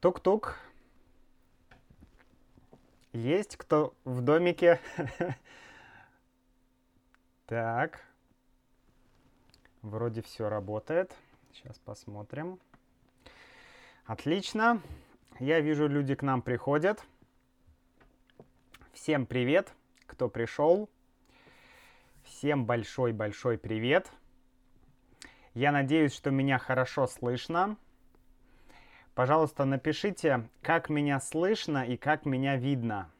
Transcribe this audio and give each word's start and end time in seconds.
Тук-тук. 0.00 0.56
Есть 3.12 3.56
кто 3.56 3.94
в 4.04 4.22
домике? 4.22 4.80
Так. 7.46 8.00
Вроде 9.82 10.22
все 10.22 10.48
работает. 10.48 11.12
Сейчас 11.52 11.80
посмотрим. 11.80 12.60
Отлично. 14.04 14.80
Я 15.40 15.58
вижу, 15.60 15.88
люди 15.88 16.14
к 16.14 16.22
нам 16.22 16.42
приходят. 16.42 17.04
Всем 18.92 19.26
привет, 19.26 19.72
кто 20.06 20.28
пришел. 20.28 20.88
Всем 22.22 22.66
большой-большой 22.66 23.58
привет. 23.58 24.08
Я 25.54 25.72
надеюсь, 25.72 26.14
что 26.14 26.30
меня 26.30 26.58
хорошо 26.58 27.08
слышно. 27.08 27.76
Пожалуйста, 29.20 29.66
напишите, 29.66 30.48
как 30.62 30.88
меня 30.88 31.20
слышно 31.20 31.84
и 31.86 31.98
как 31.98 32.24
меня 32.24 32.56
видно. 32.56 33.10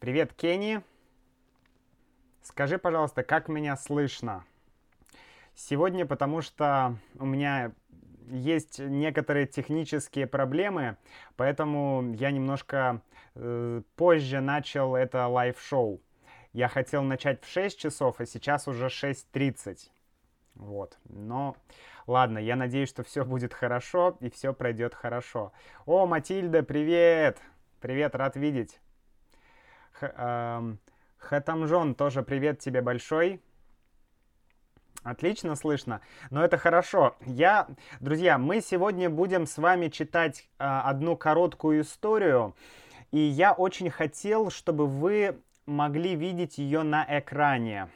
Привет, 0.00 0.34
Кенни. 0.34 0.82
Скажи, 2.42 2.76
пожалуйста, 2.76 3.22
как 3.22 3.48
меня 3.48 3.74
слышно? 3.74 4.44
Сегодня, 5.54 6.04
потому 6.04 6.42
что 6.42 6.98
у 7.18 7.24
меня 7.24 7.72
есть 8.26 8.80
некоторые 8.80 9.46
технические 9.46 10.26
проблемы, 10.26 10.98
поэтому 11.36 12.12
я 12.12 12.30
немножко 12.30 13.00
э, 13.36 13.80
позже 13.96 14.42
начал 14.42 14.94
это 14.94 15.26
live 15.26 15.60
шоу. 15.60 16.02
Я 16.52 16.68
хотел 16.68 17.02
начать 17.02 17.42
в 17.42 17.48
6 17.50 17.78
часов, 17.78 18.20
а 18.20 18.26
сейчас 18.26 18.68
уже 18.68 18.88
6.30. 18.88 19.88
Вот, 20.54 20.98
но 21.08 21.56
ладно, 22.06 22.38
я 22.38 22.56
надеюсь, 22.56 22.88
что 22.88 23.02
все 23.02 23.24
будет 23.24 23.52
хорошо 23.52 24.16
и 24.20 24.30
все 24.30 24.52
пройдет 24.52 24.94
хорошо. 24.94 25.52
О, 25.84 26.06
Матильда, 26.06 26.62
привет! 26.62 27.40
Привет, 27.80 28.14
рад 28.14 28.36
видеть. 28.36 28.80
Х, 29.92 30.12
эм, 30.16 30.78
Хатамжон, 31.18 31.94
тоже 31.94 32.22
привет 32.22 32.60
тебе 32.60 32.80
большой. 32.80 33.42
Отлично 35.02 35.54
слышно, 35.54 36.00
но 36.30 36.42
это 36.42 36.56
хорошо. 36.56 37.14
Я, 37.26 37.68
друзья, 38.00 38.38
мы 38.38 38.62
сегодня 38.62 39.10
будем 39.10 39.46
с 39.46 39.58
вами 39.58 39.88
читать 39.88 40.48
э, 40.58 40.64
одну 40.64 41.14
короткую 41.14 41.82
историю, 41.82 42.56
и 43.10 43.18
я 43.18 43.52
очень 43.52 43.90
хотел, 43.90 44.50
чтобы 44.50 44.86
вы 44.86 45.38
могли 45.66 46.14
видеть 46.14 46.56
ее 46.56 46.84
на 46.84 47.04
экране 47.06 47.88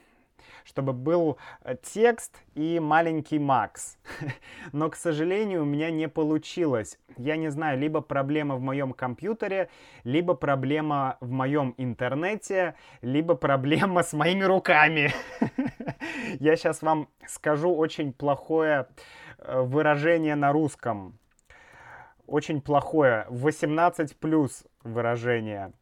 чтобы 0.69 0.92
был 0.92 1.38
э, 1.64 1.77
текст 1.83 2.36
и 2.55 2.78
маленький 2.78 3.38
Макс. 3.38 3.97
Но, 4.72 4.91
к 4.91 4.97
сожалению, 4.97 5.62
у 5.62 5.64
меня 5.64 5.91
не 5.91 6.08
получилось. 6.08 6.98
Я 7.16 7.36
не 7.36 7.48
знаю, 7.50 7.78
либо 7.78 8.02
проблема 8.02 8.56
в 8.56 8.61
моем 8.61 8.92
компьютере, 8.92 9.70
либо 10.05 10.34
проблема 10.34 11.16
в 11.20 11.30
моем 11.30 11.74
интернете, 11.78 12.74
либо 13.00 13.34
проблема 13.34 14.02
с 14.02 14.12
моими 14.12 14.44
руками. 14.44 15.11
Я 16.39 16.56
сейчас 16.56 16.83
вам 16.83 17.08
скажу 17.27 17.74
очень 17.74 18.12
плохое 18.12 18.89
э, 19.39 19.61
выражение 19.62 20.34
на 20.34 20.52
русском. 20.52 21.19
Очень 22.27 22.61
плохое. 22.61 23.24
18 23.30 24.19
плюс 24.19 24.64
выражение. 24.84 25.72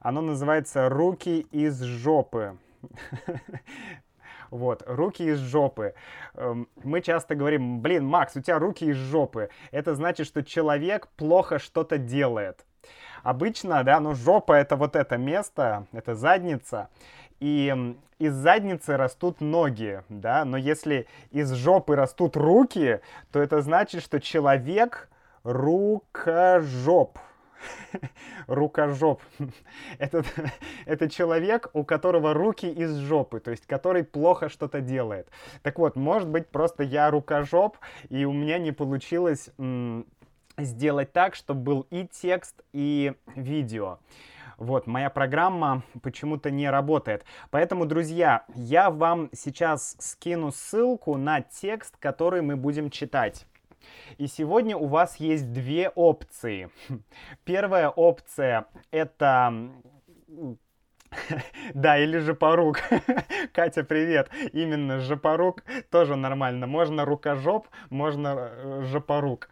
Оно 0.00 0.22
называется 0.22 0.88
«руки 0.88 1.40
из 1.50 1.82
жопы». 1.82 2.56
Вот, 4.50 4.82
руки 4.86 5.22
из 5.22 5.38
жопы. 5.38 5.94
Эм, 6.34 6.68
мы 6.82 7.00
часто 7.00 7.34
говорим, 7.34 7.80
блин, 7.80 8.04
Макс, 8.04 8.36
у 8.36 8.40
тебя 8.40 8.58
руки 8.58 8.84
из 8.86 8.96
жопы. 8.96 9.50
Это 9.70 9.94
значит, 9.94 10.26
что 10.26 10.42
человек 10.42 11.08
плохо 11.16 11.58
что-то 11.58 11.98
делает. 11.98 12.64
Обычно, 13.22 13.84
да, 13.84 14.00
ну 14.00 14.14
жопа 14.14 14.54
это 14.54 14.76
вот 14.76 14.96
это 14.96 15.18
место, 15.18 15.86
это 15.92 16.14
задница. 16.14 16.88
И 17.38 17.74
из 18.18 18.34
задницы 18.34 18.96
растут 18.96 19.40
ноги, 19.40 20.02
да, 20.08 20.44
но 20.44 20.56
если 20.56 21.06
из 21.30 21.52
жопы 21.52 21.96
растут 21.96 22.36
руки, 22.36 23.00
то 23.32 23.40
это 23.40 23.62
значит, 23.62 24.02
что 24.02 24.20
человек 24.20 25.08
рукожоп. 25.42 27.18
Рукожоп. 28.46 29.22
это, 29.98 30.24
это 30.86 31.08
человек, 31.08 31.70
у 31.72 31.84
которого 31.84 32.34
руки 32.34 32.70
из 32.70 32.96
жопы, 32.96 33.40
то 33.40 33.50
есть 33.50 33.66
который 33.66 34.04
плохо 34.04 34.48
что-то 34.48 34.80
делает. 34.80 35.28
Так 35.62 35.78
вот, 35.78 35.96
может 35.96 36.28
быть, 36.28 36.48
просто 36.48 36.82
я 36.82 37.10
рукожоп, 37.10 37.78
и 38.08 38.24
у 38.24 38.32
меня 38.32 38.58
не 38.58 38.72
получилось 38.72 39.50
сделать 40.58 41.12
так, 41.12 41.34
чтобы 41.34 41.60
был 41.60 41.86
и 41.90 42.06
текст, 42.06 42.62
и 42.72 43.14
видео. 43.34 43.98
Вот, 44.60 44.86
моя 44.86 45.08
программа 45.08 45.82
почему-то 46.02 46.50
не 46.50 46.68
работает. 46.68 47.24
Поэтому, 47.50 47.86
друзья, 47.86 48.44
я 48.54 48.90
вам 48.90 49.30
сейчас 49.32 49.96
скину 49.98 50.52
ссылку 50.52 51.16
на 51.16 51.40
текст, 51.40 51.96
который 51.96 52.42
мы 52.42 52.56
будем 52.56 52.90
читать. 52.90 53.46
И 54.18 54.26
сегодня 54.26 54.76
у 54.76 54.86
вас 54.86 55.16
есть 55.16 55.52
две 55.52 55.88
опции. 55.88 56.70
Первая 57.44 57.88
опция 57.88 58.66
это 58.90 59.70
да, 61.74 61.98
или 61.98 62.18
жопорук. 62.18 62.80
Катя, 63.52 63.84
привет. 63.84 64.30
Именно 64.52 65.00
жопорук 65.00 65.64
тоже 65.90 66.16
нормально. 66.16 66.66
Можно 66.66 67.04
рукожоп, 67.04 67.68
можно 67.90 68.50
э, 68.52 68.82
жопорук. 68.84 69.48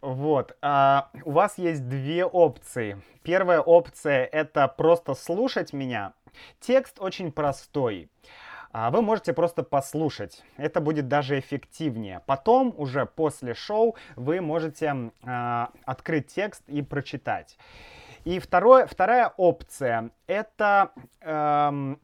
Вот. 0.00 0.56
А, 0.62 1.10
у 1.24 1.32
вас 1.32 1.58
есть 1.58 1.88
две 1.88 2.24
опции. 2.24 3.00
Первая 3.22 3.60
опция 3.60 4.24
это 4.24 4.68
просто 4.68 5.14
слушать 5.14 5.72
меня. 5.72 6.14
Текст 6.60 7.00
очень 7.00 7.32
простой. 7.32 8.08
А 8.76 8.90
вы 8.90 9.02
можете 9.02 9.32
просто 9.32 9.62
послушать. 9.62 10.42
Это 10.56 10.80
будет 10.80 11.06
даже 11.06 11.38
эффективнее. 11.38 12.22
Потом, 12.26 12.74
уже 12.76 13.06
после 13.06 13.54
шоу, 13.54 13.94
вы 14.16 14.40
можете 14.40 15.12
э, 15.22 15.66
открыть 15.84 16.34
текст 16.34 16.60
и 16.66 16.82
прочитать. 16.82 17.56
И 18.24 18.40
второе, 18.40 18.86
вторая 18.86 19.32
опция— 19.36 20.10
это 20.26 20.90
э, 21.20 21.94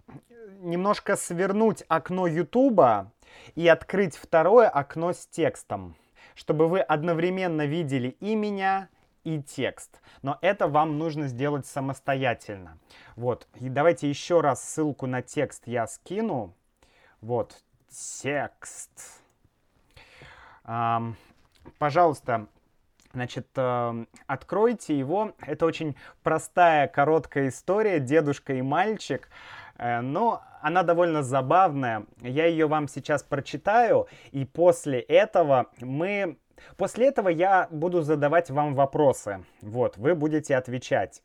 немножко 0.60 1.16
свернуть 1.16 1.82
окно 1.88 2.28
YouTube 2.28 3.10
и 3.56 3.66
открыть 3.66 4.16
второе 4.16 4.68
окно 4.68 5.12
с 5.12 5.26
текстом, 5.26 5.96
чтобы 6.36 6.68
вы 6.68 6.78
одновременно 6.78 7.66
видели 7.66 8.10
и 8.20 8.36
меня, 8.36 8.88
и 9.24 9.42
текст. 9.42 10.00
Но 10.22 10.38
это 10.40 10.68
вам 10.68 10.98
нужно 10.98 11.26
сделать 11.26 11.66
самостоятельно. 11.66 12.78
Вот, 13.16 13.48
и 13.56 13.68
давайте 13.68 14.08
еще 14.08 14.40
раз 14.40 14.62
ссылку 14.62 15.08
на 15.08 15.20
текст 15.20 15.64
я 15.66 15.88
скину. 15.88 16.54
Вот, 17.20 17.56
текст. 17.88 19.22
Um, 20.64 21.14
пожалуйста, 21.78 22.46
Значит, 23.12 23.48
э, 23.56 24.04
откройте 24.26 24.96
его. 24.96 25.32
Это 25.40 25.66
очень 25.66 25.96
простая, 26.22 26.86
короткая 26.86 27.48
история 27.48 27.98
«Дедушка 27.98 28.52
и 28.52 28.62
мальчик», 28.62 29.28
э, 29.78 30.00
но 30.00 30.42
она 30.62 30.82
довольно 30.82 31.22
забавная. 31.22 32.06
Я 32.20 32.46
ее 32.46 32.68
вам 32.68 32.86
сейчас 32.86 33.22
прочитаю, 33.22 34.06
и 34.30 34.44
после 34.44 35.00
этого 35.00 35.66
мы... 35.80 36.38
После 36.76 37.08
этого 37.08 37.30
я 37.30 37.68
буду 37.70 38.02
задавать 38.02 38.50
вам 38.50 38.74
вопросы. 38.74 39.44
Вот, 39.62 39.96
вы 39.96 40.14
будете 40.14 40.54
отвечать. 40.54 41.22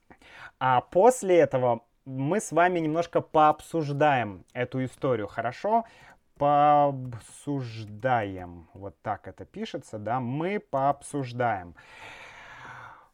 А 0.59 0.81
после 0.81 1.37
этого 1.37 1.81
мы 2.05 2.39
с 2.39 2.51
вами 2.51 2.79
немножко 2.79 3.21
пообсуждаем 3.21 4.45
эту 4.53 4.85
историю, 4.85 5.27
хорошо? 5.27 5.85
Пообсуждаем. 6.37 8.67
Вот 8.73 8.95
так 9.01 9.27
это 9.27 9.45
пишется, 9.45 9.97
да? 9.97 10.19
Мы 10.19 10.59
пообсуждаем. 10.59 11.73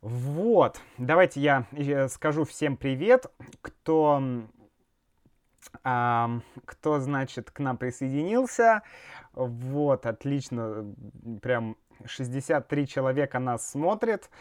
Вот, 0.01 0.81
давайте 0.97 1.39
я 1.41 1.67
э, 1.73 2.07
скажу 2.07 2.43
всем 2.43 2.75
привет, 2.75 3.27
кто, 3.61 4.19
а, 5.83 6.39
кто, 6.65 6.99
значит, 6.99 7.51
к 7.51 7.59
нам 7.59 7.77
присоединился. 7.77 8.81
Вот, 9.33 10.07
отлично, 10.07 10.91
прям 11.43 11.77
63 12.05 12.87
человека 12.87 13.37
нас 13.37 13.69
смотрит. 13.69 14.31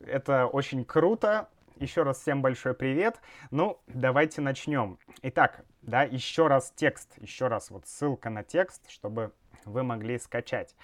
Это 0.00 0.46
очень 0.46 0.84
круто. 0.84 1.48
Еще 1.80 2.02
раз 2.02 2.20
всем 2.20 2.42
большой 2.42 2.74
привет. 2.74 3.22
Ну, 3.50 3.80
давайте 3.86 4.42
начнем. 4.42 4.98
Итак, 5.22 5.64
да, 5.80 6.02
еще 6.02 6.46
раз 6.46 6.74
текст, 6.76 7.14
еще 7.16 7.46
раз 7.46 7.70
вот 7.70 7.86
ссылка 7.86 8.28
на 8.28 8.44
текст, 8.44 8.90
чтобы 8.90 9.32
вы 9.64 9.82
могли 9.82 10.18
скачать. 10.18 10.76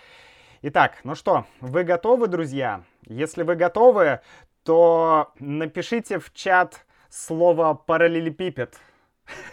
Итак, 0.63 1.01
ну 1.05 1.15
что, 1.15 1.45
вы 1.61 1.85
готовы, 1.85 2.29
друзья? 2.29 2.83
Если 3.03 3.43
вы 3.43 3.57
готовы, 3.57 4.21
то 4.63 5.35
напишите 5.39 6.19
в 6.19 6.33
чат 6.33 6.87
слово 7.11 7.75
параллелепипед. 7.75 8.81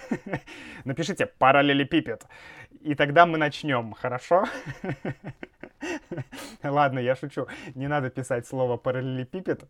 Напишите 0.85 1.25
параллелепипед. 1.25 2.25
И 2.81 2.95
тогда 2.95 3.25
мы 3.25 3.37
начнем, 3.37 3.93
хорошо? 3.93 4.45
Ладно, 6.63 6.99
я 6.99 7.15
шучу. 7.15 7.47
Не 7.75 7.87
надо 7.87 8.09
писать 8.09 8.47
слово 8.47 8.77
параллелепипед. 8.77 9.63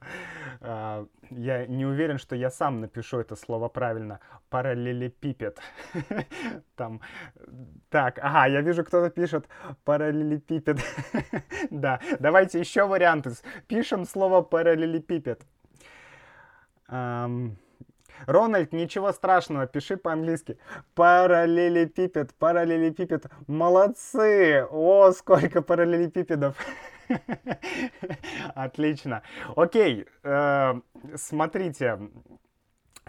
А, 0.61 1.05
я 1.29 1.65
не 1.67 1.85
уверен, 1.85 2.17
что 2.17 2.35
я 2.35 2.49
сам 2.49 2.81
напишу 2.81 3.19
это 3.19 3.35
слово 3.35 3.69
правильно. 3.69 4.19
Параллелепипед. 4.49 5.59
Там. 6.75 7.01
Так, 7.89 8.19
ага, 8.21 8.47
я 8.47 8.61
вижу, 8.61 8.83
кто-то 8.83 9.09
пишет 9.09 9.47
параллелепипед. 9.83 10.79
Да, 11.71 11.99
давайте 12.19 12.59
еще 12.59 12.85
варианты. 12.85 13.31
Пишем 13.67 14.05
слово 14.05 14.41
параллелепипед. 14.41 15.41
Рональд, 18.25 18.73
ничего 18.73 19.11
страшного, 19.11 19.67
пиши 19.67 19.97
по-английски. 19.97 20.57
Параллелепипед, 20.95 22.33
параллелепипед. 22.35 23.25
Молодцы! 23.47 24.65
О, 24.69 25.11
сколько 25.11 25.61
параллелепипедов. 25.61 26.55
Отлично. 28.55 29.23
Окей, 29.55 30.05
э, 30.23 30.73
смотрите, 31.15 31.99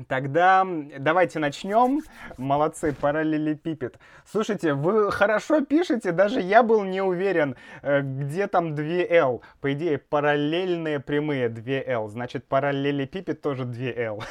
Тогда 0.08 0.66
давайте 0.98 1.38
начнем. 1.38 2.00
Молодцы, 2.36 2.92
параллелепипед. 2.92 3.98
Слушайте, 4.28 4.74
вы 4.74 5.12
хорошо 5.12 5.60
пишете, 5.60 6.10
даже 6.10 6.40
я 6.40 6.64
был 6.64 6.82
не 6.82 7.00
уверен, 7.00 7.54
э, 7.82 8.00
где 8.00 8.48
там 8.48 8.74
2L. 8.74 9.40
По 9.60 9.72
идее, 9.72 9.98
параллельные 9.98 10.98
прямые 10.98 11.48
2L, 11.48 12.08
значит 12.08 12.44
параллелепипед 12.48 13.40
тоже 13.40 13.62
2L. 13.62 14.22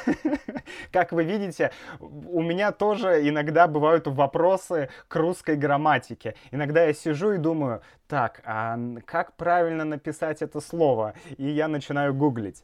Как 0.92 1.12
вы 1.12 1.24
видите, 1.24 1.70
у 1.98 2.42
меня 2.42 2.70
тоже 2.70 3.26
иногда 3.26 3.66
бывают 3.66 4.06
вопросы 4.06 4.90
к 5.08 5.16
русской 5.16 5.56
грамматике. 5.56 6.34
Иногда 6.50 6.84
я 6.84 6.92
сижу 6.92 7.32
и 7.32 7.38
думаю, 7.38 7.80
так, 8.06 8.42
а 8.44 8.78
как 9.06 9.32
правильно 9.34 9.84
написать 9.84 10.42
это 10.42 10.60
слово? 10.60 11.14
И 11.38 11.48
я 11.48 11.68
начинаю 11.68 12.12
гуглить. 12.12 12.62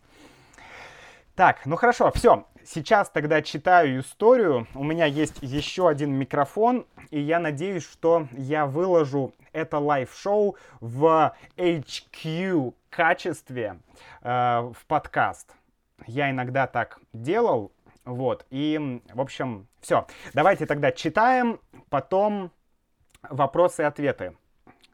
Так, 1.35 1.65
ну 1.65 1.77
хорошо, 1.77 2.11
все. 2.13 2.47
Сейчас 2.65 3.09
тогда 3.09 3.41
читаю 3.41 4.01
историю. 4.01 4.67
У 4.75 4.85
меня 4.85 5.07
есть 5.07 5.39
еще 5.41 5.89
один 5.89 6.13
микрофон, 6.13 6.87
и 7.11 7.21
я 7.21 7.39
надеюсь, 7.39 7.85
что 7.85 8.29
я 8.33 8.67
выложу 8.67 9.33
это 9.53 9.79
live 9.79 10.18
шоу 10.18 10.57
в 10.81 11.35
HQ 11.57 12.75
качестве 12.91 13.79
э, 14.23 14.61
в 14.61 14.87
подкаст. 14.87 15.55
Я 16.07 16.31
иногда 16.31 16.67
так 16.67 16.99
делал, 17.13 17.73
вот, 18.05 18.47
и, 18.51 19.01
в 19.13 19.21
общем, 19.21 19.67
все. 19.81 20.07
Давайте 20.35 20.67
тогда 20.67 20.93
читаем, 20.93 21.61
потом 21.89 22.51
вопросы 23.23 23.83
и 23.83 23.87
ответы. 23.87 24.37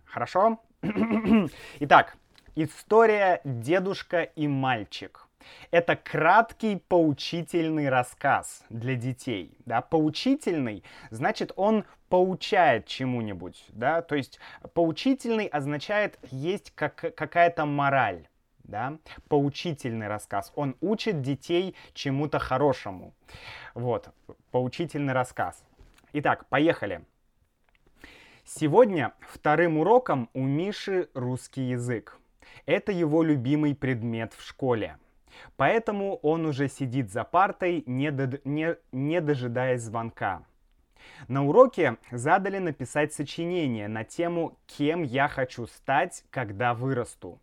Хорошо? 0.04 0.60
Итак, 1.80 2.16
история 2.54 3.40
«Дедушка 3.44 4.22
и 4.22 4.48
мальчик». 4.48 5.25
Это 5.70 5.96
краткий 5.96 6.76
поучительный 6.76 7.88
рассказ 7.88 8.64
для 8.70 8.94
детей. 8.94 9.56
Да? 9.64 9.81
Поучительный, 9.81 10.84
значит, 11.10 11.52
он 11.56 11.84
поучает 12.08 12.87
чему-нибудь. 12.87 13.64
Да? 13.69 14.02
То 14.02 14.14
есть 14.14 14.38
поучительный 14.75 15.46
означает, 15.46 16.19
есть 16.31 16.72
как, 16.75 16.94
какая-то 16.94 17.66
мораль. 17.66 18.28
Да? 18.64 18.98
Поучительный 19.28 20.08
рассказ. 20.08 20.52
Он 20.56 20.76
учит 20.81 21.22
детей 21.22 21.76
чему-то 21.94 22.38
хорошему. 22.38 23.14
Вот, 23.75 24.08
поучительный 24.50 25.12
рассказ. 25.12 25.62
Итак, 26.12 26.46
поехали. 26.49 27.04
Сегодня 28.44 29.12
вторым 29.20 29.78
уроком 29.78 30.31
у 30.32 30.42
Миши 30.42 31.08
русский 31.14 31.62
язык. 31.62 32.16
Это 32.64 32.92
его 32.92 33.22
любимый 33.22 33.75
предмет 33.75 34.32
в 34.34 34.46
школе. 34.46 34.99
Поэтому 35.56 36.16
он 36.16 36.46
уже 36.46 36.68
сидит 36.68 37.10
за 37.10 37.24
партой, 37.24 37.82
не, 37.86 38.10
до, 38.10 38.40
не, 38.44 38.76
не 38.92 39.20
дожидаясь 39.20 39.82
звонка. 39.82 40.42
На 41.28 41.44
уроке 41.44 41.98
задали 42.10 42.58
написать 42.58 43.12
сочинение 43.12 43.88
на 43.88 44.04
тему 44.04 44.58
«Кем 44.66 45.02
я 45.02 45.28
хочу 45.28 45.66
стать, 45.66 46.24
когда 46.30 46.74
вырасту». 46.74 47.38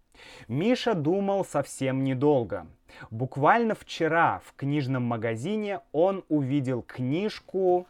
Миша 0.48 0.94
думал 0.94 1.44
совсем 1.44 2.04
недолго. 2.04 2.68
Буквально 3.10 3.74
вчера 3.74 4.42
в 4.46 4.54
книжном 4.56 5.04
магазине 5.04 5.80
он 5.92 6.24
увидел 6.30 6.84
книжку 6.84 7.88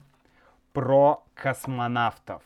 про 0.72 1.24
космонавтов. 1.34 2.42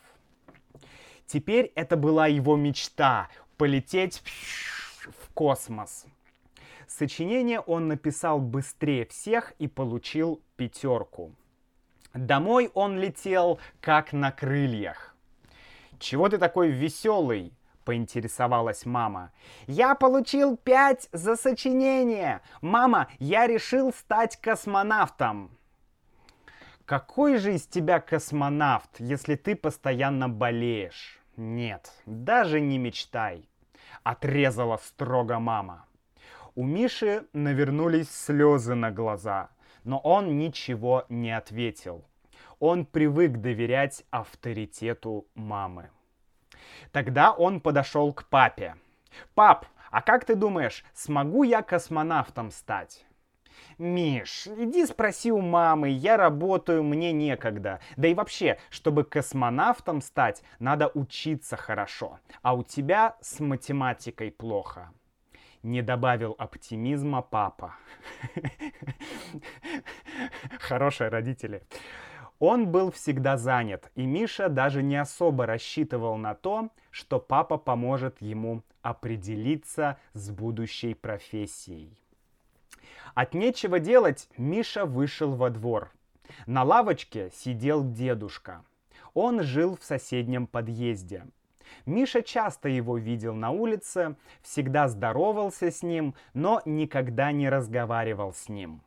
Теперь 1.27 1.71
это 1.75 1.95
была 1.95 2.27
его 2.27 2.55
мечта— 2.55 3.29
полететь 3.57 4.21
в 4.25 5.33
космос. 5.33 6.05
Сочинение 6.87 7.59
он 7.59 7.89
написал 7.89 8.39
быстрее 8.39 9.05
всех 9.05 9.51
и 9.59 9.67
получил 9.67 10.41
пятерку. 10.55 11.35
Домой 12.13 12.71
он 12.73 12.97
летел 12.97 13.59
как 13.81 14.13
на 14.13 14.31
крыльях. 14.31 15.15
«Чего 15.99 16.29
ты 16.29 16.37
такой 16.37 16.69
веселый?»— 16.69 17.53
поинтересовалась 17.83 18.85
мама. 18.85 19.31
«Я 19.67 19.95
получил 19.95 20.55
пять 20.55 21.09
за 21.11 21.35
сочинение! 21.35 22.41
Мама, 22.61 23.09
я 23.19 23.47
решил 23.47 23.91
стать 23.91 24.37
космонавтом!» 24.37 25.51
«Какой 26.85 27.37
же 27.37 27.55
из 27.55 27.67
тебя 27.67 27.99
космонавт, 27.99 28.99
если 28.99 29.35
ты 29.35 29.55
постоянно 29.55 30.29
болеешь?» 30.29 31.19
«Нет, 31.35 31.91
даже 32.05 32.61
не 32.61 32.77
мечтай!»— 32.77 33.49
отрезала 34.03 34.77
строго 34.77 35.37
мама. 35.37 35.86
У 36.57 36.63
Миши 36.63 37.27
навернулись 37.33 38.09
слезы 38.09 38.73
на 38.73 38.89
глаза, 38.89 39.51
но 39.83 39.99
он 39.99 40.39
ничего 40.39 41.05
не 41.07 41.29
ответил. 41.29 42.03
Он 42.57 42.87
привык 42.87 43.33
доверять 43.33 44.03
авторитету 44.09 45.27
мамы. 45.35 45.91
Тогда 46.91 47.31
он 47.31 47.61
подошел 47.61 48.11
к 48.11 48.27
папе. 48.27 48.75
«Пап, 49.35 49.67
а 49.91 50.01
как 50.01 50.25
ты 50.25 50.33
думаешь, 50.33 50.83
смогу 50.95 51.43
я 51.43 51.61
космонавтом 51.61 52.49
стать?» 52.49 53.05
Миш, 53.77 54.47
иди 54.47 54.87
спроси 54.87 55.31
у 55.31 55.41
мамы, 55.41 55.89
я 55.89 56.17
работаю, 56.17 56.83
мне 56.83 57.11
некогда. 57.11 57.81
Да 57.97 58.07
и 58.07 58.15
вообще, 58.15 58.57
чтобы 58.71 59.03
космонавтом 59.03 60.01
стать, 60.01 60.41
надо 60.57 60.89
учиться 60.95 61.55
хорошо. 61.55 62.19
А 62.41 62.55
у 62.55 62.63
тебя 62.63 63.15
с 63.21 63.39
математикой 63.39 64.31
плохо 64.31 64.89
не 65.67 65.81
добавил 65.81 66.35
оптимизма 66.37 67.21
папа. 67.21 67.75
Хорошие 70.59 71.09
родители. 71.09 71.61
Он 72.39 72.67
был 72.67 72.91
всегда 72.91 73.37
занят, 73.37 73.91
и 73.95 74.05
Миша 74.05 74.47
даже 74.47 74.83
не 74.83 74.95
особо 74.95 75.45
рассчитывал 75.45 76.17
на 76.17 76.35
то, 76.35 76.69
что 76.91 77.19
папа 77.19 77.57
поможет 77.57 78.21
ему 78.21 78.63
определиться 78.81 79.97
с 80.13 80.29
будущей 80.29 80.93
профессией. 80.93 81.97
От 83.15 83.33
нечего 83.33 83.79
делать 83.79 84.29
Миша 84.37 84.85
вышел 84.85 85.35
во 85.35 85.49
двор. 85.49 85.91
На 86.45 86.63
лавочке 86.63 87.31
сидел 87.33 87.83
дедушка. 87.83 88.63
Он 89.13 89.41
жил 89.41 89.75
в 89.75 89.83
соседнем 89.83 90.45
подъезде. 90.45 91.25
Миша 91.85 92.21
часто 92.21 92.69
его 92.69 92.97
видел 92.97 93.33
на 93.33 93.51
улице, 93.51 94.15
всегда 94.41 94.87
здоровался 94.87 95.71
с 95.71 95.83
ним, 95.83 96.15
но 96.33 96.61
никогда 96.65 97.31
не 97.31 97.49
разговаривал 97.49 98.33
с 98.33 98.49
ним. 98.49 98.81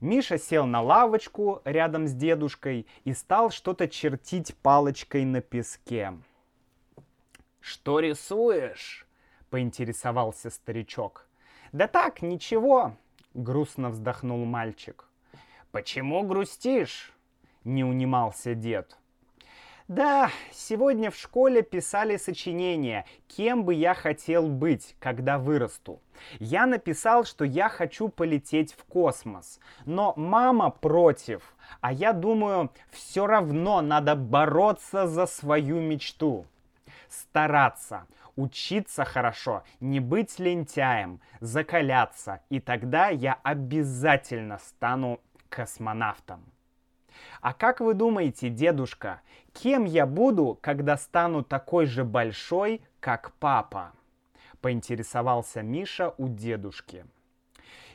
Миша 0.00 0.38
сел 0.38 0.66
на 0.66 0.82
лавочку 0.82 1.62
рядом 1.64 2.08
с 2.08 2.12
дедушкой 2.12 2.86
и 3.04 3.12
стал 3.12 3.50
что-то 3.50 3.88
чертить 3.88 4.56
палочкой 4.56 5.24
на 5.24 5.40
песке. 5.40 6.14
«Что 7.60 8.00
рисуешь?»— 8.00 9.06
поинтересовался 9.50 10.50
старичок. 10.50 11.28
«Да 11.70 11.86
так, 11.86 12.20
ничего»,— 12.20 12.96
грустно 13.34 13.90
вздохнул 13.90 14.44
мальчик. 14.44 15.06
«Почему 15.70 16.24
грустишь?»— 16.24 17.12
не 17.64 17.84
унимался 17.84 18.54
дед. 18.56 18.98
Да, 19.88 20.30
сегодня 20.52 21.10
в 21.10 21.16
школе 21.16 21.62
писали 21.62 22.16
сочинение 22.16 23.04
«Кем 23.26 23.64
бы 23.64 23.74
я 23.74 23.94
хотел 23.94 24.48
быть, 24.48 24.94
когда 25.00 25.38
вырасту?». 25.38 26.00
Я 26.38 26.66
написал, 26.66 27.24
что 27.24 27.44
я 27.44 27.68
хочу 27.68 28.08
полететь 28.08 28.74
в 28.74 28.84
космос, 28.84 29.58
но 29.84 30.14
мама 30.16 30.70
против, 30.70 31.56
а 31.80 31.92
я 31.92 32.12
думаю, 32.12 32.70
все 32.90 33.26
равно 33.26 33.80
надо 33.80 34.14
бороться 34.14 35.08
за 35.08 35.26
свою 35.26 35.80
мечту. 35.80 36.46
Стараться, 37.08 38.06
учиться 38.36 39.04
хорошо, 39.04 39.64
не 39.80 39.98
быть 39.98 40.38
лентяем, 40.38 41.20
закаляться, 41.40 42.40
и 42.50 42.60
тогда 42.60 43.08
я 43.08 43.38
обязательно 43.42 44.58
стану 44.58 45.20
космонавтом. 45.48 46.44
А 47.40 47.52
как 47.52 47.80
вы 47.80 47.94
думаете, 47.94 48.48
дедушка, 48.48 49.20
кем 49.52 49.84
я 49.84 50.06
буду, 50.06 50.58
когда 50.60 50.96
стану 50.96 51.42
такой 51.42 51.86
же 51.86 52.04
большой, 52.04 52.82
как 53.00 53.32
папа? 53.40 53.92
Поинтересовался 54.60 55.62
Миша 55.62 56.14
у 56.18 56.28
дедушки. 56.28 57.04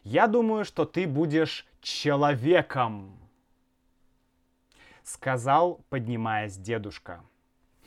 Я 0.03 0.27
думаю, 0.27 0.65
что 0.65 0.85
ты 0.85 1.07
будешь 1.07 1.65
человеком, 1.81 3.17
сказал, 5.03 5.81
поднимаясь 5.89 6.57
дедушка. 6.57 7.23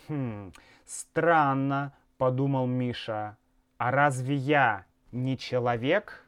Хм, 0.08 0.52
странно, 0.86 1.94
подумал 2.16 2.66
Миша. 2.66 3.36
А 3.78 3.90
разве 3.90 4.34
я 4.34 4.86
не 5.12 5.38
человек? 5.38 6.24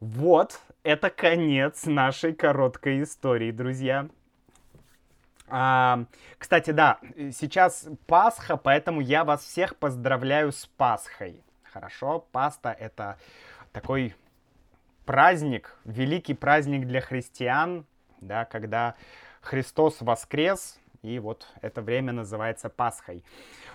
Вот, 0.00 0.60
это 0.86 1.10
конец 1.10 1.84
нашей 1.84 2.32
короткой 2.32 3.02
истории, 3.02 3.50
друзья. 3.50 4.08
А, 5.48 6.04
кстати, 6.38 6.70
да, 6.70 7.00
сейчас 7.32 7.88
Пасха, 8.06 8.56
поэтому 8.56 9.00
я 9.00 9.24
вас 9.24 9.42
всех 9.42 9.74
поздравляю 9.76 10.52
с 10.52 10.66
Пасхой. 10.66 11.42
Хорошо, 11.72 12.24
паста 12.30 12.70
это 12.70 13.18
такой 13.72 14.14
праздник, 15.04 15.76
великий 15.84 16.34
праздник 16.34 16.86
для 16.86 17.00
христиан, 17.00 17.84
да, 18.20 18.44
когда 18.44 18.94
Христос 19.40 20.00
воскрес, 20.00 20.78
и 21.02 21.18
вот 21.18 21.48
это 21.62 21.82
время 21.82 22.12
называется 22.12 22.68
Пасхой. 22.68 23.24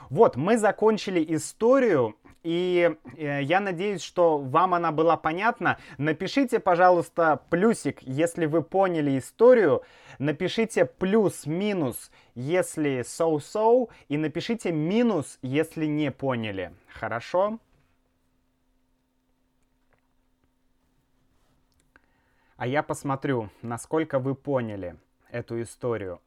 Вот, 0.10 0.38
мы 0.38 0.58
закончили 0.58 1.24
историю, 1.36 2.16
и 2.44 2.96
э, 3.18 3.44
я 3.44 3.60
надеюсь, 3.60 4.02
что 4.02 4.38
вам 4.38 4.74
она 4.74 4.92
была 4.92 5.18
понятна. 5.18 5.78
Напишите, 5.98 6.60
пожалуйста, 6.60 7.42
плюсик, 7.50 8.02
если 8.02 8.46
вы 8.46 8.64
поняли 8.64 9.18
историю. 9.18 9.84
Напишите 10.18 10.86
плюс-минус, 10.86 12.12
если 12.36 13.02
so-so, 13.02 13.90
и 14.08 14.18
напишите 14.18 14.72
минус, 14.72 15.38
если 15.42 15.86
не 15.86 16.12
поняли. 16.12 16.74
Хорошо? 16.88 17.60
А 22.58 22.68
я 22.68 22.84
посмотрю, 22.84 23.50
насколько 23.62 24.20
вы 24.20 24.36
поняли 24.36 24.96
эту 25.32 25.62
историю. 25.62 26.22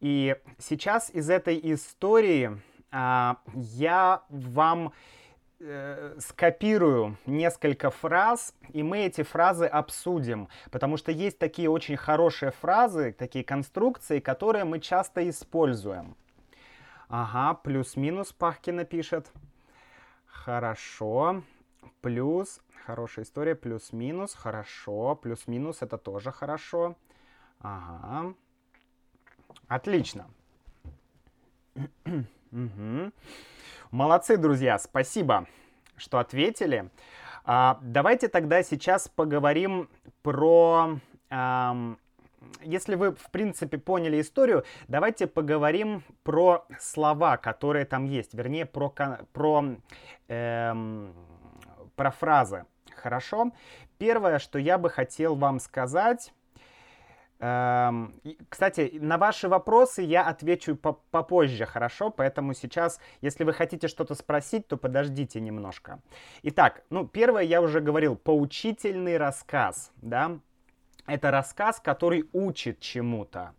И 0.00 0.36
сейчас 0.58 1.10
из 1.10 1.30
этой 1.30 1.58
истории 1.72 2.60
а, 2.92 3.38
я 3.54 4.22
вам 4.28 4.92
э, 5.62 6.16
скопирую 6.18 7.16
несколько 7.26 7.90
фраз, 7.90 8.54
и 8.72 8.82
мы 8.82 9.06
эти 9.06 9.22
фразы 9.22 9.66
обсудим, 9.66 10.48
потому 10.70 10.96
что 10.96 11.12
есть 11.12 11.38
такие 11.38 11.70
очень 11.70 11.96
хорошие 11.96 12.50
фразы, 12.50 13.12
такие 13.12 13.44
конструкции, 13.44 14.20
которые 14.20 14.64
мы 14.64 14.80
часто 14.80 15.28
используем. 15.28 16.16
Ага, 17.08 17.54
плюс-минус 17.54 18.32
Пахкина 18.32 18.84
пишет. 18.84 19.30
Хорошо. 20.26 21.42
Плюс, 22.00 22.60
хорошая 22.84 23.24
история, 23.24 23.54
плюс-минус, 23.54 24.34
хорошо. 24.34 25.14
Плюс-минус, 25.14 25.82
это 25.82 25.98
тоже 25.98 26.32
хорошо. 26.32 26.96
Ага. 27.60 28.34
Отлично. 29.68 30.26
Угу. 32.52 33.12
Молодцы, 33.92 34.38
друзья, 34.38 34.78
спасибо, 34.78 35.46
что 35.98 36.18
ответили. 36.18 36.88
А, 37.44 37.78
давайте 37.82 38.28
тогда 38.28 38.62
сейчас 38.62 39.06
поговорим 39.06 39.90
про... 40.22 40.98
А, 41.28 41.76
если 42.62 42.94
вы, 42.94 43.14
в 43.14 43.30
принципе, 43.30 43.76
поняли 43.76 44.22
историю, 44.22 44.64
давайте 44.88 45.26
поговорим 45.26 46.02
про 46.22 46.64
слова, 46.80 47.36
которые 47.36 47.84
там 47.84 48.06
есть. 48.06 48.32
Вернее, 48.32 48.64
про, 48.64 48.88
про, 49.34 49.76
эм, 50.28 51.14
про 51.94 52.10
фразы. 52.12 52.64
Хорошо? 52.96 53.52
Первое, 53.98 54.38
что 54.38 54.58
я 54.58 54.78
бы 54.78 54.88
хотел 54.88 55.36
вам 55.36 55.60
сказать 55.60 56.32
кстати, 57.42 58.98
на 59.00 59.18
ваши 59.18 59.48
вопросы 59.48 60.02
я 60.02 60.22
отвечу 60.22 60.76
попозже, 60.76 61.66
хорошо? 61.66 62.10
Поэтому 62.10 62.54
сейчас, 62.54 63.00
если 63.20 63.42
вы 63.42 63.52
хотите 63.52 63.88
что-то 63.88 64.14
спросить, 64.14 64.68
то 64.68 64.76
подождите 64.76 65.40
немножко. 65.40 66.00
Итак, 66.44 66.84
ну, 66.88 67.04
первое 67.04 67.42
я 67.42 67.60
уже 67.60 67.80
говорил, 67.80 68.14
поучительный 68.14 69.16
рассказ, 69.16 69.90
да? 69.96 70.38
Это 71.08 71.32
рассказ, 71.32 71.80
который 71.80 72.28
учит 72.32 72.78
чему-то 72.78 73.54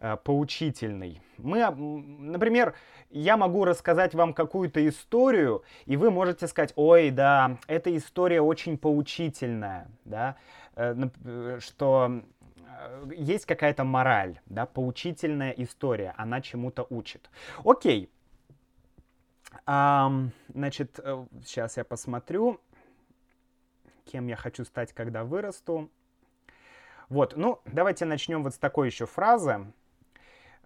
э, 0.00 0.18
поучительный. 0.22 1.22
Мы, 1.38 1.66
например, 1.70 2.74
я 3.08 3.38
могу 3.38 3.64
рассказать 3.64 4.14
вам 4.14 4.34
какую-то 4.34 4.86
историю, 4.86 5.62
и 5.86 5.96
вы 5.96 6.10
можете 6.10 6.46
сказать, 6.46 6.74
ой, 6.76 7.10
да, 7.10 7.56
эта 7.68 7.96
история 7.96 8.42
очень 8.42 8.76
поучительная, 8.76 9.88
да, 10.04 10.36
э, 10.76 10.94
э, 11.24 11.58
что 11.60 12.22
есть 13.16 13.46
какая-то 13.46 13.84
мораль, 13.84 14.40
да, 14.46 14.66
поучительная 14.66 15.50
история, 15.50 16.14
она 16.16 16.40
чему-то 16.40 16.86
учит. 16.90 17.30
Окей. 17.64 18.10
Um, 19.66 20.30
значит, 20.48 20.98
сейчас 21.44 21.76
я 21.76 21.84
посмотрю, 21.84 22.60
кем 24.04 24.26
я 24.26 24.36
хочу 24.36 24.64
стать, 24.64 24.92
когда 24.92 25.24
вырасту. 25.24 25.90
Вот, 27.08 27.36
ну, 27.36 27.60
давайте 27.64 28.04
начнем 28.04 28.42
вот 28.42 28.54
с 28.54 28.58
такой 28.58 28.88
еще 28.88 29.06
фразы. 29.06 29.72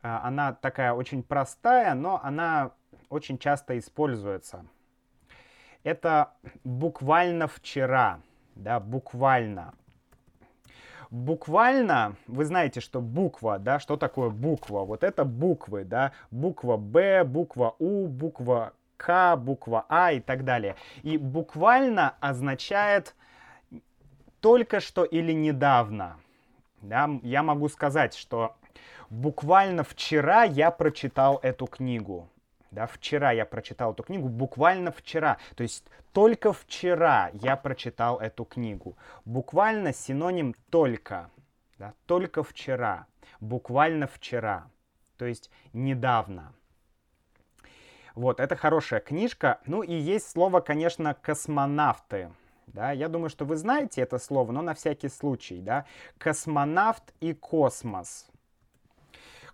Uh, 0.03 0.21
она 0.23 0.53
такая 0.53 0.93
очень 0.93 1.23
простая, 1.23 1.95
но 1.95 2.21
она 2.23 2.73
очень 3.09 3.39
часто 3.39 3.79
используется. 3.79 4.65
Это 5.83 6.33
буквально 6.65 7.47
вчера, 7.47 8.21
да, 8.55 8.81
буквально 8.81 9.75
буквально, 11.11 12.17
вы 12.27 12.45
знаете, 12.45 12.81
что 12.81 13.01
буква, 13.01 13.59
да, 13.59 13.79
что 13.79 13.97
такое 13.97 14.31
буква? 14.31 14.85
Вот 14.85 15.05
это 15.05 15.25
буквы, 15.25 15.85
да, 15.85 16.13
буква 16.31 16.77
Б, 16.77 17.25
буква 17.25 17.75
У, 17.79 18.07
буква 18.07 18.73
К, 18.97 19.37
буква 19.37 19.87
А 19.89 20.13
и 20.13 20.21
так 20.21 20.45
далее. 20.45 20.77
И 21.03 21.19
буквально 21.19 22.15
означает 22.21 23.15
только 24.41 24.81
что 24.81 25.05
или 25.05 25.33
недавно. 25.33 26.17
Да, 26.83 27.11
я 27.23 27.43
могу 27.43 27.69
сказать, 27.69 28.15
что 28.15 28.57
буквально 29.11 29.83
вчера 29.83 30.45
я 30.45 30.71
прочитал 30.71 31.41
эту 31.43 31.67
книгу. 31.67 32.29
Да, 32.71 32.87
вчера 32.87 33.33
я 33.33 33.47
прочитал 33.47 33.93
эту 33.93 34.03
книгу, 34.03 34.29
буквально 34.29 34.93
вчера. 34.93 35.39
То 35.57 35.63
есть 35.63 35.85
только 36.13 36.53
вчера 36.53 37.31
я 37.33 37.57
прочитал 37.57 38.19
эту 38.19 38.45
книгу. 38.45 38.97
Буквально 39.25 39.93
синоним 39.93 40.55
только. 40.71 41.31
Да, 41.79 41.95
только 42.07 42.43
вчера. 42.43 43.07
Буквально 43.41 44.07
вчера. 44.07 44.71
То 45.17 45.27
есть 45.27 45.51
недавно. 45.73 46.53
Вот, 48.15 48.41
это 48.41 48.57
хорошая 48.57 49.01
книжка. 49.01 49.61
Ну 49.65 49.83
и 49.83 49.95
есть 49.95 50.29
слово, 50.31 50.61
конечно, 50.61 51.15
космонавты. 51.15 52.31
Да, 52.67 52.93
я 52.93 53.09
думаю, 53.09 53.31
что 53.31 53.45
вы 53.45 53.57
знаете 53.57 54.03
это 54.03 54.19
слово, 54.19 54.53
но 54.53 54.61
на 54.61 54.75
всякий 54.75 55.09
случай, 55.09 55.61
да. 55.61 55.87
Космонавт 56.19 57.15
и 57.21 57.33
космос. 57.33 58.29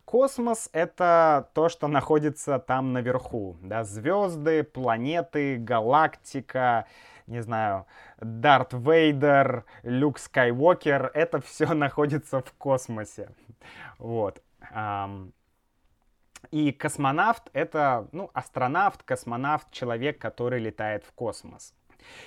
Космос— 0.05 0.69
это 0.73 1.49
то, 1.55 1.69
что 1.69 1.89
находится 1.89 2.59
там 2.59 2.93
наверху. 2.93 3.57
Да? 3.63 3.85
Звезды, 3.85 4.63
планеты, 4.63 5.57
галактика, 5.57 6.87
не 7.27 7.41
знаю, 7.41 7.87
Дарт 8.21 8.75
Вейдер, 8.75 9.65
Люк 9.83 10.19
Скайуокер— 10.19 11.11
это 11.15 11.41
все 11.41 11.67
находится 11.75 12.41
в 12.41 12.53
космосе. 12.53 13.31
Вот. 13.99 14.43
И 16.51 16.73
космонавт— 16.73 17.49
это, 17.55 18.07
ну, 18.13 18.31
астронавт, 18.35 19.03
космонавт, 19.03 19.71
человек, 19.71 20.19
который 20.19 20.61
летает 20.61 21.05
в 21.05 21.13
космос. 21.13 21.75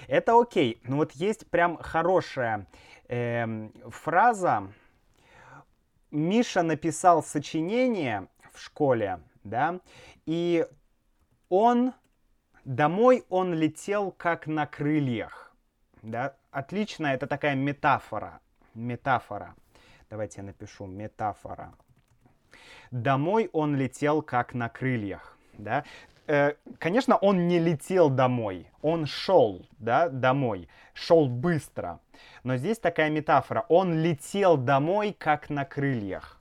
Это 0.07 0.39
окей, 0.39 0.81
но 0.83 0.97
вот 0.97 1.11
есть 1.11 1.49
прям 1.51 1.77
хорошая 1.77 2.65
э, 3.07 3.69
фраза, 3.89 4.69
Миша 6.11 6.63
написал 6.63 7.23
сочинение 7.23 8.27
в 8.51 8.59
школе, 8.59 9.19
да, 9.43 9.79
и 10.25 10.65
он 11.49 11.93
домой 12.63 13.25
он 13.29 13.53
летел 13.53 14.11
как 14.11 14.47
на 14.47 14.65
крыльях, 14.65 15.55
да, 16.01 16.35
отлично, 16.51 17.07
это 17.07 17.27
такая 17.27 17.55
метафора, 17.55 18.39
метафора. 18.73 19.55
Давайте 20.09 20.39
я 20.39 20.43
напишу 20.43 20.85
метафора. 20.85 21.73
Домой 22.91 23.49
он 23.51 23.75
летел 23.75 24.21
как 24.21 24.53
на 24.53 24.69
крыльях, 24.69 25.37
да. 25.57 25.83
Э, 26.27 26.53
конечно, 26.79 27.15
он 27.17 27.47
не 27.47 27.59
летел 27.59 28.09
домой, 28.09 28.69
он 28.81 29.05
шел, 29.05 29.65
да, 29.79 30.09
домой, 30.09 30.69
шел 30.93 31.27
быстро. 31.27 31.99
Но 32.43 32.57
здесь 32.57 32.79
такая 32.79 33.09
метафора, 33.09 33.65
он 33.69 34.01
летел 34.01 34.57
домой, 34.57 35.15
как 35.17 35.49
на 35.49 35.65
крыльях. 35.65 36.39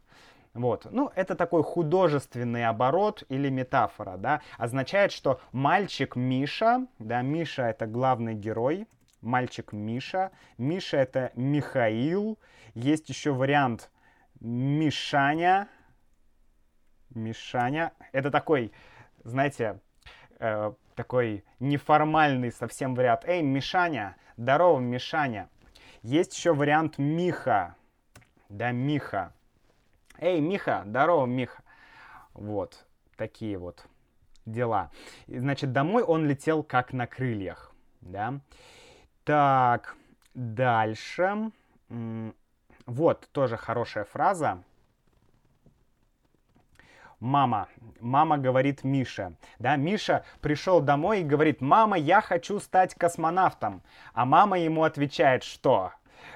Вот. 0.57 0.87
Ну, 0.91 1.11
это 1.15 1.35
такой 1.35 1.63
художественный 1.63 2.67
оборот 2.67 3.25
или 3.29 3.51
метафора, 3.51 4.17
да, 4.17 4.41
означает, 4.57 5.13
что 5.13 5.41
мальчик 5.53 6.17
Миша, 6.17 6.87
да, 6.99 7.21
Миша 7.21 7.65
это 7.65 7.87
главный 7.87 8.35
герой, 8.35 8.87
мальчик 9.21 9.73
Миша, 9.73 10.31
Миша 10.57 10.97
это 10.97 11.31
Михаил, 11.35 12.39
есть 12.75 13.09
еще 13.11 13.33
вариант 13.33 13.91
Мишаня, 14.41 15.69
Мишаня, 17.11 17.93
это 18.13 18.31
такой, 18.31 18.73
знаете, 19.27 19.81
э, 20.39 20.73
такой 20.95 21.45
неформальный 21.61 22.53
совсем 22.53 22.95
вариант. 22.95 23.25
Эй, 23.25 23.43
Мишаня, 23.43 24.17
здорово, 24.37 24.79
Мишаня. 24.79 25.49
Есть 26.03 26.37
еще 26.37 26.55
вариант 26.55 26.99
Миха, 26.99 27.75
да, 28.49 28.71
Миха. 28.71 29.33
Эй, 30.19 30.41
Миха, 30.41 30.85
здорово, 30.87 31.27
Миха. 31.27 31.63
Вот, 32.35 32.87
такие 33.17 33.59
вот 33.59 33.87
дела. 34.45 34.91
Значит, 35.27 35.73
домой 35.73 36.03
он 36.03 36.27
летел 36.27 36.63
как 36.63 36.93
на 36.93 37.07
крыльях, 37.07 37.75
да. 38.01 38.41
Так, 39.25 39.97
дальше. 40.35 41.51
Вот, 42.87 43.29
тоже 43.33 43.57
хорошая 43.57 44.05
фраза. 44.05 44.63
Мама. 47.21 47.69
Мама 48.01 48.37
говорит 48.37 48.85
Мише. 48.85 49.33
Да, 49.59 49.77
Миша 49.77 50.25
пришел 50.41 50.81
домой 50.81 51.21
и 51.21 51.25
говорит, 51.25 51.61
мама, 51.63 51.97
я 51.97 52.21
хочу 52.21 52.61
стать 52.61 52.95
космонавтом. 52.95 53.83
А 54.13 54.27
мама 54.27 54.59
ему 54.59 54.85
отвечает, 54.85 55.43
что? 55.43 55.93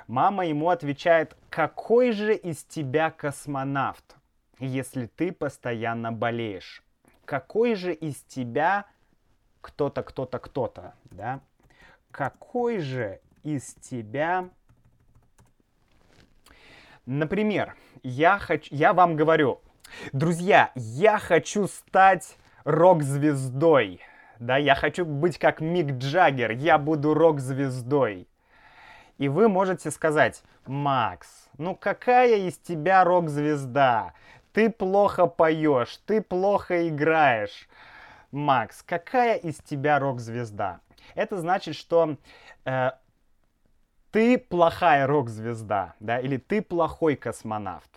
Мама 0.07 0.47
ему 0.47 0.71
отвечает, 0.71 1.37
какой 1.51 2.13
же 2.13 2.35
из 2.35 2.65
тебя 2.65 3.11
космонавт, 3.11 4.17
если 4.59 5.07
ты 5.07 5.33
постоянно 5.33 6.13
болеешь? 6.13 6.83
Какой 7.27 7.75
же 7.75 7.93
из 7.93 8.23
тебя 8.23 8.87
кто-то, 9.61 10.03
кто-то, 10.03 10.39
кто-то, 10.39 10.95
да? 11.05 11.41
Какой 12.11 12.79
же 12.79 13.21
из 13.43 13.75
тебя... 13.75 14.49
Например, 17.07 17.77
я, 18.03 18.39
хочу, 18.39 18.75
я 18.75 18.93
вам 18.93 19.17
говорю, 19.17 19.61
друзья, 20.13 20.71
я 20.75 21.19
хочу 21.19 21.67
стать 21.67 22.37
рок-звездой. 22.65 24.01
Да, 24.39 24.57
я 24.57 24.75
хочу 24.75 25.05
быть 25.05 25.39
как 25.39 25.61
Мик 25.61 25.93
Джаггер, 25.93 26.53
я 26.53 26.79
буду 26.79 27.15
рок-звездой. 27.15 28.27
И 29.19 29.29
вы 29.29 29.49
можете 29.49 29.91
сказать, 29.91 30.43
Макс, 30.67 31.29
ну 31.59 31.75
какая 31.75 32.37
из 32.37 32.57
тебя 32.57 33.05
рок-звезда? 33.05 34.15
Ты 34.53 34.71
плохо 34.71 35.27
поешь, 35.27 35.99
ты 36.07 36.23
плохо 36.23 36.89
играешь. 36.89 37.69
Макс, 38.33 38.83
какая 38.83 39.37
из 39.37 39.57
тебя 39.57 39.99
рок-звезда? 39.99 40.81
Это 41.15 41.39
значит, 41.39 41.75
что 41.75 42.17
э, 42.65 42.93
ты 44.11 44.39
плохая 44.39 45.07
рок-звезда, 45.07 45.95
да, 46.01 46.19
или 46.19 46.37
ты 46.37 46.63
плохой 46.63 47.17
космонавт. 47.17 47.91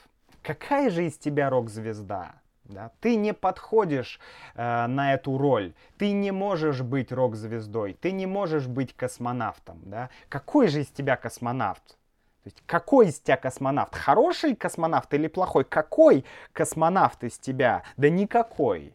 Какая 0.44 0.90
же 0.90 1.08
из 1.08 1.18
тебя 1.18 1.50
рок-звезда? 1.50 2.36
Да? 2.66 2.92
Ты 3.00 3.16
не 3.16 3.34
подходишь 3.34 4.20
э, 4.56 4.88
на 4.88 5.14
эту 5.14 5.38
роль. 5.38 5.74
Ты 5.98 6.12
не 6.12 6.32
можешь 6.32 6.82
быть 6.82 7.12
рок-звездой. 7.12 7.94
Ты 7.94 8.12
не 8.12 8.26
можешь 8.26 8.68
быть 8.68 8.96
космонавтом. 8.96 9.82
Да? 9.86 10.10
Какой 10.30 10.68
же 10.68 10.82
из 10.82 10.88
тебя 10.88 11.16
космонавт? 11.16 11.98
То 12.44 12.50
есть, 12.50 12.62
какой 12.66 13.08
из 13.08 13.20
тебя 13.20 13.38
космонавт? 13.38 13.96
Хороший 13.96 14.56
космонавт 14.56 15.14
или 15.14 15.28
плохой? 15.28 15.64
Какой 15.64 16.26
космонавт 16.52 17.24
из 17.24 17.38
тебя? 17.38 17.84
Да 17.96 18.10
никакой. 18.10 18.94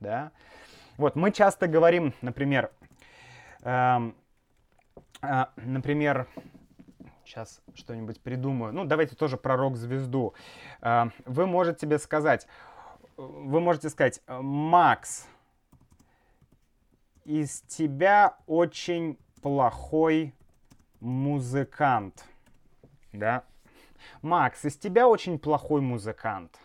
Да? 0.00 0.32
Вот 0.96 1.14
мы 1.14 1.30
часто 1.30 1.68
говорим, 1.68 2.12
например, 2.22 2.72
э, 3.62 4.10
э, 5.22 5.44
например, 5.56 6.26
сейчас 7.28 7.60
что-нибудь 7.74 8.20
придумаю. 8.20 8.72
Ну, 8.72 8.84
давайте 8.84 9.14
тоже 9.14 9.36
про 9.36 9.56
рок-звезду. 9.56 10.34
Э, 10.80 11.10
вы 11.26 11.46
можете 11.46 11.80
себе 11.80 11.98
сказать, 11.98 12.46
вы 13.16 13.60
можете 13.60 13.90
сказать, 13.90 14.22
Макс, 14.26 15.26
из 17.24 17.60
тебя 17.62 18.36
очень 18.46 19.18
плохой 19.42 20.34
музыкант. 21.00 22.24
Да? 23.12 23.44
Макс, 24.22 24.64
из 24.64 24.76
тебя 24.76 25.08
очень 25.08 25.38
плохой 25.38 25.80
музыкант. 25.80 26.58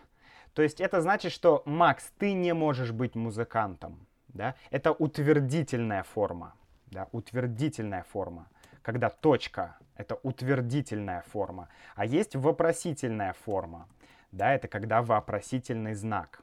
То 0.54 0.62
есть 0.62 0.80
это 0.80 1.02
значит, 1.02 1.32
что 1.32 1.62
Макс, 1.66 2.10
ты 2.18 2.32
не 2.32 2.54
можешь 2.54 2.92
быть 2.92 3.14
музыкантом. 3.16 4.06
Да? 4.28 4.54
Это 4.70 4.92
утвердительная 4.92 6.04
форма. 6.04 6.54
Да? 6.86 7.08
Утвердительная 7.12 8.04
форма. 8.04 8.48
Когда 8.82 9.10
точка— 9.10 9.76
это 9.96 10.18
утвердительная 10.22 11.22
форма. 11.22 11.68
А 11.94 12.04
есть 12.04 12.34
вопросительная 12.34 13.34
форма. 13.44 13.88
Да, 14.32 14.52
это 14.54 14.68
когда 14.68 15.02
вопросительный 15.02 15.94
знак. 15.94 16.40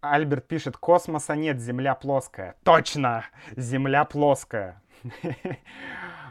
Альберт 0.00 0.46
пишет, 0.46 0.76
космоса 0.76 1.34
нет, 1.34 1.58
Земля 1.60 1.94
плоская. 1.94 2.56
Точно, 2.62 3.24
Земля 3.56 4.04
плоская. 4.04 4.80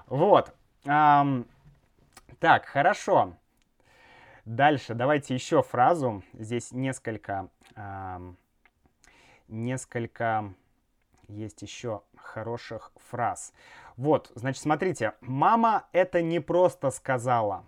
Вот. 0.08 0.54
Так, 0.84 2.66
хорошо. 2.66 3.34
Дальше, 4.46 4.94
давайте 4.94 5.34
еще 5.34 5.64
фразу. 5.64 6.24
Здесь 6.34 6.72
несколько, 6.72 7.48
несколько 9.48 10.54
есть 11.28 11.62
еще 11.62 12.02
хороших 12.16 12.92
фраз. 13.10 13.54
Вот, 13.98 14.32
значит, 14.36 14.62
смотрите, 14.62 15.14
мама 15.22 15.88
это 15.92 16.22
не 16.22 16.40
просто 16.40 16.90
сказала, 16.92 17.66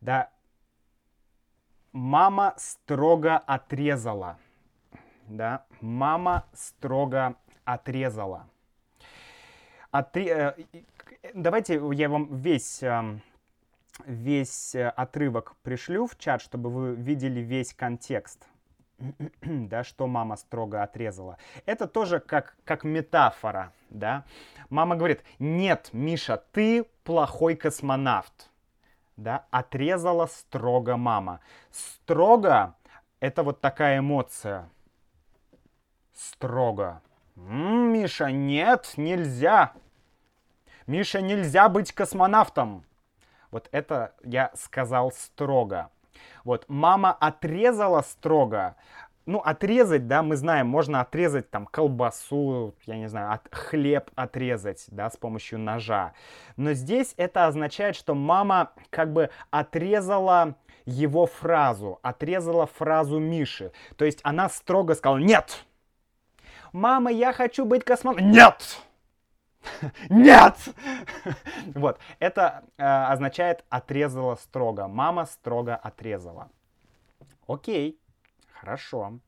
да, 0.00 0.30
мама 1.92 2.54
строго 2.56 3.36
отрезала 3.36 4.38
да, 5.30 5.64
мама 5.80 6.44
строго 6.52 7.36
отрезала. 7.64 8.48
Отре... 9.90 10.28
Э, 10.28 10.54
давайте 11.34 11.80
я 11.92 12.08
вам 12.08 12.36
весь, 12.36 12.82
эм, 12.82 13.22
весь 14.04 14.74
э, 14.74 14.88
отрывок 14.88 15.56
пришлю 15.62 16.06
в 16.06 16.18
чат, 16.18 16.42
чтобы 16.42 16.70
вы 16.70 16.94
видели 16.94 17.40
весь 17.40 17.74
контекст. 17.74 18.46
да, 19.42 19.84
что 19.84 20.06
мама 20.06 20.36
строго 20.36 20.82
отрезала. 20.82 21.38
Это 21.66 21.86
тоже 21.86 22.20
как, 22.20 22.56
как 22.64 22.84
метафора, 22.84 23.72
да. 23.88 24.24
Мама 24.68 24.96
говорит, 24.96 25.22
нет, 25.38 25.90
Миша, 25.92 26.42
ты 26.52 26.84
плохой 27.04 27.56
космонавт. 27.56 28.50
Да, 29.16 29.44
отрезала 29.50 30.26
строго 30.26 30.96
мама. 30.96 31.40
Строго— 31.70 32.74
это 33.20 33.42
вот 33.42 33.60
такая 33.60 33.98
эмоция 33.98 34.70
строго. 36.20 37.02
«М, 37.36 37.92
Миша, 37.92 38.30
нет, 38.30 38.92
нельзя. 38.96 39.72
Миша, 40.86 41.20
нельзя 41.20 41.68
быть 41.68 41.92
космонавтом. 41.92 42.84
Вот 43.50 43.68
это 43.72 44.14
я 44.22 44.50
сказал 44.54 45.12
строго. 45.12 45.90
Вот 46.44 46.64
мама 46.68 47.12
отрезала 47.12 48.02
строго. 48.02 48.76
Ну, 49.26 49.38
отрезать, 49.38 50.08
да, 50.08 50.22
мы 50.22 50.36
знаем, 50.36 50.66
можно 50.66 51.00
отрезать 51.00 51.50
там 51.50 51.66
колбасу, 51.66 52.74
я 52.86 52.96
не 52.96 53.08
знаю, 53.08 53.32
от, 53.32 53.54
хлеб 53.54 54.10
отрезать, 54.16 54.86
да, 54.88 55.08
с 55.10 55.16
помощью 55.16 55.58
ножа. 55.58 56.14
Но 56.56 56.72
здесь 56.72 57.14
это 57.16 57.46
означает, 57.46 57.94
что 57.94 58.14
мама 58.14 58.72
как 58.88 59.12
бы 59.12 59.30
отрезала 59.50 60.56
его 60.84 61.26
фразу, 61.26 62.00
отрезала 62.02 62.66
фразу 62.66 63.18
Миши. 63.18 63.72
То 63.96 64.04
есть 64.04 64.20
она 64.24 64.48
строго 64.48 64.94
сказала, 64.94 65.18
нет, 65.18 65.64
мама, 66.72 67.12
я 67.12 67.32
хочу 67.32 67.64
быть 67.64 67.84
космонавтом. 67.84 68.32
Нет! 68.32 68.80
Нет! 70.08 70.56
Вот, 71.74 71.98
это 72.18 72.64
э, 72.76 72.84
означает 72.84 73.64
отрезала 73.68 74.36
строго. 74.36 74.88
Мама 74.88 75.26
строго 75.26 75.76
отрезала. 75.76 76.50
Окей, 77.46 77.98
хорошо. 78.52 79.18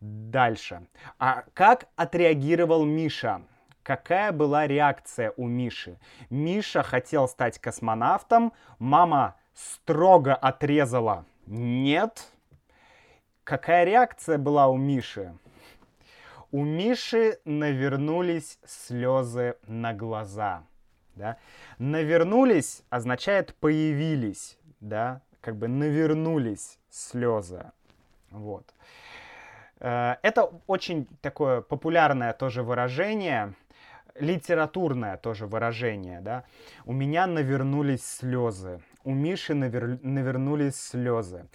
Дальше. 0.00 0.86
А 1.18 1.44
как 1.54 1.88
отреагировал 1.96 2.84
Миша? 2.84 3.42
Какая 3.82 4.32
была 4.32 4.66
реакция 4.66 5.32
у 5.36 5.46
Миши? 5.46 5.98
Миша 6.30 6.82
хотел 6.82 7.28
стать 7.28 7.58
космонавтом, 7.58 8.52
мама 8.78 9.36
строго 9.54 10.34
отрезала. 10.34 11.24
Нет. 11.46 12.28
Какая 13.44 13.84
реакция 13.84 14.38
была 14.38 14.68
у 14.68 14.76
Миши? 14.76 15.34
У 16.52 16.64
Миши 16.64 17.38
навернулись 17.44 18.58
слезы 18.64 19.56
на 19.66 19.94
глаза. 19.94 20.64
Да? 21.14 21.36
Навернулись 21.78 22.82
означает 22.90 23.54
появились, 23.54 24.58
да, 24.80 25.22
как 25.40 25.56
бы 25.56 25.68
навернулись 25.68 26.78
слезы. 26.88 27.70
Вот. 28.30 28.64
Э, 29.78 30.16
это 30.22 30.50
очень 30.66 31.06
такое 31.20 31.60
популярное 31.60 32.32
тоже 32.32 32.62
выражение, 32.62 33.54
литературное 34.14 35.16
тоже 35.16 35.46
выражение, 35.46 36.20
да. 36.20 36.44
У 36.84 36.92
меня 36.92 37.26
навернулись 37.26 38.04
слезы, 38.04 38.80
у 39.04 39.12
Миши 39.12 39.54
навер... 39.54 39.98
навернулись 40.02 40.76
слезы. 40.76 41.46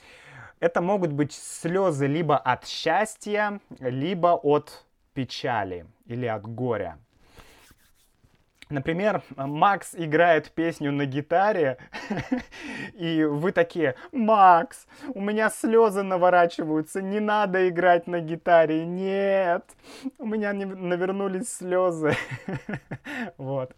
Это 0.59 0.81
могут 0.81 1.11
быть 1.11 1.33
слезы 1.33 2.07
либо 2.07 2.37
от 2.37 2.65
счастья, 2.65 3.59
либо 3.79 4.35
от 4.35 4.84
печали 5.15 5.87
или 6.05 6.27
от 6.27 6.45
горя. 6.45 6.99
Например, 8.69 9.21
Макс 9.37 9.93
играет 9.95 10.51
песню 10.51 10.91
на 10.91 11.05
гитаре, 11.05 11.77
и 12.93 13.23
вы 13.23 13.51
такие, 13.51 13.95
Макс, 14.11 14.87
у 15.13 15.21
меня 15.21 15.51
слезы 15.51 16.01
наворачиваются, 16.01 17.01
не 17.01 17.19
надо 17.19 17.69
играть 17.69 18.07
на 18.07 18.21
гитаре, 18.21 18.85
нет, 18.85 19.63
у 20.17 20.25
меня 20.25 20.51
не 20.51 20.65
навернулись 20.65 21.53
слезы. 21.53 22.15
вот. 23.37 23.75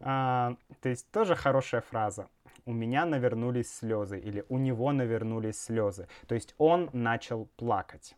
А, 0.00 0.54
то 0.80 0.88
есть 0.88 1.10
тоже 1.10 1.34
хорошая 1.34 1.80
фраза. 1.80 2.28
У 2.64 2.72
меня 2.72 3.06
навернулись 3.06 3.74
слезы 3.74 4.20
или 4.20 4.44
у 4.48 4.58
него 4.58 4.92
навернулись 4.92 5.60
слезы. 5.60 6.06
То 6.28 6.36
есть 6.36 6.54
он 6.58 6.90
начал 6.92 7.48
плакать. 7.56 8.14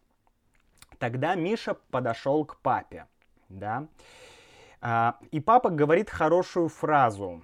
Тогда 0.99 1.35
Миша 1.35 1.75
подошел 1.91 2.45
к 2.45 2.57
папе, 2.61 3.07
да, 3.49 3.87
а, 4.81 5.17
и 5.31 5.41
папа 5.41 5.71
говорит 5.71 6.11
хорошую 6.11 6.69
фразу. 6.69 7.43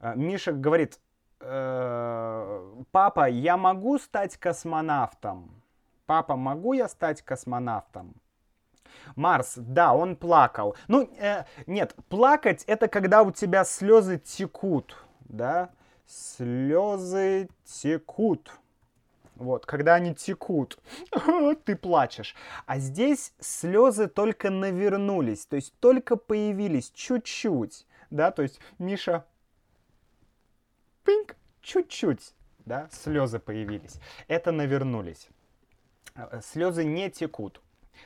А, 0.00 0.14
Миша 0.14 0.52
говорит, 0.52 0.98
э, 1.40 2.82
папа, 2.90 3.28
я 3.28 3.56
могу 3.56 3.98
стать 3.98 4.36
космонавтом? 4.36 5.62
Папа, 6.06 6.36
могу 6.36 6.72
я 6.72 6.88
стать 6.88 7.22
космонавтом? 7.22 8.14
Марс, 9.16 9.54
да, 9.56 9.94
он 9.94 10.16
плакал. 10.16 10.76
Ну, 10.88 11.08
э, 11.18 11.44
нет, 11.66 11.94
плакать 12.08 12.64
это 12.64 12.88
когда 12.88 13.22
у 13.22 13.30
тебя 13.30 13.64
слезы 13.64 14.18
текут, 14.18 14.96
да? 15.20 15.70
Слезы 16.06 17.48
текут. 17.64 18.50
Вот, 19.36 19.66
когда 19.66 19.94
они 19.94 20.14
текут, 20.14 20.78
ты 21.64 21.76
плачешь. 21.76 22.36
А 22.66 22.78
здесь 22.78 23.32
слезы 23.40 24.06
только 24.06 24.50
навернулись, 24.50 25.46
то 25.46 25.56
есть 25.56 25.74
только 25.80 26.16
появились 26.16 26.90
чуть-чуть, 26.90 27.86
да, 28.10 28.30
то 28.30 28.42
есть 28.42 28.60
Миша, 28.78 29.24
пинк, 31.04 31.36
чуть-чуть, 31.60 32.34
да, 32.64 32.88
слезы 32.92 33.38
появились. 33.38 34.00
Это 34.28 34.52
навернулись. 34.52 35.28
Э, 36.14 36.40
слезы 36.42 36.84
не 36.84 37.10
текут. 37.10 37.60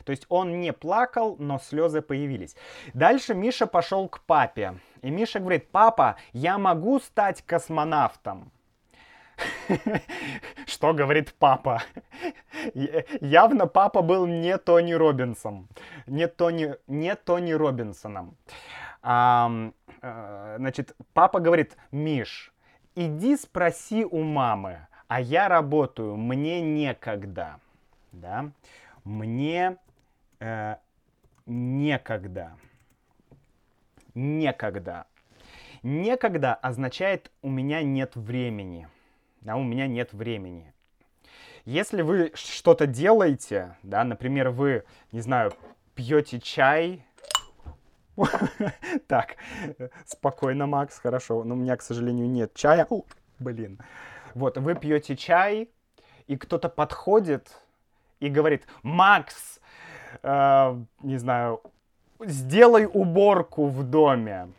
То 0.05 0.13
есть 0.13 0.27
он 0.29 0.61
не 0.61 0.73
плакал, 0.73 1.37
но 1.39 1.59
слезы 1.59 2.03
появились. 2.03 2.57
Дальше 2.95 3.35
Миша 3.35 3.67
пошел 3.67 4.09
к 4.09 4.21
папе. 4.21 4.79
И 5.03 5.11
Миша 5.11 5.41
говорит, 5.41 5.71
папа, 5.71 6.17
я 6.33 6.59
могу 6.59 7.01
стать 7.01 7.43
космонавтом. 7.43 8.53
Что 10.67 10.93
говорит 10.93 11.35
папа? 11.35 11.83
Явно 13.21 13.67
папа 13.67 14.03
был 14.03 14.27
не 14.27 14.57
Тони 14.59 14.93
Робинсом. 14.93 15.69
Не 16.07 16.29
Тони, 16.29 16.75
не 16.87 17.15
Тони 17.15 17.53
Робинсоном. 17.53 18.37
А, 19.03 19.51
значит, 20.57 20.97
папа 21.13 21.41
говорит, 21.41 21.77
Миш, 21.93 22.53
иди 22.95 23.37
спроси 23.37 24.05
у 24.05 24.23
мамы, 24.23 24.87
а 25.07 25.21
я 25.21 25.49
работаю, 25.49 26.17
мне 26.17 26.61
некогда. 26.61 27.61
Да? 28.13 28.51
Мне 29.05 29.77
э, 30.41 30.77
некогда. 31.47 32.57
Некогда. 34.15 35.07
Некогда 35.83 36.55
означает 36.55 37.31
у 37.41 37.49
меня 37.49 37.83
нет 37.83 38.17
времени 38.17 38.89
да, 39.41 39.57
у 39.57 39.63
меня 39.63 39.87
нет 39.87 40.13
времени. 40.13 40.73
Если 41.65 42.03
вы 42.03 42.33
что-то 42.35 42.87
делаете, 42.87 43.77
да, 43.83 44.05
например, 44.05 44.51
вы, 44.51 44.85
не 45.13 45.21
знаю, 45.21 45.53
пьете 45.95 46.41
чай, 46.41 47.05
так, 49.07 49.37
спокойно, 50.07 50.67
Макс, 50.67 50.99
хорошо, 50.99 51.45
но 51.45 51.55
у 51.55 51.59
меня, 51.59 51.77
к 51.77 51.83
сожалению, 51.83 52.29
нет 52.29 52.55
чая, 52.55 52.87
блин. 53.39 53.79
Вот, 54.35 54.59
вы 54.59 54.75
пьете 54.75 55.17
чай, 55.17 55.71
и 56.27 56.37
кто-то 56.37 56.69
подходит 56.69 57.49
и 58.21 58.29
говорит, 58.29 58.67
Макс, 58.83 59.61
э, 60.23 60.83
не 61.03 61.17
знаю, 61.19 61.63
сделай 62.21 62.87
уборку 62.87 63.67
в 63.67 63.85
доме. 63.85 64.53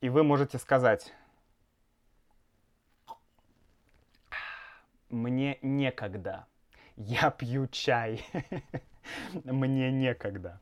И 0.00 0.08
вы 0.08 0.22
можете 0.22 0.58
сказать, 0.58 1.12
Мне 5.10 5.58
некогда. 5.62 6.46
Я 6.96 7.30
пью 7.30 7.66
чай. 7.68 8.24
Мне 9.44 9.90
некогда. 9.90 10.60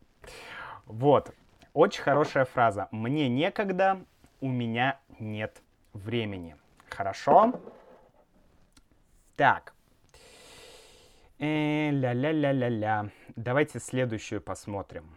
Вот. 0.86 1.34
Очень 1.72 2.02
хорошая 2.02 2.44
фраза. 2.44 2.88
Мне 2.90 3.28
некогда, 3.28 4.04
у 4.40 4.48
меня 4.48 4.98
нет 5.18 5.62
времени. 5.92 6.56
Хорошо? 6.88 7.60
Так. 9.34 9.74
Э, 11.38 11.90
ля-ля-ля-ля-ля. 11.90 13.10
Давайте 13.34 13.80
следующую 13.80 14.40
посмотрим. 14.40 15.16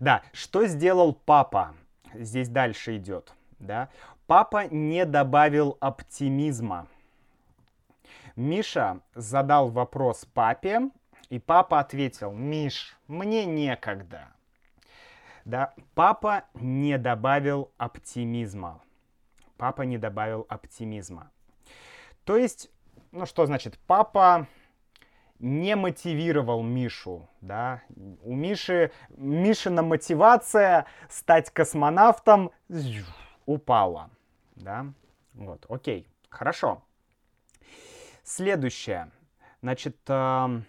Да, 0.00 0.22
что 0.32 0.66
сделал 0.66 1.12
папа? 1.12 1.74
Здесь 2.14 2.48
дальше 2.48 2.96
идет. 2.96 3.32
Да? 3.58 3.90
Папа 4.32 4.66
не 4.66 5.04
добавил 5.04 5.76
оптимизма. 5.78 6.86
Миша 8.34 9.00
задал 9.14 9.68
вопрос 9.68 10.24
папе, 10.24 10.88
и 11.28 11.38
папа 11.38 11.80
ответил, 11.80 12.32
Миш, 12.32 12.96
мне 13.08 13.44
некогда. 13.44 14.28
Да, 15.44 15.74
папа 15.94 16.44
не 16.54 16.96
добавил 16.96 17.72
оптимизма. 17.76 18.80
Папа 19.58 19.82
не 19.82 19.98
добавил 19.98 20.46
оптимизма. 20.48 21.30
То 22.24 22.38
есть, 22.38 22.70
ну 23.10 23.26
что 23.26 23.44
значит, 23.44 23.78
папа 23.86 24.46
не 25.40 25.76
мотивировал 25.76 26.62
Мишу, 26.62 27.28
да, 27.42 27.82
у 28.22 28.34
Миши, 28.34 28.92
Мишина 29.10 29.82
мотивация 29.82 30.86
стать 31.10 31.50
космонавтом 31.50 32.50
упала, 33.44 34.08
да, 34.56 34.92
вот, 35.34 35.66
окей, 35.68 36.06
хорошо. 36.28 36.82
Следующее. 38.22 39.10
Значит, 39.62 39.96
э, 40.08 40.60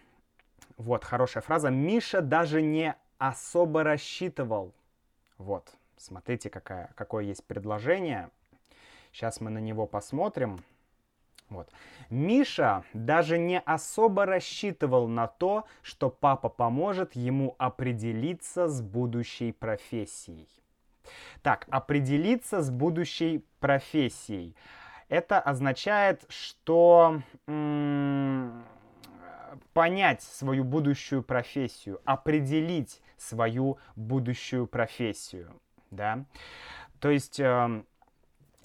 вот 0.78 1.04
хорошая 1.04 1.42
фраза. 1.42 1.70
Миша 1.70 2.22
даже 2.22 2.62
не 2.62 2.96
особо 3.18 3.84
рассчитывал. 3.84 4.74
Вот, 5.38 5.72
смотрите, 5.98 6.50
какая, 6.50 6.92
какое 6.96 7.26
есть 7.26 7.44
предложение. 7.46 8.30
Сейчас 9.12 9.42
мы 9.42 9.50
на 9.50 9.60
него 9.60 9.86
посмотрим. 9.86 10.64
Вот. 11.50 11.70
Миша 12.10 12.84
даже 12.94 13.38
не 13.38 13.60
особо 13.60 14.26
рассчитывал 14.26 15.08
на 15.08 15.28
то, 15.28 15.66
что 15.84 16.10
папа 16.10 16.50
поможет 16.50 17.16
ему 17.16 17.56
определиться 17.60 18.68
с 18.68 18.82
будущей 18.82 19.52
профессией. 19.52 20.48
Так, 21.42 21.68
определиться 21.70 22.62
с 22.62 22.70
будущей 22.70 23.46
профессией 23.60 24.56
это 25.10 25.40
означает, 25.40 26.26
что 26.30 27.22
понять 29.74 30.22
свою 30.24 30.64
будущую 30.64 31.24
профессию, 31.24 32.02
определить 32.06 33.02
свою 33.18 33.78
будущую 33.96 34.68
профессию, 34.68 35.62
да. 35.92 36.26
То 37.00 37.10
есть 37.10 37.40
э, 37.40 37.84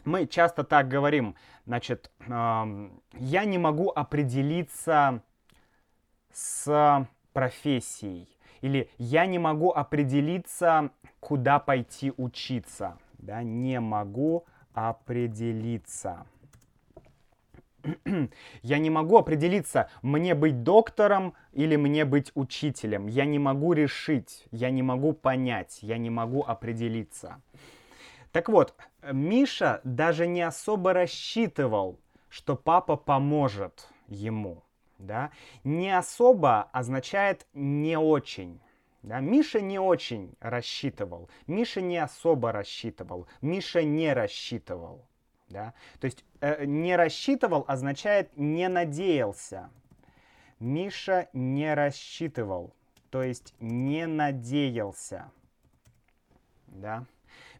мы 0.04 0.26
часто 0.26 0.64
так 0.64 0.88
говорим, 0.88 1.36
значит, 1.66 2.10
э, 2.20 2.90
я 3.14 3.44
не 3.44 3.58
могу 3.58 3.90
определиться 3.90 5.22
с 6.32 7.06
профессией, 7.32 8.28
или 8.60 8.90
я 8.98 9.26
не 9.26 9.38
могу 9.38 9.70
определиться, 9.70 10.90
куда 11.20 11.58
пойти 11.58 12.12
учиться, 12.16 12.98
да, 13.18 13.42
не 13.42 13.80
могу 13.80 14.44
определиться. 14.74 16.26
Я 18.62 18.78
не 18.78 18.90
могу 18.90 19.16
определиться, 19.16 19.88
мне 20.02 20.34
быть 20.34 20.62
доктором 20.62 21.34
или 21.52 21.76
мне 21.76 22.04
быть 22.04 22.32
учителем. 22.34 23.06
Я 23.06 23.24
не 23.24 23.38
могу 23.38 23.72
решить, 23.72 24.46
я 24.50 24.70
не 24.70 24.82
могу 24.82 25.12
понять, 25.12 25.78
я 25.82 25.96
не 25.96 26.10
могу 26.10 26.42
определиться. 26.42 27.40
Так 28.32 28.48
вот, 28.48 28.74
Миша 29.10 29.80
даже 29.84 30.26
не 30.26 30.42
особо 30.42 30.92
рассчитывал, 30.92 31.98
что 32.28 32.56
папа 32.56 32.96
поможет 32.96 33.88
ему. 34.08 34.64
Да? 34.98 35.30
Не 35.64 35.96
особо 35.96 36.68
означает 36.72 37.46
не 37.54 37.96
очень. 37.98 38.60
Да? 39.02 39.20
Миша 39.20 39.60
не 39.60 39.78
очень 39.78 40.34
рассчитывал, 40.40 41.28
Миша 41.46 41.80
не 41.80 41.98
особо 41.98 42.52
рассчитывал, 42.52 43.26
Миша 43.40 43.82
не 43.82 44.12
рассчитывал. 44.12 45.04
Да? 45.48 45.72
То 46.00 46.06
есть 46.06 46.24
э, 46.40 46.64
не 46.64 46.96
рассчитывал 46.96 47.64
означает 47.68 48.36
не 48.36 48.68
надеялся. 48.68 49.70
Миша 50.58 51.28
не 51.32 51.72
рассчитывал, 51.72 52.74
то 53.10 53.22
есть 53.22 53.54
не 53.60 54.06
надеялся. 54.06 55.30
Да? 56.66 57.06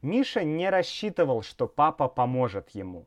Миша 0.03 0.45
не 0.45 0.69
рассчитывал, 0.69 1.43
что 1.43 1.67
папа 1.69 2.09
поможет 2.09 2.71
ему. 2.71 3.07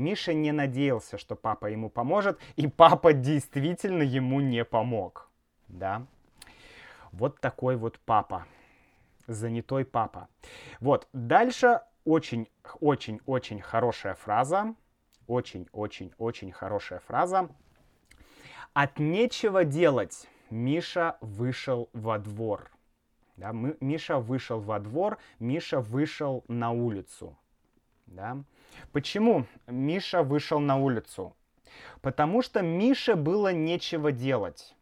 Миша 0.00 0.32
не 0.32 0.50
надеялся, 0.50 1.18
что 1.18 1.36
папа 1.36 1.66
ему 1.66 1.90
поможет, 1.90 2.40
и 2.56 2.66
папа 2.66 3.12
действительно 3.12 4.02
ему 4.02 4.40
не 4.40 4.64
помог. 4.64 5.30
Да? 5.68 6.06
Вот 7.12 7.40
такой 7.40 7.76
вот 7.76 8.00
папа. 8.04 8.46
Занятой 9.26 9.84
папа. 9.84 10.28
Вот, 10.80 11.06
дальше 11.12 11.82
очень-очень-очень 12.04 13.60
хорошая 13.60 14.14
фраза. 14.14 14.74
Очень-очень-очень 15.26 16.50
хорошая 16.50 17.00
фраза. 17.00 17.50
От 18.72 18.98
нечего 18.98 19.64
делать 19.64 20.28
Миша 20.48 21.18
вышел 21.20 21.90
во 21.92 22.18
двор. 22.18 22.70
Да, 23.36 23.52
мы, 23.52 23.76
Миша 23.80 24.18
вышел 24.18 24.60
во 24.60 24.80
двор, 24.80 25.18
Миша 25.38 25.80
вышел 25.80 26.44
на 26.48 26.70
улицу. 26.70 27.36
Да? 28.10 28.42
Почему 28.92 29.46
Миша 29.66 30.22
вышел 30.22 30.58
на 30.58 30.76
улицу? 30.76 31.34
Потому 32.02 32.42
что 32.42 32.60
Мише 32.60 33.14
было 33.14 33.52
нечего 33.52 34.10
делать. 34.12 34.74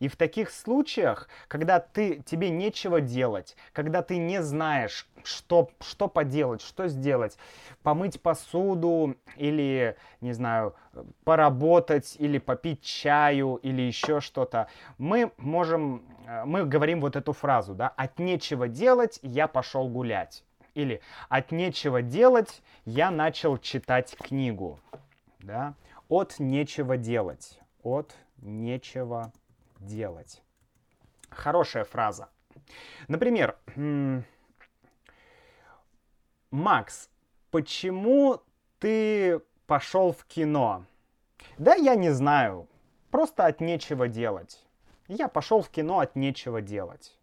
И 0.00 0.08
в 0.08 0.16
таких 0.16 0.50
случаях, 0.50 1.28
когда 1.46 1.78
ты, 1.78 2.22
тебе 2.24 2.50
нечего 2.50 3.00
делать, 3.00 3.56
когда 3.72 4.02
ты 4.02 4.16
не 4.16 4.42
знаешь, 4.42 5.06
что, 5.22 5.70
что 5.80 6.08
поделать, 6.08 6.62
что 6.62 6.88
сделать, 6.88 7.36
помыть 7.82 8.20
посуду 8.20 9.16
или, 9.36 9.96
не 10.20 10.32
знаю, 10.32 10.74
поработать 11.24 12.16
или 12.18 12.38
попить 12.38 12.82
чаю 12.82 13.56
или 13.62 13.82
еще 13.82 14.20
что-то, 14.20 14.68
мы 14.96 15.32
можем, 15.36 16.02
э, 16.26 16.44
мы 16.44 16.64
говорим 16.64 17.00
вот 17.00 17.14
эту 17.14 17.32
фразу, 17.32 17.74
да, 17.74 17.88
от 17.88 18.18
нечего 18.18 18.68
делать 18.68 19.20
я 19.22 19.46
пошел 19.48 19.88
гулять. 19.88 20.44
Или 20.78 21.00
от 21.28 21.50
нечего 21.50 22.02
делать 22.02 22.62
я 22.84 23.10
начал 23.10 23.58
читать 23.58 24.16
книгу. 24.16 24.78
Да? 25.40 25.74
От 26.08 26.38
нечего 26.38 26.96
делать. 26.96 27.58
От 27.82 28.14
нечего 28.36 29.32
делать. 29.80 30.40
Хорошая 31.30 31.82
фраза. 31.82 32.28
Например, 33.08 33.58
Макс, 36.52 37.10
почему 37.50 38.40
ты 38.78 39.40
пошел 39.66 40.12
в 40.12 40.24
кино? 40.26 40.84
Да 41.58 41.74
я 41.74 41.96
не 41.96 42.10
знаю, 42.10 42.68
просто 43.10 43.46
от 43.46 43.60
нечего 43.60 44.06
делать. 44.06 44.64
Я 45.08 45.26
пошел 45.26 45.60
в 45.60 45.70
кино 45.70 45.98
от 45.98 46.14
нечего 46.14 46.60
делать. 46.62 47.17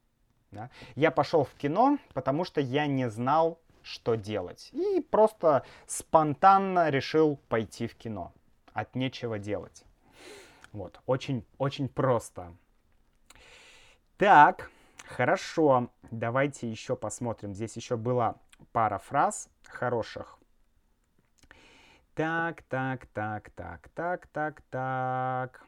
Да? 0.55 0.69
Я 0.95 1.11
пошел 1.11 1.43
в 1.43 1.53
кино, 1.55 1.99
потому 2.13 2.45
что 2.45 2.61
я 2.61 2.87
не 2.87 3.09
знал, 3.09 3.59
что 3.83 4.15
делать. 4.15 4.69
И 4.71 5.01
просто 5.01 5.65
спонтанно 5.85 6.89
решил 6.89 7.37
пойти 7.49 7.87
в 7.87 7.95
кино. 7.95 8.33
От 8.73 8.95
нечего 8.95 9.37
делать. 9.37 9.83
Вот, 10.71 10.99
очень, 11.05 11.45
очень 11.57 11.87
просто. 11.87 12.53
Так, 14.17 14.71
хорошо. 15.05 15.89
Давайте 16.09 16.69
еще 16.69 16.95
посмотрим. 16.95 17.53
Здесь 17.53 17.75
еще 17.75 17.97
была 17.97 18.35
пара 18.71 18.97
фраз 18.97 19.49
хороших. 19.67 20.39
Так, 22.13 22.63
так, 22.63 23.05
так, 23.07 23.49
так, 23.49 23.89
так, 23.89 24.27
так, 24.27 24.61
так. 24.69 25.65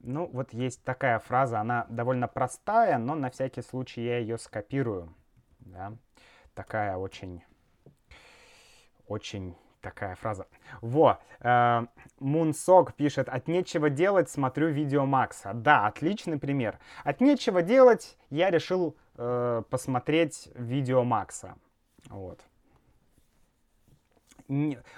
Ну, 0.00 0.26
вот 0.32 0.52
есть 0.54 0.82
такая 0.82 1.18
фраза, 1.18 1.60
она 1.60 1.86
довольно 1.88 2.26
простая, 2.26 2.98
но 2.98 3.14
на 3.14 3.30
всякий 3.30 3.62
случай 3.62 4.02
я 4.02 4.18
ее 4.18 4.38
скопирую. 4.38 5.14
Да? 5.60 5.92
Такая 6.54 6.96
очень 6.96 7.42
очень 9.06 9.56
такая 9.80 10.14
фраза. 10.14 10.46
Во, 10.80 11.18
э, 11.40 11.86
Мунсок 12.18 12.94
пишет, 12.94 13.28
от 13.28 13.48
нечего 13.48 13.90
делать 13.90 14.30
смотрю 14.30 14.68
видео 14.68 15.04
Макса. 15.04 15.52
Да, 15.54 15.86
отличный 15.86 16.38
пример. 16.38 16.78
От 17.04 17.20
нечего 17.20 17.62
делать 17.62 18.16
я 18.30 18.50
решил 18.50 18.96
э, 19.16 19.62
посмотреть 19.68 20.48
видео 20.54 21.02
Макса. 21.04 21.56
Вот. 22.08 22.40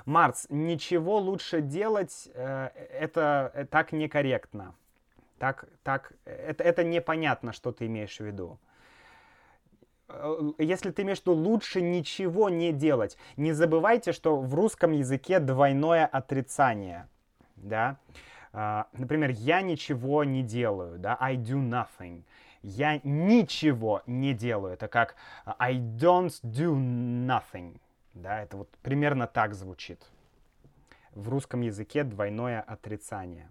Марс, 0.07 0.47
ничего 0.49 1.19
лучше 1.19 1.61
делать, 1.61 2.29
э, 2.35 2.71
это 2.91 3.51
э, 3.55 3.65
так 3.67 3.93
некорректно. 3.93 4.75
Так, 5.43 5.65
так, 5.83 6.13
это, 6.25 6.63
это 6.63 6.85
непонятно, 6.85 7.53
что 7.53 7.73
ты 7.73 7.87
имеешь 7.87 8.19
в 8.19 8.25
виду. 8.25 8.61
Э, 10.09 10.53
если 10.57 10.93
ты 10.93 11.03
имеешь 11.03 11.19
в 11.19 11.23
виду 11.23 11.33
лучше 11.33 11.83
ничего 11.83 12.49
не 12.49 12.71
делать, 12.73 13.19
не 13.37 13.53
забывайте, 13.53 14.13
что 14.13 14.37
в 14.37 14.55
русском 14.55 14.93
языке 14.93 15.41
двойное 15.41 16.07
отрицание, 16.07 17.09
да. 17.57 17.97
Uh, 18.53 18.85
например, 18.93 19.31
я 19.31 19.63
ничего 19.63 20.23
не 20.23 20.45
делаю, 20.45 20.97
да, 21.01 21.17
I 21.19 21.37
do 21.37 21.57
nothing. 21.57 22.23
Я 22.63 23.01
ничего 23.03 24.03
не 24.07 24.35
делаю. 24.35 24.75
Это 24.75 24.87
как 24.87 25.17
I 25.59 25.79
don't 25.79 26.41
do 26.45 26.73
nothing. 26.77 27.81
Да, 28.15 28.43
это 28.43 28.59
вот 28.59 28.69
примерно 28.83 29.27
так 29.27 29.55
звучит. 29.55 30.07
В 31.11 31.29
русском 31.29 31.63
языке 31.63 32.05
двойное 32.05 32.61
отрицание. 32.61 33.51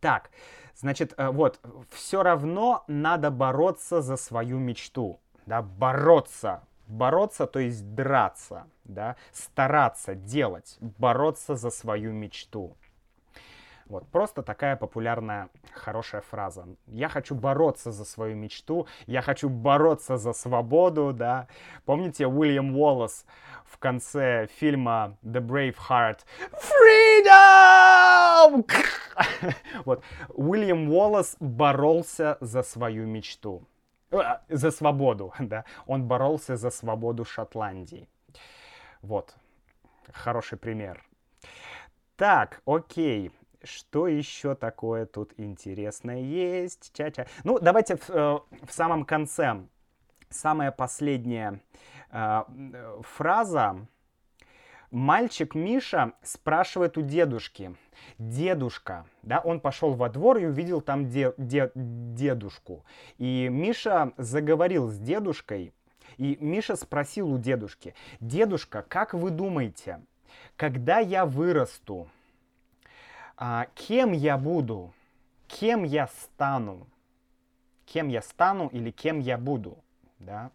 Так, 0.00 0.30
значит, 0.74 1.14
э, 1.16 1.28
вот, 1.30 1.60
все 1.90 2.22
равно 2.22 2.84
надо 2.86 3.30
бороться 3.30 4.02
за 4.02 4.16
свою 4.16 4.58
мечту 4.58 5.20
да, 5.46 5.62
бороться, 5.62 6.62
бороться, 6.88 7.46
то 7.46 7.60
есть 7.60 7.94
драться, 7.94 8.66
да, 8.84 9.16
стараться, 9.32 10.14
делать, 10.14 10.76
бороться 10.80 11.54
за 11.56 11.70
свою 11.70 12.12
мечту. 12.12 12.76
Вот, 13.88 14.08
просто 14.08 14.42
такая 14.42 14.74
популярная, 14.74 15.48
хорошая 15.72 16.20
фраза. 16.20 16.66
Я 16.86 17.08
хочу 17.08 17.36
бороться 17.36 17.92
за 17.92 18.04
свою 18.04 18.34
мечту, 18.34 18.88
я 19.06 19.22
хочу 19.22 19.48
бороться 19.48 20.16
за 20.16 20.32
свободу, 20.32 21.12
да. 21.12 21.46
Помните 21.84 22.26
Уильям 22.26 22.76
Уоллес 22.76 23.24
в 23.64 23.78
конце 23.78 24.48
фильма 24.58 25.16
The 25.22 25.40
Brave 25.40 25.76
Heart? 25.88 26.18
Freedom! 27.22 27.84
вот, 29.84 30.02
Уильям 30.30 30.90
Уоллес 30.90 31.36
боролся 31.38 32.38
за 32.40 32.64
свою 32.64 33.06
мечту. 33.06 33.62
Э, 34.10 34.38
за 34.48 34.72
свободу, 34.72 35.32
да. 35.38 35.64
Он 35.86 36.08
боролся 36.08 36.56
за 36.56 36.70
свободу 36.70 37.24
Шотландии. 37.24 38.08
Вот, 39.02 39.36
хороший 40.12 40.58
пример. 40.58 41.04
Так, 42.16 42.62
окей. 42.64 43.30
Что 43.66 44.06
еще 44.06 44.54
такое 44.54 45.06
тут 45.06 45.32
интересное 45.36 46.20
есть? 46.20 46.92
Ча-ча. 46.94 47.26
Ну, 47.44 47.58
давайте 47.58 47.96
в, 47.96 48.08
э, 48.10 48.38
в 48.62 48.72
самом 48.72 49.04
конце. 49.04 49.62
Самая 50.30 50.70
последняя 50.70 51.60
э, 52.10 52.42
фраза. 53.02 53.86
Мальчик 54.90 55.54
Миша 55.54 56.12
спрашивает 56.22 56.96
у 56.96 57.02
дедушки. 57.02 57.74
Дедушка, 58.18 59.06
да, 59.22 59.40
он 59.40 59.58
пошел 59.60 59.94
во 59.94 60.08
двор 60.08 60.38
и 60.38 60.46
увидел 60.46 60.80
там 60.80 61.08
де, 61.08 61.34
де, 61.38 61.72
дедушку. 61.74 62.84
И 63.18 63.48
Миша 63.50 64.12
заговорил 64.16 64.88
с 64.88 64.98
дедушкой, 64.98 65.72
и 66.18 66.36
Миша 66.40 66.76
спросил 66.76 67.32
у 67.32 67.38
дедушки, 67.38 67.94
дедушка, 68.20 68.84
как 68.86 69.12
вы 69.14 69.30
думаете, 69.30 70.02
когда 70.56 70.98
я 70.98 71.26
вырасту, 71.26 72.08
а, 73.36 73.66
кем 73.74 74.12
я 74.12 74.38
буду, 74.38 74.92
кем 75.46 75.84
я 75.84 76.06
стану, 76.08 76.86
кем 77.84 78.08
я 78.08 78.22
стану 78.22 78.68
или 78.68 78.90
кем 78.90 79.18
я 79.18 79.38
буду, 79.38 79.78
да? 80.18 80.50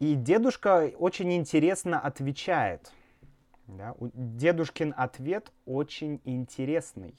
И 0.00 0.14
дедушка 0.14 0.92
очень 0.98 1.32
интересно 1.34 2.00
отвечает. 2.00 2.92
Да? 3.66 3.94
Дедушкин 4.00 4.92
ответ 4.96 5.50
очень 5.64 6.20
интересный. 6.24 7.14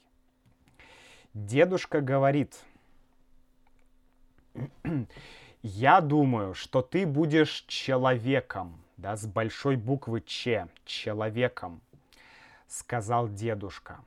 Дедушка 1.34 2.00
говорит, 2.00 2.54
я 5.62 6.00
думаю, 6.00 6.54
что 6.54 6.82
ты 6.82 7.06
будешь 7.06 7.64
человеком, 7.66 8.80
да, 8.96 9.16
с 9.16 9.26
большой 9.26 9.76
буквы 9.76 10.20
Ч, 10.20 10.68
человеком, 10.84 11.80
сказал 12.68 13.28
дедушка. 13.28 14.00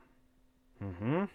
Угу. 0.79 1.27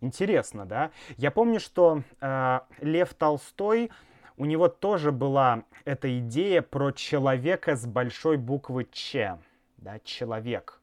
Интересно, 0.00 0.66
да? 0.66 0.90
Я 1.16 1.30
помню, 1.30 1.60
что 1.60 2.02
э, 2.20 2.60
Лев 2.80 3.14
Толстой, 3.14 3.90
у 4.36 4.44
него 4.44 4.68
тоже 4.68 5.12
была 5.12 5.64
эта 5.84 6.18
идея 6.18 6.60
про 6.60 6.90
человека 6.90 7.76
с 7.76 7.86
большой 7.86 8.36
буквы 8.36 8.86
Ч, 8.90 9.38
да, 9.76 9.98
человек. 10.00 10.80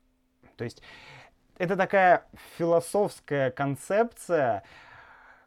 То 0.55 0.63
есть 0.63 0.81
это 1.57 1.75
такая 1.75 2.25
философская 2.57 3.51
концепция 3.51 4.63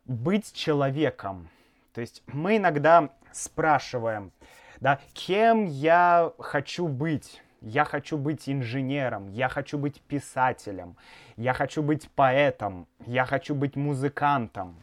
быть 0.05 0.53
человеком. 0.53 1.49
То 1.93 2.01
есть 2.01 2.23
мы 2.27 2.59
иногда 2.59 3.11
спрашиваем, 3.33 4.33
да, 4.81 5.01
кем 5.13 5.65
я 5.65 6.33
хочу 6.39 6.89
быть? 6.89 7.43
Я 7.65 7.87
хочу 7.87 8.19
быть 8.19 8.47
инженером, 8.47 9.29
я 9.31 9.49
хочу 9.49 9.79
быть 9.79 10.03
писателем, 10.03 10.97
я 11.37 11.55
хочу 11.55 11.83
быть 11.83 12.11
поэтом, 12.11 12.87
я 13.07 13.25
хочу 13.25 13.55
быть 13.55 13.75
музыкантом. 13.75 14.77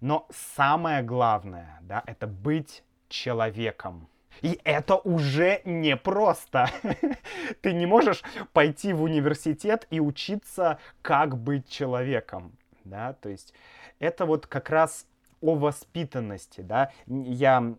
Но 0.00 0.26
самое 0.30 1.02
главное, 1.02 1.78
да, 1.82 2.02
это 2.06 2.26
быть 2.26 2.82
человеком. 3.08 4.08
И 4.42 4.58
это 4.64 4.96
уже 4.96 5.60
непросто. 5.64 6.68
Ты 7.60 7.72
не 7.74 7.86
можешь 7.86 8.24
пойти 8.52 8.92
в 8.92 9.02
университет 9.02 9.86
и 9.90 10.00
учиться, 10.00 10.78
как 11.02 11.38
быть 11.38 11.68
человеком. 11.68 12.56
Да? 12.82 13.12
То 13.12 13.28
есть 13.28 13.54
это 14.00 14.26
вот 14.26 14.48
как 14.48 14.68
раз 14.70 15.06
о 15.40 15.54
воспитанности. 15.54 16.62
Да? 16.62 16.90
Я 17.06 17.76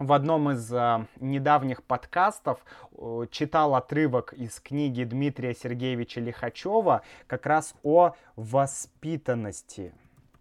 в 0.00 0.14
одном 0.14 0.50
из 0.50 0.72
э, 0.72 1.06
недавних 1.20 1.82
подкастов 1.82 2.64
э, 2.92 3.26
читал 3.30 3.74
отрывок 3.74 4.32
из 4.32 4.58
книги 4.58 5.04
Дмитрия 5.04 5.54
Сергеевича 5.54 6.20
Лихачева 6.20 7.02
как 7.26 7.44
раз 7.44 7.74
о 7.82 8.14
воспитанности. 8.34 9.92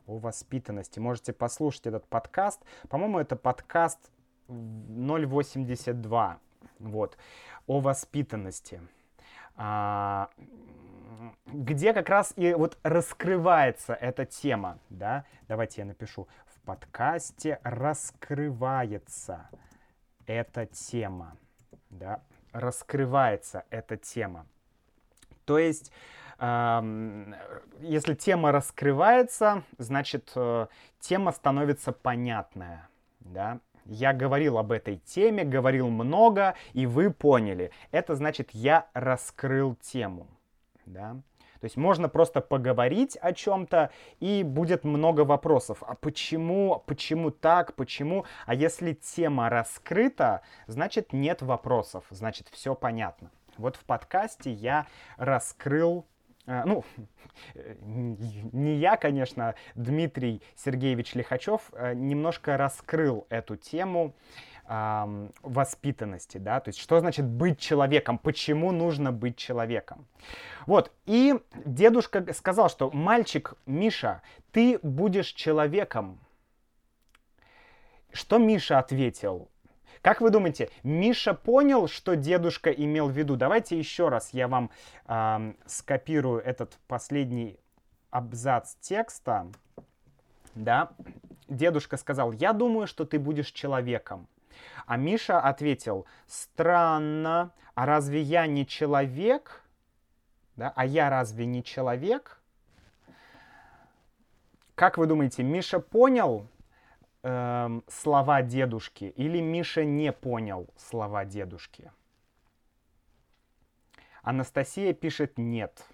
О 0.07 0.17
воспитанности. 0.17 0.99
Можете 0.99 1.33
послушать 1.33 1.87
этот 1.87 2.07
подкаст. 2.07 2.61
По-моему, 2.87 3.19
это 3.19 3.35
подкаст 3.35 3.99
082. 4.47 6.39
Вот. 6.79 7.17
О 7.67 7.81
воспитанности. 7.81 8.79
А, 9.57 10.29
где 11.47 11.93
как 11.93 12.07
раз 12.07 12.31
и 12.37 12.53
вот 12.53 12.77
раскрывается 12.83 13.93
эта 13.93 14.25
тема, 14.25 14.79
да, 14.89 15.25
давайте 15.49 15.81
я 15.81 15.85
напишу, 15.85 16.29
подкасте 16.69 17.59
раскрывается 17.63 19.49
эта 20.27 20.67
тема. 20.67 21.35
Да? 21.89 22.21
Раскрывается 22.51 23.63
эта 23.71 23.97
тема. 23.97 24.45
То 25.45 25.57
есть, 25.57 25.91
э, 26.37 27.33
если 27.79 28.13
тема 28.13 28.51
раскрывается, 28.51 29.63
значит, 29.79 30.31
э, 30.35 30.67
тема 30.99 31.31
становится 31.31 31.91
понятная. 31.91 32.87
Да? 33.19 33.61
Я 33.85 34.13
говорил 34.13 34.59
об 34.59 34.71
этой 34.71 34.97
теме, 34.97 35.43
говорил 35.45 35.89
много, 35.89 36.53
и 36.73 36.85
вы 36.85 37.09
поняли. 37.09 37.71
Это 37.89 38.13
значит, 38.13 38.51
я 38.51 38.85
раскрыл 38.93 39.73
тему. 39.73 40.27
Да? 40.85 41.17
То 41.59 41.65
есть 41.65 41.77
можно 41.77 42.09
просто 42.09 42.41
поговорить 42.41 43.17
о 43.21 43.33
чем-то, 43.33 43.91
и 44.19 44.43
будет 44.43 44.83
много 44.83 45.21
вопросов. 45.21 45.83
А 45.85 45.95
почему, 45.95 46.83
почему 46.85 47.31
так, 47.31 47.75
почему? 47.75 48.25
А 48.45 48.53
если 48.53 48.93
тема 48.93 49.49
раскрыта, 49.49 50.41
значит 50.67 51.13
нет 51.13 51.41
вопросов, 51.41 52.05
значит 52.09 52.47
все 52.51 52.75
понятно. 52.75 53.31
Вот 53.57 53.75
в 53.75 53.83
подкасте 53.83 54.51
я 54.51 54.87
раскрыл 55.17 56.05
э, 56.47 56.63
ну, 56.65 56.85
не 57.81 58.75
я, 58.77 58.95
конечно, 58.95 59.55
Дмитрий 59.75 60.41
Сергеевич 60.55 61.13
Лихачев 61.13 61.69
э, 61.73 61.93
немножко 61.93 62.55
раскрыл 62.55 63.27
эту 63.29 63.57
тему 63.57 64.15
эм, 64.69 65.31
воспитанности, 65.41 66.37
да, 66.37 66.59
то 66.59 66.69
есть 66.69 66.79
что 66.79 66.99
значит 66.99 67.25
быть 67.25 67.59
человеком, 67.59 68.17
почему 68.17 68.71
нужно 68.71 69.11
быть 69.11 69.35
человеком. 69.35 70.07
Вот, 70.65 70.91
и 71.05 71.39
дедушка 71.65 72.25
сказал, 72.33 72.69
что 72.69 72.91
мальчик 72.91 73.55
Миша, 73.65 74.21
ты 74.51 74.79
будешь 74.83 75.27
человеком. 75.27 76.19
Что 78.11 78.37
Миша 78.37 78.79
ответил? 78.79 79.49
Как 80.01 80.21
вы 80.21 80.29
думаете, 80.29 80.69
Миша 80.83 81.33
понял, 81.33 81.87
что 81.87 82.15
дедушка 82.15 82.71
имел 82.71 83.09
в 83.09 83.17
виду? 83.17 83.35
Давайте 83.35 83.77
еще 83.77 84.07
раз 84.07 84.29
я 84.33 84.47
вам 84.47 84.71
э, 85.07 85.53
скопирую 85.65 86.41
этот 86.41 86.77
последний 86.87 87.59
абзац 88.09 88.75
текста. 88.75 89.47
Да, 90.55 90.91
дедушка 91.47 91.97
сказал, 91.97 92.31
я 92.31 92.53
думаю, 92.53 92.87
что 92.87 93.05
ты 93.05 93.19
будешь 93.19 93.51
человеком. 93.51 94.27
А 94.85 94.97
Миша 94.97 95.39
ответил, 95.39 96.05
странно, 96.27 97.51
а 97.75 97.85
разве 97.85 98.21
я 98.21 98.47
не 98.47 98.65
человек? 98.65 99.63
Да? 100.55 100.73
А 100.75 100.85
я 100.85 101.09
разве 101.09 101.45
не 101.45 101.63
человек? 101.63 102.41
Как 104.75 104.97
вы 104.97 105.07
думаете, 105.07 105.43
Миша 105.43 105.79
понял 105.79 106.47
э, 107.23 107.81
слова 107.87 108.41
дедушки 108.41 109.05
или 109.15 109.39
Миша 109.39 109.83
не 109.83 110.11
понял 110.11 110.67
слова 110.77 111.25
дедушки? 111.25 111.91
Анастасия 114.21 114.93
пишет 114.93 115.37
нет. 115.37 115.85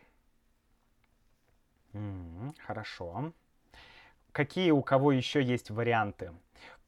М-м, 1.94 2.54
хорошо. 2.60 3.34
Какие 4.32 4.72
у 4.72 4.82
кого 4.82 5.12
еще 5.12 5.42
есть 5.42 5.70
варианты? 5.70 6.34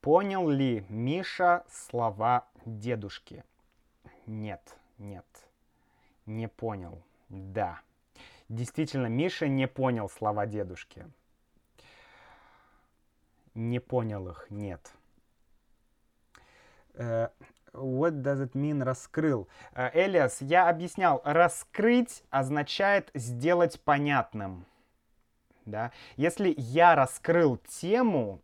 Понял 0.02 0.48
ли 0.50 0.86
Миша 0.90 1.64
слова 1.70 2.48
дедушки? 2.66 3.44
Нет, 4.26 4.78
нет, 4.98 5.26
не 6.26 6.48
понял. 6.48 7.02
Да, 7.30 7.82
действительно, 8.50 9.08
Миша 9.08 9.48
не 9.48 9.68
понял 9.68 10.10
слова 10.10 10.46
дедушки. 10.46 11.06
Не 13.54 13.80
понял 13.80 14.28
их, 14.28 14.48
нет. 14.50 14.94
Uh, 16.94 17.30
what 17.74 18.22
does 18.22 18.42
it 18.42 18.54
mean 18.54 18.84
раскрыл? 18.84 19.48
Uh, 19.74 19.92
Элиас, 19.94 20.42
я 20.42 20.70
объяснял, 20.70 21.22
раскрыть 21.26 22.24
означает 22.30 23.10
сделать 23.14 23.82
понятным. 23.82 24.66
Да? 25.66 25.92
Если 26.16 26.54
я 26.58 26.96
раскрыл 26.96 27.58
тему, 27.58 28.42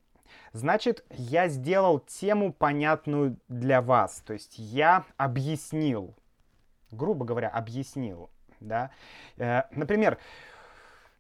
значит, 0.54 1.04
я 1.10 1.50
сделал 1.50 2.00
тему 2.00 2.54
понятную 2.54 3.38
для 3.50 3.82
вас. 3.82 4.24
То 4.26 4.34
есть 4.34 4.58
я 4.58 5.06
объяснил, 5.18 6.14
грубо 6.92 7.26
говоря, 7.26 7.50
объяснил. 7.50 8.30
Да? 8.60 8.92
Э, 9.38 9.64
например, 9.72 10.18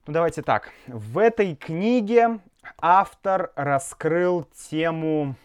ну 0.06 0.14
давайте 0.14 0.42
так, 0.42 0.72
в 0.88 1.18
этой 1.18 1.56
книге 1.56 2.40
автор 2.78 3.52
раскрыл 3.56 4.44
тему, 4.70 5.36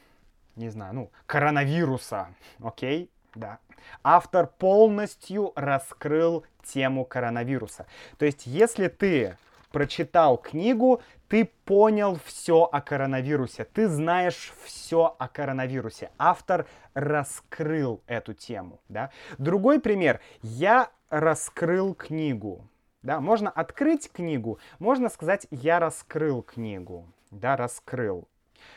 не 0.54 0.68
знаю, 0.68 0.94
ну, 0.94 1.10
коронавируса, 1.26 2.28
окей, 2.62 3.10
да. 3.34 3.58
Автор 4.02 4.46
полностью 4.46 5.52
раскрыл 5.56 6.44
тему 6.62 7.04
коронавируса. 7.04 7.86
То 8.18 8.26
есть, 8.26 8.46
если 8.46 8.88
ты 8.88 9.36
прочитал 9.70 10.38
книгу, 10.38 11.02
ты 11.28 11.44
понял 11.64 12.18
все 12.24 12.64
о 12.64 12.80
коронавирусе, 12.80 13.64
ты 13.64 13.88
знаешь 13.88 14.52
все 14.64 15.14
о 15.18 15.28
коронавирусе. 15.28 16.10
Автор 16.18 16.66
раскрыл 16.94 18.02
эту 18.06 18.34
тему. 18.34 18.80
Да? 18.88 19.10
Другой 19.36 19.80
пример. 19.80 20.20
Я 20.42 20.90
раскрыл 21.10 21.94
книгу. 21.94 22.66
Да? 23.02 23.20
Можно 23.20 23.50
открыть 23.50 24.10
книгу, 24.10 24.58
можно 24.78 25.08
сказать 25.08 25.46
«я 25.50 25.78
раскрыл 25.78 26.42
книгу». 26.42 27.06
Да, 27.30 27.56
раскрыл. 27.56 28.26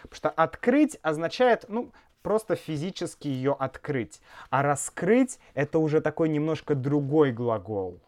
Потому 0.03 0.15
что 0.15 0.29
открыть 0.29 0.99
означает, 1.01 1.65
ну, 1.69 1.91
просто 2.21 2.55
физически 2.55 3.29
ее 3.29 3.55
открыть. 3.57 4.21
А 4.49 4.61
раскрыть 4.61 5.39
это 5.53 5.79
уже 5.79 6.01
такой 6.01 6.29
немножко 6.29 6.75
другой 6.75 7.31
глагол 7.31 7.99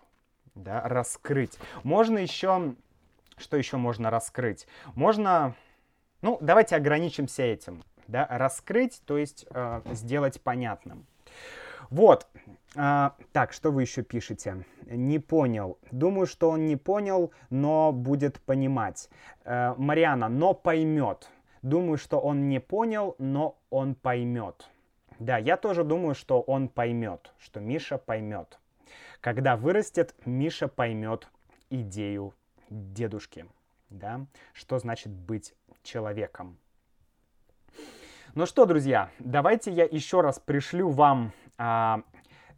да, 0.56 0.82
раскрыть. 0.88 1.58
Можно 1.84 2.20
еще, 2.20 2.76
что 3.38 3.58
еще 3.58 3.78
можно 3.78 4.10
раскрыть? 4.10 4.68
Можно, 4.96 5.56
ну, 6.22 6.38
давайте 6.42 6.76
ограничимся 6.76 7.44
этим, 7.44 7.84
да, 8.08 8.28
раскрыть, 8.30 9.02
то 9.06 9.18
есть 9.18 9.46
э, 9.50 9.82
сделать 9.92 10.42
понятным. 10.42 11.06
Вот. 11.90 12.28
А, 12.76 13.16
так, 13.34 13.54
что 13.54 13.72
вы 13.72 13.84
еще 13.84 14.02
пишете? 14.02 14.66
Не 14.88 15.20
понял. 15.20 15.78
Думаю, 15.92 16.26
что 16.26 16.50
он 16.50 16.66
не 16.66 16.76
понял, 16.76 17.32
но 17.50 17.92
будет 17.92 18.42
понимать. 18.42 19.10
А, 19.46 19.76
Мариана, 19.78 20.28
но 20.28 20.54
поймет. 20.54 21.30
Думаю, 21.62 21.98
что 21.98 22.20
он 22.20 22.50
не 22.50 22.60
понял, 22.60 23.16
но 23.20 23.58
он 23.70 23.96
поймет. 23.96 24.70
Да, 25.20 25.38
я 25.38 25.56
тоже 25.56 25.84
думаю, 25.84 26.16
что 26.16 26.42
он 26.42 26.68
поймет, 26.68 27.32
что 27.38 27.60
Миша 27.60 27.98
поймет. 27.98 28.60
Когда 29.24 29.56
вырастет, 29.56 30.14
Миша 30.26 30.68
поймет 30.68 31.30
идею 31.70 32.34
дедушки, 32.70 33.46
да, 33.90 34.26
что 34.52 34.78
значит 34.80 35.14
быть 35.14 35.54
человеком. 35.82 36.58
Ну 38.36 38.46
что, 38.46 38.66
друзья, 38.66 39.10
давайте 39.20 39.72
я 39.72 39.86
еще 39.86 40.20
раз 40.20 40.40
пришлю 40.40 40.90
вам 40.90 41.32
а, 41.58 42.02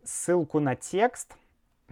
ссылку 0.03 0.59
на 0.59 0.75
текст, 0.75 1.37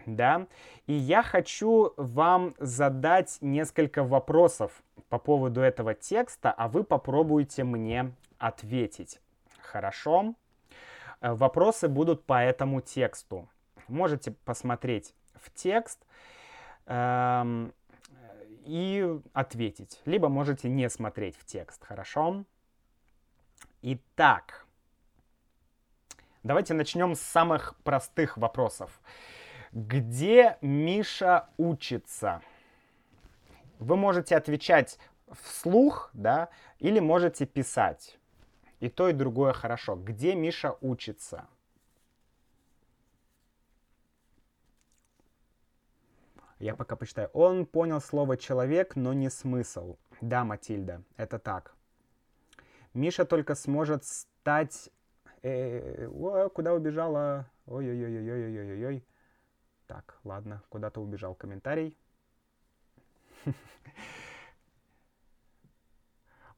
да, 0.08 0.48
и 0.88 0.94
я 0.94 1.22
хочу 1.22 1.94
вам 1.96 2.56
задать 2.58 3.38
несколько 3.42 4.04
вопросов 4.04 4.82
по 5.08 5.20
поводу 5.20 5.62
этого 5.62 5.94
текста, 5.94 6.52
а 6.52 6.68
вы 6.68 6.84
попробуйте 6.84 7.64
мне 7.64 8.12
ответить. 8.40 9.20
Хорошо? 9.60 10.34
Э, 11.22 11.36
вопросы 11.36 11.88
будут 11.88 12.26
по 12.26 12.44
этому 12.44 12.82
тексту. 12.82 13.48
Можете 13.88 14.32
посмотреть 14.32 15.14
в 15.36 15.52
текст 15.54 16.06
эм, 16.86 17.74
и 18.66 19.20
ответить. 19.34 20.02
Либо 20.06 20.30
можете 20.30 20.70
не 20.70 20.90
смотреть 20.90 21.36
в 21.36 21.46
текст. 21.46 21.84
Хорошо? 21.84 22.46
Итак, 23.82 24.66
давайте 26.44 26.74
начнем 26.74 27.16
с 27.16 27.22
самых 27.22 27.76
простых 27.84 28.38
вопросов. 28.38 29.02
Где 29.72 30.58
Миша 30.62 31.50
учится? 31.58 32.42
Вы 33.80 33.98
можете 33.98 34.38
отвечать 34.38 35.00
вслух, 35.32 36.10
да, 36.14 36.50
или 36.80 37.00
можете 37.00 37.46
писать. 37.46 38.18
И 38.80 38.90
то, 38.90 39.10
и 39.10 39.14
другое 39.14 39.54
хорошо. 39.54 39.96
Где 39.96 40.36
Миша 40.36 40.78
учится? 40.82 41.48
Я 46.64 46.76
пока 46.76 46.96
почитаю. 46.96 47.30
Он 47.34 47.66
понял 47.66 48.00
слово 48.00 48.38
«человек», 48.38 48.96
но 48.96 49.12
не 49.12 49.30
смысл. 49.30 49.98
Да, 50.22 50.46
Матильда, 50.46 51.04
это 51.18 51.38
так. 51.38 51.76
Миша 52.94 53.26
только 53.26 53.54
сможет 53.54 54.06
стать... 54.06 54.90
Э, 55.42 56.08
о, 56.08 56.48
куда 56.48 56.74
убежала? 56.74 57.52
Ой-ой-ой-ой-ой-ой-ой. 57.66 59.06
Так, 59.88 60.18
ладно, 60.24 60.64
куда-то 60.70 61.02
убежал 61.02 61.36
комментарий. 61.36 61.98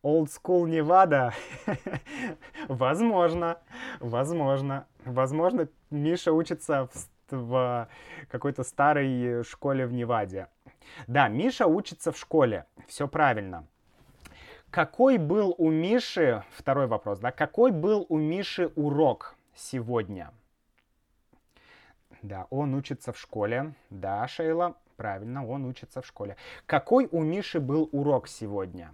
Old 0.03 0.28
School 0.28 0.70
Невада? 0.70 1.34
возможно, 2.68 3.58
возможно. 3.99 4.88
Возможно, 5.03 5.68
Миша 5.89 6.32
учится 6.32 6.89
в, 6.93 7.10
в 7.32 7.88
какой-то 8.30 8.64
старой 8.64 9.44
школе 9.44 9.86
в 9.86 9.94
Неваде. 9.94 10.48
Да, 11.08 11.28
Миша 11.28 11.68
учится 11.68 12.12
в 12.12 12.18
школе. 12.18 12.66
Все 12.88 13.08
правильно. 13.08 13.68
Какой 14.70 15.18
был 15.18 15.56
у 15.58 15.70
Миши, 15.70 16.44
второй 16.52 16.88
вопрос, 16.88 17.20
да, 17.20 17.32
какой 17.32 17.72
был 17.72 18.06
у 18.10 18.18
Миши 18.18 18.68
урок 18.76 19.36
сегодня? 19.56 20.34
Да, 22.22 22.48
он 22.50 22.74
учится 22.74 23.14
в 23.14 23.18
школе. 23.18 23.74
Да, 23.90 24.28
Шейла, 24.28 24.76
правильно, 24.98 25.48
он 25.48 25.66
учится 25.66 26.02
в 26.02 26.06
школе. 26.06 26.36
Какой 26.66 27.08
у 27.12 27.22
Миши 27.22 27.60
был 27.60 27.88
урок 27.92 28.28
сегодня? 28.28 28.94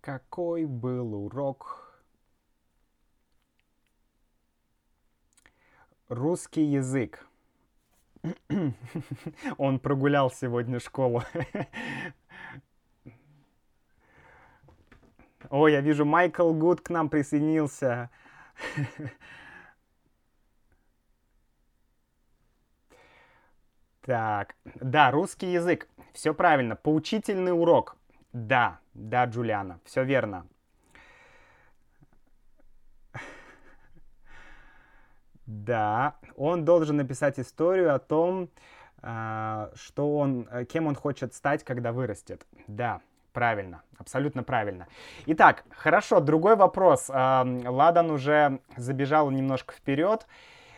Какой 0.00 0.64
был 0.64 1.26
урок? 1.26 1.89
Русский 6.10 6.64
язык. 6.64 7.24
Он 9.58 9.78
прогулял 9.78 10.28
сегодня 10.28 10.80
школу. 10.80 11.22
О, 15.50 15.68
я 15.68 15.80
вижу, 15.80 16.04
Майкл 16.04 16.52
Гуд 16.52 16.80
к 16.80 16.90
нам 16.90 17.08
присоединился. 17.08 18.10
Так, 24.02 24.56
да, 24.64 25.12
русский 25.12 25.52
язык. 25.52 25.86
Все 26.14 26.34
правильно. 26.34 26.74
Поучительный 26.74 27.52
урок. 27.52 27.96
Да, 28.32 28.80
да, 28.94 29.26
Джулиана, 29.26 29.78
все 29.84 30.02
верно. 30.02 30.48
Да, 35.50 36.14
он 36.36 36.64
должен 36.64 36.98
написать 36.98 37.40
историю 37.40 37.92
о 37.92 37.98
том, 37.98 38.50
а, 39.02 39.70
что 39.74 40.16
он, 40.16 40.46
э, 40.48 40.64
кем 40.64 40.86
он 40.86 40.94
хочет 40.94 41.34
стать, 41.34 41.64
когда 41.64 41.90
вырастет. 41.90 42.46
Да, 42.68 43.00
правильно, 43.32 43.82
абсолютно 43.98 44.44
правильно. 44.44 44.86
Итак, 45.26 45.64
хорошо, 45.70 46.20
другой 46.20 46.54
вопрос. 46.54 47.08
Ладан 47.08 48.12
уже 48.12 48.60
забежал 48.76 49.28
немножко 49.32 49.74
вперед. 49.74 50.28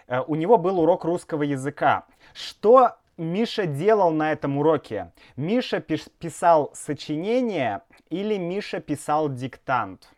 Э, 0.07 0.23
у 0.27 0.37
него 0.37 0.57
был 0.57 0.81
урок 0.81 1.05
русского 1.05 1.43
языка. 1.43 2.07
Что 2.33 2.97
Миша 3.19 3.67
делал 3.67 4.11
на 4.11 4.33
этом 4.33 4.57
уроке? 4.57 5.13
Миша 5.37 5.81
писал 5.81 6.71
сочинение 6.73 7.83
или 8.09 8.39
Миша 8.39 8.81
писал 8.81 9.29
диктант? 9.29 10.09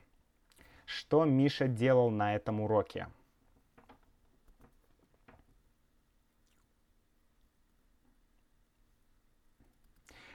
Что 0.86 1.24
Миша 1.24 1.66
делал 1.66 2.10
на 2.10 2.36
этом 2.36 2.60
уроке? 2.60 3.08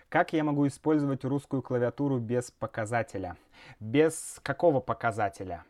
Как 0.10 0.34
я 0.34 0.44
могу 0.44 0.66
использовать 0.66 1.24
русскую 1.24 1.62
клавиатуру 1.62 2.18
без 2.18 2.50
показателя? 2.50 3.38
Без 3.80 4.40
какого 4.42 4.80
показателя? 4.80 5.64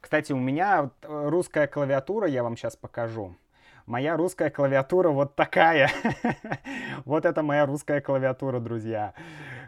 Кстати, 0.00 0.32
у 0.32 0.38
меня 0.38 0.90
э, 1.02 1.28
русская 1.28 1.66
клавиатура, 1.66 2.26
я 2.26 2.42
вам 2.42 2.56
сейчас 2.56 2.74
покажу. 2.76 3.36
Моя 3.84 4.16
русская 4.16 4.50
клавиатура 4.50 5.10
вот 5.10 5.34
такая. 5.36 5.90
Вот 7.04 7.24
это 7.24 7.42
моя 7.42 7.66
русская 7.66 8.00
клавиатура, 8.00 8.60
друзья. 8.60 9.12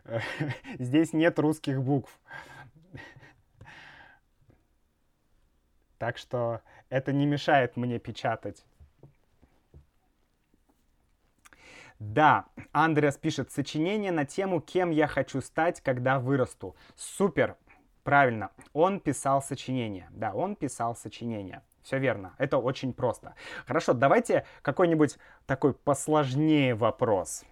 Здесь 0.78 1.12
нет 1.12 1.38
русских 1.38 1.82
букв. 1.82 2.18
Так 5.98 6.16
что 6.16 6.62
это 6.88 7.12
не 7.12 7.26
мешает 7.26 7.76
мне 7.76 7.98
печатать. 7.98 8.64
Да, 11.98 12.46
Андреас 12.72 13.16
пишет 13.16 13.50
сочинение 13.50 14.12
на 14.12 14.24
тему 14.24 14.60
«Кем 14.60 14.90
я 14.90 15.08
хочу 15.08 15.40
стать, 15.40 15.80
когда 15.80 16.20
вырасту». 16.20 16.76
Супер, 16.94 17.56
правильно, 18.04 18.50
он 18.72 19.00
писал 19.00 19.42
сочинение. 19.42 20.08
Да, 20.10 20.32
он 20.32 20.54
писал 20.54 20.94
сочинение. 20.94 21.62
Все 21.82 21.98
верно, 21.98 22.34
это 22.38 22.58
очень 22.58 22.92
просто. 22.92 23.34
Хорошо, 23.66 23.94
давайте 23.94 24.44
какой-нибудь 24.62 25.18
такой 25.46 25.74
посложнее 25.74 26.74
вопрос. 26.74 27.44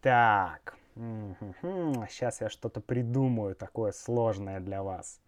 Так, 0.00 0.76
сейчас 0.94 2.40
я 2.40 2.50
что-то 2.50 2.80
придумаю 2.80 3.56
такое 3.56 3.92
сложное 3.92 4.60
для 4.60 4.82
вас. 4.82 5.20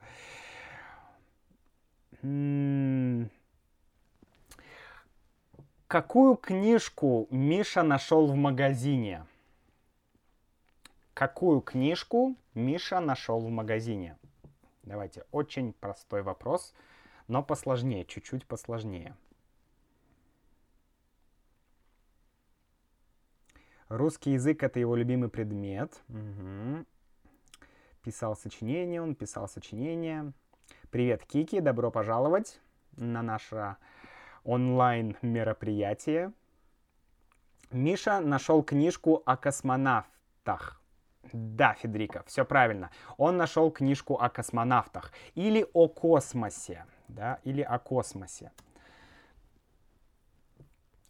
Какую 5.86 6.36
книжку 6.36 7.28
Миша 7.30 7.82
нашел 7.82 8.26
в 8.26 8.34
магазине? 8.34 9.26
Какую 11.12 11.60
книжку 11.60 12.36
Миша 12.54 13.00
нашел 13.00 13.40
в 13.40 13.50
магазине? 13.50 14.16
Давайте, 14.82 15.24
очень 15.30 15.74
простой 15.74 16.22
вопрос, 16.22 16.74
но 17.28 17.42
посложнее, 17.42 18.04
чуть-чуть 18.06 18.46
посложнее. 18.46 19.14
Русский 23.88 24.32
язык— 24.32 24.62
это 24.64 24.80
его 24.80 24.96
любимый 24.96 25.28
предмет. 25.28 26.02
Угу. 26.08 26.86
Писал 28.02 28.36
сочинение, 28.36 29.02
он 29.02 29.14
писал 29.14 29.48
сочинение. 29.48 30.32
Привет, 30.90 31.24
Кики, 31.26 31.60
добро 31.60 31.90
пожаловать 31.90 32.60
на 32.96 33.22
наше 33.22 33.76
онлайн 34.44 35.16
мероприятие. 35.22 36.32
Миша 37.70 38.20
нашел 38.20 38.62
книжку 38.62 39.22
о 39.26 39.36
космонавтах. 39.36 40.80
Да, 41.32 41.74
Федерика, 41.74 42.22
все 42.26 42.44
правильно. 42.44 42.90
Он 43.16 43.36
нашел 43.36 43.70
книжку 43.70 44.14
о 44.14 44.28
космонавтах. 44.28 45.12
Или 45.34 45.66
о 45.72 45.88
космосе. 45.88 46.84
Да, 47.08 47.40
или 47.44 47.62
о 47.62 47.78
космосе. 47.78 48.52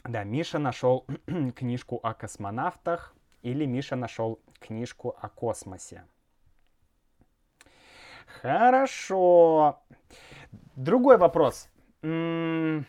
Да, 0.04 0.24
Миша 0.24 0.58
нашел 0.58 1.06
книжку 1.56 2.00
о 2.02 2.14
космонавтах. 2.14 3.14
Или 3.42 3.66
Миша 3.66 3.96
нашел 3.96 4.40
книжку 4.60 5.14
о 5.20 5.28
космосе. 5.28 6.04
Хорошо. 8.40 9.82
Другой 10.76 11.18
вопрос. 11.18 11.68
М-м- 12.02 12.86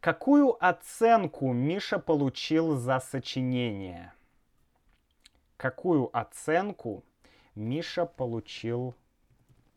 какую 0.00 0.56
оценку 0.64 1.52
Миша 1.52 1.98
получил 1.98 2.76
за 2.76 3.00
сочинение? 3.00 4.12
Какую 5.56 6.16
оценку 6.16 7.04
Миша 7.54 8.06
получил? 8.06 8.94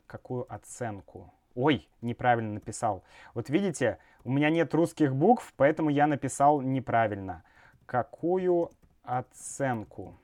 Какую 0.07 0.51
оценку? 0.53 1.33
Ой, 1.55 1.87
неправильно 2.01 2.53
написал. 2.53 3.03
Вот 3.33 3.49
видите, 3.49 3.97
у 4.23 4.31
меня 4.31 4.49
нет 4.49 4.73
русских 4.73 5.15
букв, 5.15 5.53
поэтому 5.57 5.89
я 5.89 6.07
написал 6.07 6.61
неправильно. 6.61 7.43
Какую 7.85 8.71
оценку? 9.03 10.17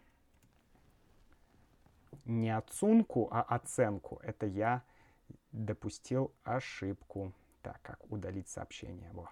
Не 2.26 2.56
оценку, 2.56 3.28
а 3.32 3.42
оценку. 3.42 4.20
Это 4.24 4.46
я 4.46 4.84
допустил 5.52 6.32
ошибку. 6.44 7.34
Так, 7.62 7.82
как 7.82 8.00
удалить 8.12 8.48
сообщение? 8.48 9.10
Во. 9.12 9.30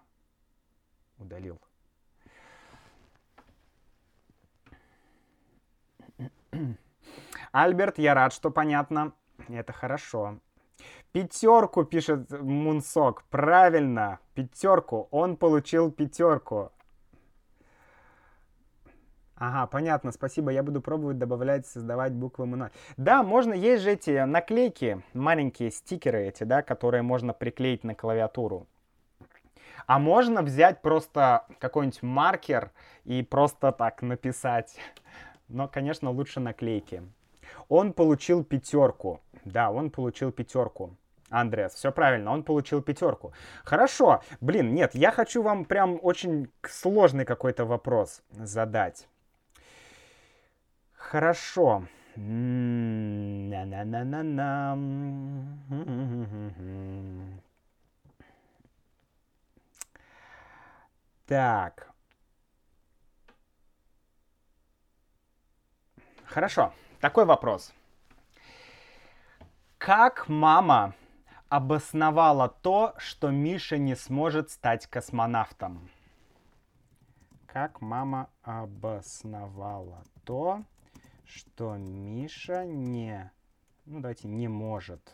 Удалил. 1.17 1.59
Альберт, 7.51 7.97
я 7.99 8.13
рад, 8.13 8.33
что 8.33 8.51
понятно. 8.51 9.13
Это 9.47 9.73
хорошо. 9.73 10.39
Пятерку 11.11 11.85
пишет 11.85 12.29
Мунсок. 12.31 13.23
Правильно, 13.29 14.19
пятерку. 14.33 15.07
Он 15.11 15.37
получил 15.37 15.91
пятерку. 15.91 16.71
Ага, 19.37 19.67
понятно, 19.67 20.11
спасибо. 20.11 20.51
Я 20.51 20.63
буду 20.63 20.81
пробовать 20.81 21.17
добавлять, 21.17 21.67
создавать 21.67 22.13
буквы 22.13 22.45
МНО. 22.45 22.71
Да, 22.95 23.21
можно, 23.21 23.53
есть 23.53 23.83
же 23.83 23.91
эти 23.91 24.23
наклейки, 24.23 25.03
маленькие 25.13 25.71
стикеры 25.71 26.27
эти, 26.27 26.45
да, 26.45 26.61
которые 26.61 27.01
можно 27.01 27.33
приклеить 27.33 27.83
на 27.83 27.95
клавиатуру. 27.95 28.67
А 29.87 29.99
можно 29.99 30.41
взять 30.41 30.81
просто 30.81 31.45
какой-нибудь 31.59 32.03
маркер 32.03 32.71
и 33.03 33.23
просто 33.23 33.71
так 33.71 34.01
написать. 34.01 34.77
Но, 35.47 35.67
конечно, 35.67 36.09
лучше 36.09 36.39
наклейки. 36.39 37.03
Он 37.69 37.93
получил 37.93 38.43
пятерку. 38.43 39.21
Да, 39.43 39.71
он 39.71 39.89
получил 39.91 40.31
пятерку. 40.31 40.95
Андреас, 41.29 41.73
все 41.73 41.91
правильно, 41.91 42.31
он 42.31 42.43
получил 42.43 42.81
пятерку. 42.81 43.33
Хорошо, 43.63 44.21
блин, 44.41 44.73
нет, 44.73 44.95
я 44.95 45.11
хочу 45.11 45.41
вам 45.41 45.65
прям 45.65 45.99
очень 46.01 46.51
сложный 46.63 47.25
какой-то 47.25 47.65
вопрос 47.65 48.21
задать. 48.31 49.07
Хорошо. 50.93 51.83
На-на-на-на-на. 52.15 53.75
Так. 61.25 61.91
Хорошо. 66.25 66.73
Такой 66.99 67.25
вопрос. 67.25 67.73
Как 69.79 70.27
мама 70.27 70.93
обосновала 71.49 72.49
то, 72.49 72.93
что 72.97 73.31
Миша 73.31 73.77
не 73.77 73.95
сможет 73.95 74.51
стать 74.51 74.87
космонавтом? 74.87 75.89
Как 77.47 77.81
мама 77.81 78.29
обосновала 78.41 80.03
то, 80.25 80.63
что 81.23 81.75
Миша 81.77 82.65
не... 82.65 83.31
Ну, 83.85 84.01
давайте, 84.01 84.27
не 84.27 84.47
может. 84.47 85.13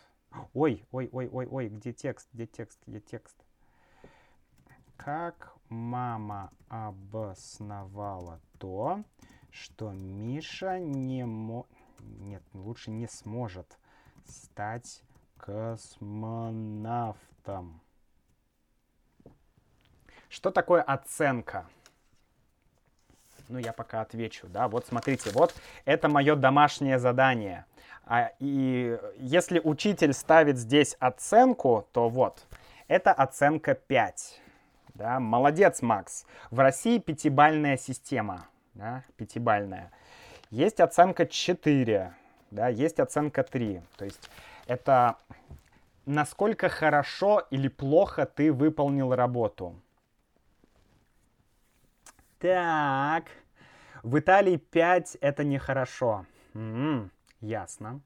Ой, 0.53 0.85
ой, 0.91 1.09
ой, 1.11 1.29
ой, 1.29 1.47
ой, 1.47 1.69
где 1.69 1.93
текст, 1.93 2.29
где 2.33 2.47
текст, 2.47 2.79
где 2.85 2.99
текст? 2.99 3.37
Как 4.97 5.53
мама 5.71 6.51
обосновала 6.67 8.39
то, 8.59 9.03
что 9.49 9.91
Миша 9.91 10.77
не 10.79 11.25
мо... 11.25 11.65
Нет, 11.99 12.43
лучше 12.53 12.91
не 12.91 13.07
сможет 13.07 13.79
стать 14.25 15.01
космонавтом. 15.37 17.81
Что 20.29 20.51
такое 20.51 20.81
оценка? 20.81 21.67
Ну, 23.49 23.59
я 23.59 23.73
пока 23.73 24.01
отвечу, 24.01 24.47
да. 24.47 24.69
Вот 24.69 24.87
смотрите, 24.87 25.31
вот 25.31 25.53
это 25.83 26.07
мое 26.07 26.35
домашнее 26.35 26.99
задание. 26.99 27.65
А, 28.05 28.31
и 28.39 28.97
если 29.17 29.59
учитель 29.59 30.13
ставит 30.13 30.57
здесь 30.57 30.95
оценку, 30.99 31.85
то 31.91 32.07
вот, 32.07 32.47
это 32.87 33.11
оценка 33.11 33.73
5. 33.73 34.40
Да, 35.01 35.19
молодец, 35.19 35.81
Макс. 35.81 36.27
В 36.51 36.59
России 36.59 36.99
пятибальная 36.99 37.75
система 37.75 38.45
да, 38.75 39.03
пятибальная. 39.17 39.91
Есть 40.51 40.79
оценка 40.79 41.25
4, 41.25 42.13
да, 42.51 42.67
есть 42.67 42.99
оценка 42.99 43.41
3. 43.41 43.81
То 43.97 44.05
есть 44.05 44.29
это 44.67 45.17
насколько 46.05 46.69
хорошо 46.69 47.47
или 47.49 47.67
плохо 47.67 48.27
ты 48.27 48.53
выполнил 48.53 49.15
работу. 49.15 49.75
Так, 52.37 53.25
в 54.03 54.19
Италии 54.19 54.57
5 54.57 55.17
это 55.19 55.43
нехорошо. 55.43 56.27
М-м, 56.53 57.09
ясно. 57.39 58.01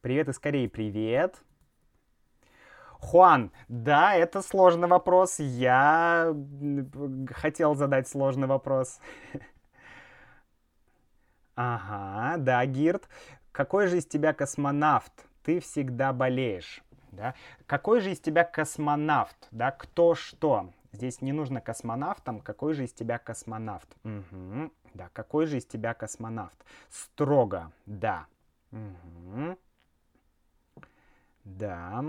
Привет 0.00 0.28
из 0.28 0.38
Кореи, 0.38 0.68
привет. 0.68 1.42
Хуан, 3.00 3.52
да, 3.68 4.14
это 4.14 4.42
сложный 4.42 4.88
вопрос. 4.88 5.38
Я 5.38 6.34
хотел 7.30 7.74
задать 7.74 8.08
сложный 8.08 8.46
вопрос. 8.46 9.00
Ага, 11.60 12.36
да, 12.36 12.64
Гирт. 12.66 13.08
Какой 13.50 13.88
же 13.88 13.98
из 13.98 14.06
тебя 14.06 14.32
космонавт? 14.32 15.12
Ты 15.42 15.58
всегда 15.58 16.12
болеешь. 16.12 16.84
Да? 17.10 17.34
Какой 17.66 18.00
же 18.00 18.12
из 18.12 18.20
тебя 18.20 18.44
космонавт? 18.44 19.48
Да? 19.50 19.72
Кто 19.72 20.14
что? 20.14 20.70
Здесь 20.92 21.20
не 21.20 21.32
нужно 21.32 21.60
космонавтом. 21.60 22.40
Какой 22.40 22.74
же 22.74 22.84
из 22.84 22.92
тебя 22.92 23.18
космонавт? 23.18 23.88
Угу. 24.04 24.70
Да, 24.94 25.10
какой 25.12 25.46
же 25.46 25.58
из 25.58 25.66
тебя 25.66 25.94
космонавт? 25.94 26.64
Строго, 26.90 27.72
да. 27.86 28.26
Угу. 28.70 29.58
Да. 31.44 32.04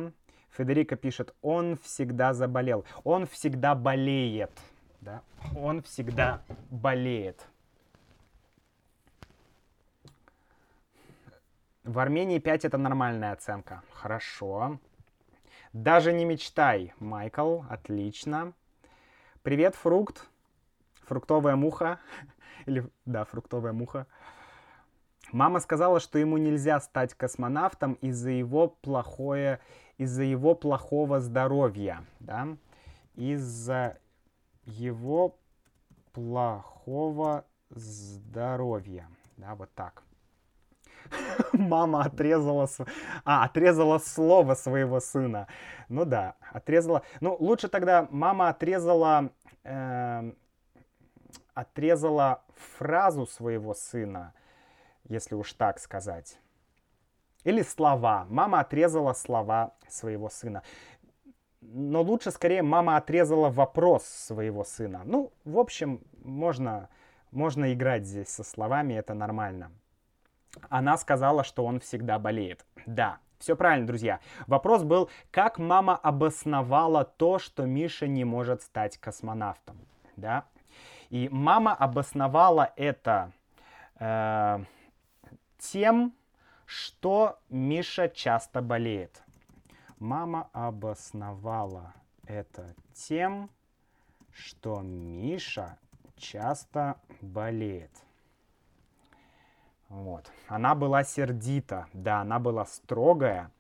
Федерико 0.60 0.98
пишет, 0.98 1.34
он 1.42 1.78
всегда 1.78 2.34
заболел. 2.34 2.84
Он 3.06 3.26
всегда 3.26 3.76
болеет. 3.76 4.52
Да? 5.00 5.22
Он 5.56 5.82
всегда 5.82 6.42
болеет. 6.70 7.48
В 11.86 11.98
Армении 11.98 12.40
5 12.40 12.66
это 12.66 12.78
нормальная 12.78 13.32
оценка. 13.32 13.84
Хорошо. 13.94 14.80
Даже 15.72 16.12
не 16.12 16.26
мечтай, 16.26 16.94
Майкл. 17.00 17.62
Отлично. 17.70 18.52
Привет, 19.44 19.76
фрукт. 19.76 20.28
Фруктовая 21.06 21.56
муха. 21.56 22.00
Или, 22.66 22.86
да, 23.06 23.24
фруктовая 23.24 23.72
муха. 23.72 24.08
Мама 25.32 25.62
сказала, 25.62 26.02
что 26.02 26.20
ему 26.20 26.36
нельзя 26.36 26.82
стать 26.82 27.14
космонавтом 27.14 27.94
из-за 28.02 28.32
его 28.32 28.68
плохое, 28.68 29.62
из-за 30.00 30.24
его 30.24 30.56
плохого 30.56 31.20
здоровья, 31.20 32.04
да, 32.20 32.48
из-за 33.16 34.00
его 34.66 35.38
плохого 36.14 37.46
здоровья, 37.70 39.08
да, 39.38 39.54
вот 39.56 39.70
так. 39.76 40.04
мама 41.54 42.04
отрезала, 42.06 42.68
а, 43.26 43.44
отрезала 43.44 43.98
слово 44.00 44.54
своего 44.54 45.00
сына. 45.00 45.48
Ну 45.90 46.06
да, 46.06 46.36
отрезала. 46.52 47.04
Ну, 47.20 47.36
лучше 47.40 47.68
тогда 47.68 48.08
мама 48.10 48.50
отрезала, 48.50 49.32
э, 49.64 50.32
отрезала 51.54 52.44
фразу 52.78 53.26
своего 53.26 53.74
сына, 53.74 54.34
если 55.04 55.36
уж 55.36 55.54
так 55.54 55.80
сказать. 55.80 56.40
Или 57.44 57.62
слова. 57.64 58.26
Мама 58.30 58.60
отрезала 58.60 59.14
слова 59.14 59.74
своего 59.88 60.30
сына. 60.30 60.62
Но 61.62 62.02
лучше 62.02 62.32
скорее 62.32 62.62
мама 62.62 62.98
отрезала 62.98 63.50
вопрос 63.50 64.04
своего 64.06 64.64
сына. 64.64 65.02
Ну, 65.06 65.32
в 65.46 65.58
общем, 65.58 66.02
можно 66.24 66.90
Можно 67.32 67.74
играть 67.74 68.06
здесь 68.06 68.30
со 68.30 68.44
словами, 68.44 68.96
это 68.96 69.14
нормально. 69.14 69.72
Она 70.70 70.98
сказала, 70.98 71.44
что 71.44 71.64
он 71.64 71.80
всегда 71.80 72.18
болеет. 72.18 72.66
Да, 72.88 73.20
все 73.38 73.56
правильно, 73.56 73.86
друзья. 73.86 74.20
Вопрос 74.48 74.84
был, 74.84 75.10
как 75.32 75.60
мама 75.60 75.96
обосновала 75.96 77.06
то, 77.06 77.38
что 77.38 77.66
Миша 77.66 78.08
не 78.08 78.26
может 78.26 78.62
стать 78.64 78.98
космонавтом. 78.98 79.78
Да? 80.18 80.44
И 81.12 81.30
мама 81.32 81.76
обосновала 81.76 82.74
это 82.76 83.32
э, 84.00 84.64
тем, 85.60 86.14
что 86.70 87.40
Миша 87.50 88.10
часто 88.10 88.62
болеет. 88.62 89.24
Мама 89.98 90.52
обосновала 90.54 91.96
это 92.28 92.76
тем, 92.94 93.50
что 94.32 94.82
Миша 94.82 95.80
часто 96.16 97.02
болеет. 97.22 97.90
Вот. 99.88 100.32
Она 100.48 100.76
была 100.76 101.04
сердита, 101.04 101.88
да, 101.94 102.22
она 102.22 102.38
была 102.38 102.66
строгая, 102.66 103.52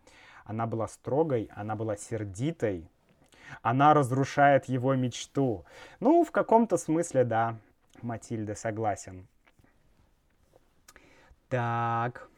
она 0.45 0.67
была 0.67 0.87
строгой, 0.87 1.49
она 1.55 1.75
была 1.75 1.97
сердитой, 1.97 2.87
она 3.63 3.95
разрушает 3.95 4.65
его 4.65 4.93
мечту. 4.93 5.65
Ну, 5.99 6.23
в 6.23 6.29
каком-то 6.29 6.77
смысле, 6.77 7.23
да, 7.23 7.57
Матильда, 8.03 8.53
согласен. 8.53 9.27
Так. 11.47 12.29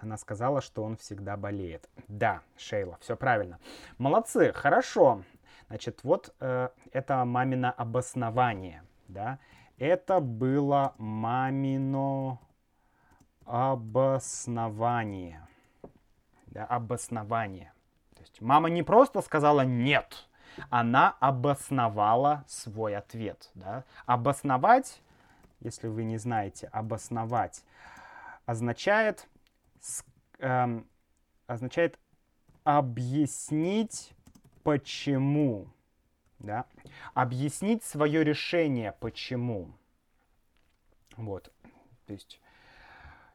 Она 0.00 0.16
сказала, 0.16 0.60
что 0.60 0.84
он 0.84 0.96
всегда 0.96 1.36
болеет. 1.36 1.88
Да, 2.08 2.42
Шейла, 2.56 2.98
все 3.00 3.16
правильно. 3.16 3.58
Молодцы, 3.98 4.52
хорошо. 4.52 5.22
Значит, 5.68 6.04
вот 6.04 6.34
э, 6.38 6.68
это 6.92 7.24
мамино 7.24 7.72
обоснование, 7.72 8.84
да. 9.08 9.40
Это 9.78 10.20
было 10.20 10.94
мамино 10.98 12.38
обоснование. 13.44 15.46
Да, 16.46 16.64
обоснование. 16.64 17.72
То 18.14 18.20
есть 18.20 18.40
мама 18.40 18.70
не 18.70 18.82
просто 18.82 19.20
сказала 19.20 19.62
«нет», 19.62 20.28
она 20.70 21.16
обосновала 21.20 22.44
свой 22.46 22.96
ответ. 22.96 23.50
Да? 23.54 23.84
Обосновать, 24.06 25.02
если 25.60 25.88
вы 25.88 26.04
не 26.04 26.16
знаете, 26.16 26.68
обосновать 26.68 27.62
означает, 28.46 29.28
э, 30.38 30.82
означает 31.46 31.98
объяснить 32.64 34.14
почему. 34.62 35.68
Да? 36.38 36.66
Объяснить 37.14 37.84
свое 37.84 38.24
решение 38.24 38.92
почему. 38.92 39.76
Вот. 41.16 41.52
То 42.06 42.12
есть 42.12 42.40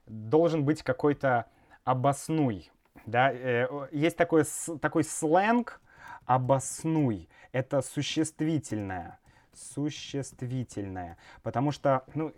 должен 0.06 0.66
быть 0.66 0.84
какой-то 0.84 1.48
обоснуй. 1.84 2.72
Да? 3.06 3.32
Э, 3.32 3.88
есть 3.92 4.18
такой, 4.18 4.44
такой 4.82 5.04
сленг 5.04 5.82
обоснуй. 6.26 7.30
Это 7.52 7.82
существительное. 7.82 9.20
Существительное. 9.54 11.18
Потому 11.44 11.72
что 11.72 12.06
ну, 12.14 12.34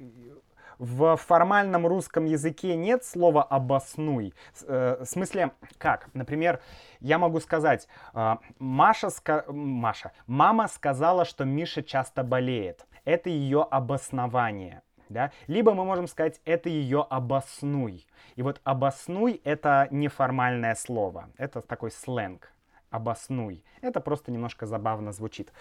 в 0.80 1.16
формальном 1.18 1.88
русском 1.88 2.26
языке 2.26 2.76
нет 2.76 3.04
слова 3.04 3.44
«обоснуй». 3.44 4.34
Э, 4.68 4.98
в 5.02 5.06
смысле, 5.06 5.52
как? 5.78 6.10
Например, 6.14 6.60
я 7.00 7.18
могу 7.18 7.40
сказать, 7.40 7.88
э, 8.14 8.36
Маша, 8.60 9.10
ска... 9.10 9.46
Маша, 9.48 10.12
мама 10.28 10.68
сказала, 10.68 11.26
что 11.26 11.46
Миша 11.46 11.84
часто 11.84 12.24
болеет. 12.24 12.86
Это 13.06 13.30
ее 13.30 13.64
обоснование. 13.70 14.82
Да? 15.10 15.32
Либо 15.48 15.74
мы 15.74 15.86
можем 15.86 16.08
сказать, 16.08 16.42
это 16.46 16.70
ее 16.70 17.06
обоснуй. 17.10 18.08
И 18.36 18.42
вот 18.42 18.62
обоснуй 18.64 19.42
это 19.44 19.88
неформальное 19.92 20.76
слово. 20.76 21.30
Это 21.38 21.62
такой 21.62 21.92
сленг. 21.92 22.52
Обоснуй. 22.90 23.64
Это 23.82 24.00
просто 24.00 24.32
немножко 24.32 24.66
забавно 24.66 25.12
звучит. 25.12 25.52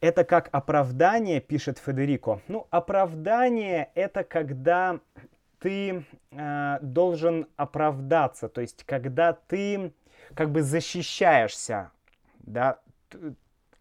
Это 0.00 0.24
как 0.24 0.48
оправдание, 0.52 1.40
пишет 1.40 1.78
Федерико. 1.78 2.40
Ну, 2.48 2.66
оправдание 2.70 3.90
это 3.94 4.24
когда 4.24 5.00
ты 5.58 6.04
э, 6.30 6.78
должен 6.82 7.46
оправдаться, 7.56 8.48
то 8.48 8.60
есть 8.60 8.84
когда 8.84 9.32
ты 9.32 9.92
как 10.34 10.50
бы 10.50 10.62
защищаешься, 10.62 11.92
да, 12.40 12.80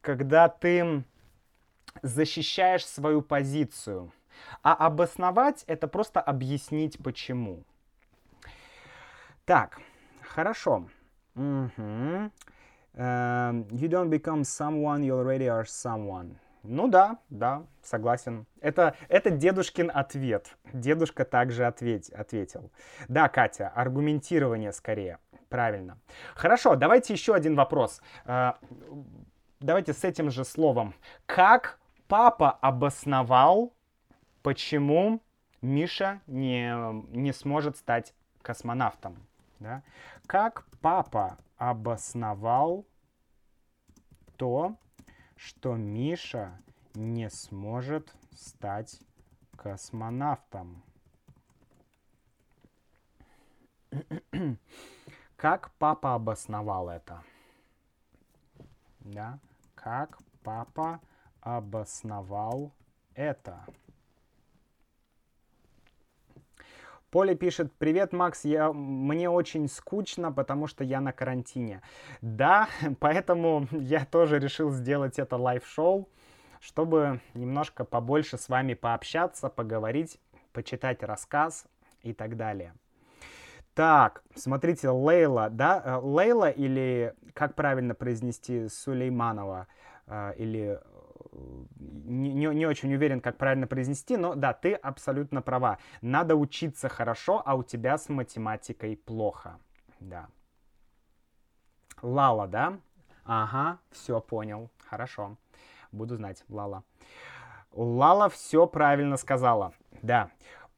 когда 0.02 0.48
ты 0.50 1.04
защищаешь 2.02 2.86
свою 2.86 3.22
позицию. 3.22 4.12
А 4.64 4.74
обосновать 4.74 5.64
это 5.68 5.88
просто 5.88 6.20
объяснить 6.20 6.98
почему. 7.04 7.64
Так, 9.46 9.80
хорошо. 10.22 10.88
Угу. 11.36 12.32
Uh, 12.98 13.64
you 13.72 13.88
don't 13.88 14.10
become 14.10 14.44
someone, 14.44 15.02
you 15.04 15.14
already 15.14 15.48
are 15.48 15.66
someone. 15.66 16.36
Ну 16.64 16.88
да, 16.88 17.18
да, 17.30 17.64
согласен. 17.82 18.46
Это, 18.60 18.96
это 19.10 19.32
дедушкин 19.32 19.90
ответ. 19.94 20.56
Дедушка 20.74 21.26
также 21.26 21.66
ответь, 21.66 22.10
ответил. 22.10 22.72
Да, 23.08 23.30
Катя, 23.30 23.70
аргументирование 23.70 24.72
скорее. 24.72 25.18
Правильно. 25.50 25.98
Хорошо, 26.36 26.76
давайте 26.76 27.14
еще 27.14 27.34
один 27.34 27.56
вопрос. 27.56 28.02
Uh, 28.26 28.56
давайте 29.60 29.94
с 29.94 30.04
этим 30.04 30.30
же 30.30 30.46
словом. 30.46 30.94
Как 31.26 31.80
папа 32.08 32.52
обосновал, 32.52 33.74
почему 34.44 35.22
Миша 35.62 36.22
не, 36.28 36.74
не 37.16 37.34
сможет 37.34 37.78
стать 37.78 38.14
космонавтом? 38.42 39.18
Да? 39.60 39.82
Как 40.28 40.66
папа 40.82 41.38
обосновал 41.62 42.88
то, 44.36 44.80
что 45.36 45.76
Миша 45.76 46.60
не 46.96 47.30
сможет 47.30 48.16
стать 48.32 49.00
космонавтом. 49.56 50.84
Как 55.36 55.72
папа 55.78 56.16
обосновал 56.16 56.90
это? 56.90 57.22
Да? 59.02 59.38
Как 59.76 60.18
папа 60.42 61.00
обосновал 61.42 62.74
это? 63.14 63.64
Поли 67.12 67.36
пишет, 67.36 67.74
привет, 67.78 68.14
Макс, 68.14 68.46
я, 68.46 68.72
мне 68.72 69.30
очень 69.30 69.68
скучно, 69.68 70.32
потому 70.32 70.68
что 70.68 70.86
я 70.86 71.02
на 71.02 71.12
карантине. 71.12 71.82
Да, 72.22 72.70
поэтому 73.02 73.68
я 73.72 74.06
тоже 74.06 74.40
решил 74.40 74.72
сделать 74.72 75.20
это 75.20 75.36
live 75.36 75.68
шоу, 75.68 76.08
чтобы 76.62 77.20
немножко 77.34 77.84
побольше 77.84 78.38
с 78.38 78.48
вами 78.48 78.76
пообщаться, 78.76 79.50
поговорить, 79.50 80.22
почитать 80.54 81.04
рассказ 81.04 81.66
и 82.02 82.14
так 82.14 82.38
далее. 82.38 82.74
Так, 83.74 84.24
смотрите, 84.34 84.88
Лейла, 84.88 85.50
да, 85.50 85.82
э, 85.84 86.00
Лейла 86.02 86.50
или, 86.50 87.14
как 87.34 87.56
правильно 87.56 87.94
произнести, 87.94 88.70
Сулейманова, 88.70 89.68
э, 90.08 90.34
или 90.38 90.80
не, 91.76 92.48
не 92.48 92.66
очень 92.66 92.94
уверен, 92.94 93.22
как 93.22 93.38
правильно 93.38 93.68
произнести, 93.68 94.18
но 94.18 94.36
да, 94.36 94.54
ты 94.54 94.74
абсолютно 94.74 95.42
права. 95.42 95.78
Надо 96.02 96.36
учиться 96.36 96.90
хорошо, 96.90 97.42
а 97.46 97.56
у 97.56 97.64
тебя 97.64 97.98
с 97.98 98.10
математикой 98.10 98.98
плохо. 98.98 99.60
Да. 100.00 100.28
Лала, 102.02 102.48
да? 102.48 102.80
Ага, 103.24 103.80
все 103.92 104.20
понял. 104.20 104.70
Хорошо. 104.90 105.38
Буду 105.92 106.16
знать, 106.16 106.44
Лала. 106.50 106.84
Лала 107.74 108.30
все 108.30 108.68
правильно 108.68 109.18
сказала. 109.18 109.74
Да. 110.02 110.32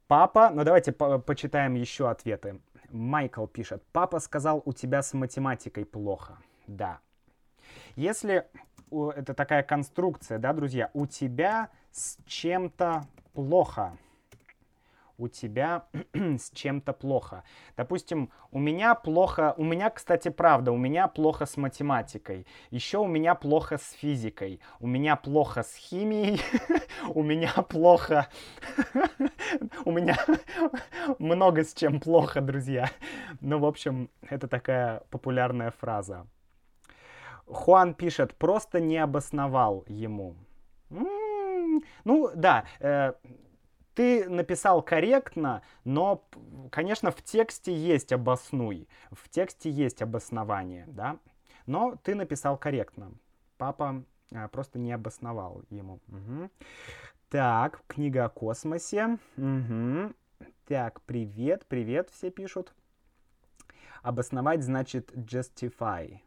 Папа, 0.08 0.52
ну 0.54 0.64
давайте 0.64 0.92
по 0.92 1.18
почитаем 1.20 1.76
еще 1.76 2.10
ответы. 2.10 2.60
Майкл 2.90 3.48
пишет, 3.48 3.84
папа 3.92 4.20
сказал, 4.20 4.62
у 4.66 4.74
тебя 4.74 5.02
с 5.02 5.14
математикой 5.14 5.86
плохо. 5.86 6.38
Да. 6.68 7.00
Если 7.96 8.46
это 9.16 9.34
такая 9.34 9.64
конструкция, 9.64 10.40
да, 10.40 10.54
друзья, 10.54 10.90
у 10.94 11.06
тебя 11.06 11.70
с 11.92 12.18
чем-то 12.26 13.04
плохо. 13.34 13.98
У 15.18 15.28
тебя 15.28 15.86
с 16.14 16.50
чем-то 16.52 16.92
плохо. 16.92 17.44
Допустим, 17.78 18.32
у 18.52 18.60
меня 18.60 18.96
плохо, 18.96 19.54
у 19.58 19.64
меня, 19.64 19.90
кстати, 19.90 20.30
правда, 20.30 20.72
у 20.72 20.78
меня 20.78 21.08
плохо 21.08 21.46
с 21.46 21.56
математикой. 21.56 22.48
Еще 22.72 22.98
у 22.98 23.08
меня 23.08 23.36
плохо 23.36 23.78
с 23.78 23.92
физикой. 23.92 24.60
У 24.80 24.88
меня 24.88 25.16
плохо 25.16 25.64
с 25.64 25.76
химией. 25.76 26.42
У 27.14 27.22
меня 27.22 27.52
плохо... 27.70 28.28
У 29.86 29.92
меня 29.92 30.18
много 31.20 31.64
с 31.64 31.74
чем 31.74 32.00
плохо, 32.00 32.42
друзья. 32.42 32.90
Ну, 33.42 33.60
в 33.60 33.66
общем, 33.66 34.10
это 34.30 34.48
такая 34.48 35.04
популярная 35.10 35.72
фраза. 35.72 36.26
Хуан 37.48 37.94
пишет, 37.94 38.36
просто 38.36 38.80
не 38.80 38.98
обосновал 38.98 39.84
ему. 39.88 40.36
М-м-м. 40.90 41.84
Ну, 42.04 42.32
да, 42.36 42.66
э, 42.80 43.14
ты 43.94 44.30
написал 44.30 44.82
корректно, 44.82 45.62
но, 45.84 46.24
конечно, 46.72 47.12
в 47.12 47.22
тексте 47.22 47.74
есть 47.74 48.12
обоснуй, 48.12 48.88
в 49.12 49.30
тексте 49.30 49.70
есть 49.70 50.02
обоснование, 50.02 50.86
да, 50.88 51.18
но 51.66 51.96
ты 52.04 52.16
написал 52.16 52.58
корректно. 52.58 53.12
Папа 53.58 54.04
э, 54.32 54.48
просто 54.50 54.80
не 54.80 54.92
обосновал 54.92 55.64
ему. 55.70 56.00
Угу. 56.08 56.50
Так, 57.30 57.84
книга 57.88 58.26
о 58.26 58.30
космосе. 58.30 59.18
Угу. 59.38 60.14
Так, 60.68 61.02
привет, 61.02 61.66
привет, 61.68 62.10
все 62.10 62.32
пишут. 62.32 62.74
Обосновать 64.02 64.64
значит 64.64 65.12
justify. 65.14 66.20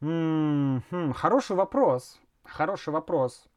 М-м-м, 0.00 1.12
хороший 1.12 1.56
вопрос. 1.56 2.20
Хороший 2.44 2.92
вопрос. 2.92 3.48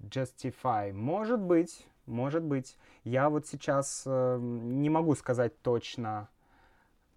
Justify. 0.00 0.92
Может 0.92 1.40
быть, 1.40 1.86
может 2.06 2.42
быть. 2.42 2.78
Я 3.02 3.28
вот 3.28 3.46
сейчас 3.46 4.04
э, 4.06 4.38
не 4.40 4.88
могу 4.90 5.14
сказать 5.14 5.60
точно 5.62 6.28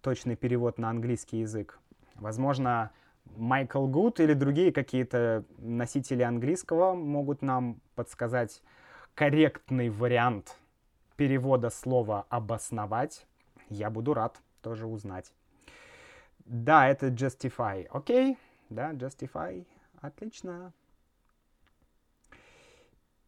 точный 0.00 0.36
перевод 0.36 0.78
на 0.78 0.90
английский 0.90 1.40
язык. 1.40 1.78
Возможно, 2.14 2.90
Майкл 3.36 3.86
Гуд 3.86 4.20
или 4.20 4.32
другие 4.32 4.72
какие-то 4.72 5.44
носители 5.58 6.22
английского 6.22 6.94
могут 6.94 7.42
нам 7.42 7.80
подсказать 7.94 8.62
корректный 9.14 9.90
вариант 9.90 10.56
перевода 11.16 11.70
слова 11.70 12.26
«обосновать». 12.28 13.26
Я 13.68 13.90
буду 13.90 14.14
рад 14.14 14.40
тоже 14.62 14.86
узнать. 14.86 15.32
Да, 16.44 16.88
это 16.88 17.08
justify. 17.08 17.86
Окей? 17.90 18.38
Да, 18.68 18.92
justify. 18.92 19.66
Отлично. 20.00 20.72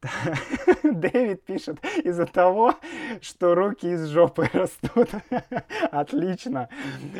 Дэвид 0.82 1.44
пишет 1.44 1.84
из-за 2.04 2.26
того, 2.26 2.74
что 3.20 3.54
руки 3.54 3.86
из 3.86 4.06
жопы 4.06 4.48
растут. 4.52 5.10
Отлично. 5.90 6.68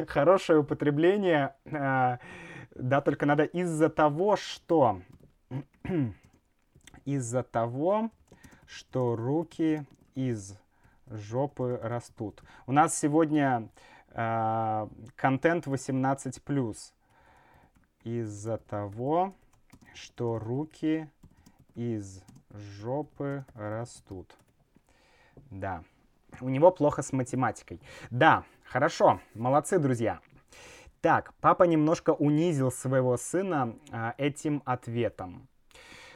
Хорошее 0.08 0.60
употребление. 0.60 1.54
А, 1.70 2.18
да, 2.74 3.00
только 3.00 3.26
надо 3.26 3.44
из-за 3.44 3.90
того, 3.90 4.36
что... 4.36 5.02
из-за 7.04 7.42
того, 7.42 8.10
что 8.66 9.16
руки 9.16 9.84
из 10.14 10.56
жопы 11.06 11.78
растут. 11.82 12.42
У 12.66 12.72
нас 12.72 12.96
сегодня 12.96 13.68
э, 14.10 14.88
контент 15.16 15.66
18+. 15.66 16.92
Из-за 18.05 18.57
того, 18.57 19.34
что 19.94 20.38
руки 20.38 21.11
из 21.74 22.22
жопы 22.51 23.44
растут. 23.55 24.34
Да. 25.51 25.84
У 26.40 26.48
него 26.48 26.70
плохо 26.70 27.03
с 27.03 27.12
математикой. 27.12 27.80
Да, 28.11 28.44
хорошо. 28.64 29.20
Молодцы, 29.34 29.78
друзья. 29.78 30.20
Так, 31.01 31.34
папа 31.40 31.64
немножко 31.64 32.11
унизил 32.11 32.70
своего 32.70 33.16
сына 33.16 33.76
а, 33.90 34.14
этим 34.18 34.62
ответом. 34.64 35.48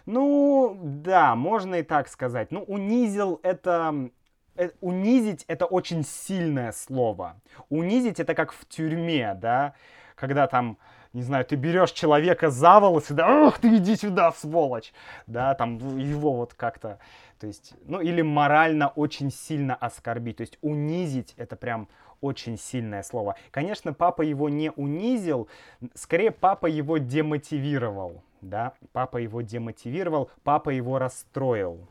Ну, 0.06 0.78
да, 0.82 1.34
можно 1.34 1.76
и 1.76 1.82
так 1.82 2.08
сказать. 2.08 2.50
Ну, 2.50 2.62
унизил 2.62 3.40
это... 3.42 4.10
Э, 4.56 4.70
унизить 4.80 5.44
это 5.48 5.66
очень 5.66 6.04
сильное 6.04 6.70
слово. 6.72 7.40
Унизить 7.70 8.20
это 8.20 8.34
как 8.34 8.52
в 8.52 8.66
тюрьме, 8.68 9.34
да, 9.34 9.74
когда 10.14 10.46
там 10.46 10.78
не 11.14 11.22
знаю, 11.22 11.44
ты 11.44 11.54
берешь 11.56 11.92
человека 11.92 12.50
за 12.50 12.80
волосы, 12.80 13.14
да, 13.14 13.46
ах, 13.46 13.58
ты 13.58 13.76
иди 13.76 13.96
сюда, 13.96 14.32
сволочь, 14.32 14.92
да, 15.26 15.54
там 15.54 15.78
его 15.96 16.32
вот 16.34 16.54
как-то, 16.54 16.98
то 17.38 17.46
есть, 17.46 17.74
ну 17.86 18.00
или 18.00 18.20
морально 18.20 18.88
очень 18.88 19.30
сильно 19.30 19.74
оскорбить, 19.74 20.38
то 20.38 20.42
есть 20.42 20.58
унизить 20.60 21.34
это 21.36 21.56
прям 21.56 21.88
очень 22.20 22.58
сильное 22.58 23.02
слово. 23.02 23.36
Конечно, 23.50 23.92
папа 23.92 24.22
его 24.22 24.48
не 24.48 24.70
унизил, 24.72 25.48
скорее 25.94 26.30
папа 26.32 26.66
его 26.66 26.98
демотивировал, 26.98 28.22
да, 28.40 28.72
папа 28.92 29.18
его 29.18 29.40
демотивировал, 29.40 30.30
папа 30.42 30.70
его 30.70 30.98
расстроил. 30.98 31.88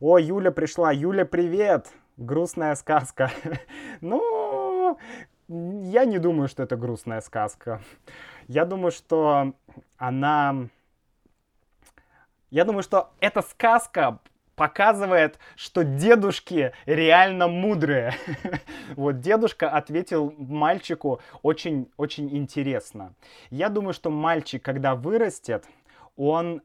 О, 0.00 0.18
Юля 0.18 0.50
пришла. 0.50 0.90
Юля, 0.90 1.24
привет! 1.24 1.86
Грустная 2.16 2.74
сказка. 2.74 3.30
Ну, 4.00 4.98
я 5.48 6.04
не 6.04 6.18
думаю, 6.18 6.48
что 6.48 6.62
это 6.62 6.76
грустная 6.76 7.20
сказка. 7.20 7.80
Я 8.48 8.64
думаю, 8.64 8.90
что 8.92 9.52
она... 9.96 10.68
Я 12.50 12.64
думаю, 12.64 12.82
что 12.82 13.10
эта 13.20 13.42
сказка 13.42 14.20
показывает, 14.54 15.38
что 15.56 15.84
дедушки 15.84 16.72
реально 16.86 17.48
мудрые. 17.48 18.14
вот 18.96 19.20
дедушка 19.20 19.70
ответил 19.70 20.34
мальчику 20.36 21.20
очень, 21.42 21.90
очень 21.96 22.36
интересно. 22.36 23.14
Я 23.50 23.68
думаю, 23.68 23.94
что 23.94 24.10
мальчик, 24.10 24.62
когда 24.62 24.94
вырастет, 24.94 25.64
он, 26.16 26.62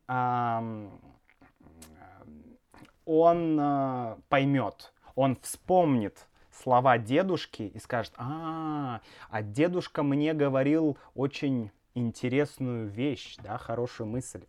он 3.06 3.60
э, 3.60 4.16
поймет, 4.28 4.94
он 5.16 5.38
вспомнит 5.42 6.28
слова 6.62 6.98
дедушки 6.98 7.64
и 7.64 7.80
скажет, 7.80 8.14
а, 8.18 9.02
а 9.30 9.42
дедушка 9.42 10.04
мне 10.04 10.34
говорил 10.34 10.98
очень 11.16 11.72
интересную 11.94 12.88
вещь, 12.88 13.38
да, 13.44 13.58
хорошую 13.58 14.08
мысль. 14.08 14.46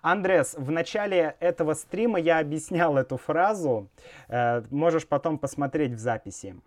Андрес, 0.00 0.54
в 0.54 0.70
начале 0.70 1.36
этого 1.40 1.74
стрима 1.74 2.18
я 2.20 2.38
объяснял 2.38 2.96
эту 2.96 3.16
фразу. 3.16 3.90
Э, 4.28 4.62
можешь 4.70 5.06
потом 5.06 5.38
посмотреть 5.38 5.92
в 5.92 5.98
записи. 5.98 6.60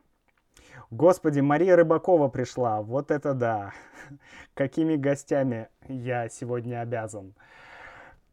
Господи, 0.91 1.39
Мария 1.39 1.75
Рыбакова 1.75 2.27
пришла. 2.29 2.81
Вот 2.81 3.11
это 3.11 3.33
да. 3.33 3.73
Какими 4.53 4.95
гостями 4.95 5.69
я 5.87 6.29
сегодня 6.29 6.81
обязан. 6.81 7.35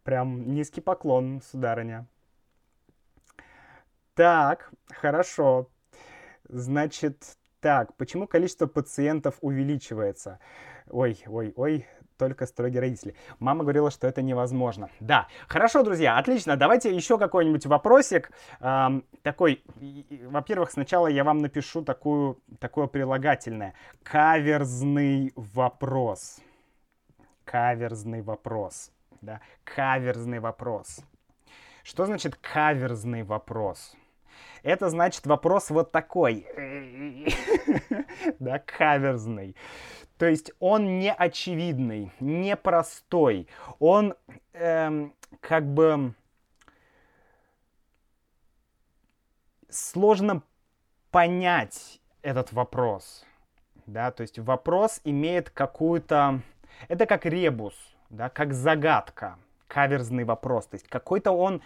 Прям 0.02 0.54
низкий 0.54 0.80
поклон, 0.80 1.42
сударыня. 1.42 2.06
Так, 4.14 4.70
хорошо. 4.88 5.68
Значит, 6.48 7.36
так, 7.60 7.96
почему 7.96 8.26
количество 8.26 8.66
пациентов 8.66 9.36
увеличивается? 9.40 10.38
Ой, 10.88 11.18
ой, 11.26 11.52
ой, 11.56 11.86
только 12.16 12.46
строгие 12.46 12.80
родители. 12.80 13.14
Мама 13.38 13.62
говорила, 13.62 13.90
что 13.90 14.06
это 14.06 14.22
невозможно. 14.22 14.88
Да, 15.00 15.26
хорошо, 15.48 15.82
друзья, 15.82 16.18
отлично. 16.18 16.56
Давайте 16.56 16.94
еще 16.94 17.18
какой-нибудь 17.18 17.66
вопросик. 17.66 18.30
Эм, 18.60 19.04
такой, 19.22 19.64
во-первых, 20.26 20.70
сначала 20.70 21.08
я 21.08 21.24
вам 21.24 21.38
напишу 21.38 21.82
такую, 21.82 22.40
такое 22.60 22.86
прилагательное. 22.86 23.74
Каверзный 24.02 25.32
вопрос. 25.34 26.38
Каверзный 27.44 28.22
вопрос. 28.22 28.92
Да, 29.20 29.40
каверзный 29.64 30.38
вопрос. 30.40 31.00
Что 31.82 32.06
значит 32.06 32.36
каверзный 32.36 33.22
вопрос? 33.22 33.96
Это 34.62 34.90
значит 34.90 35.26
вопрос 35.26 35.70
вот 35.70 35.92
такой. 35.92 36.46
Да, 38.38 38.58
каверзный. 38.58 39.54
То 40.18 40.26
есть 40.26 40.50
он 40.58 40.98
не 40.98 41.12
очевидный, 41.12 42.10
не. 42.20 42.56
Он 43.78 44.14
эм, 44.54 45.14
как 45.40 45.66
бы 45.66 46.14
сложно 49.68 50.42
понять 51.10 52.00
этот 52.22 52.52
вопрос. 52.52 53.24
Да, 53.86 54.10
то 54.10 54.22
есть 54.22 54.38
вопрос 54.38 55.00
имеет 55.04 55.50
какую-то... 55.50 56.40
Это 56.88 57.06
как 57.06 57.24
ребус, 57.24 57.74
да, 58.10 58.28
как 58.28 58.52
загадка, 58.52 59.38
каверзный 59.68 60.24
вопрос. 60.24 60.66
То 60.66 60.74
есть 60.74 60.88
какой-то 60.88 61.32
он... 61.32 61.62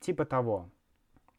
типа 0.00 0.24
того. 0.24 0.68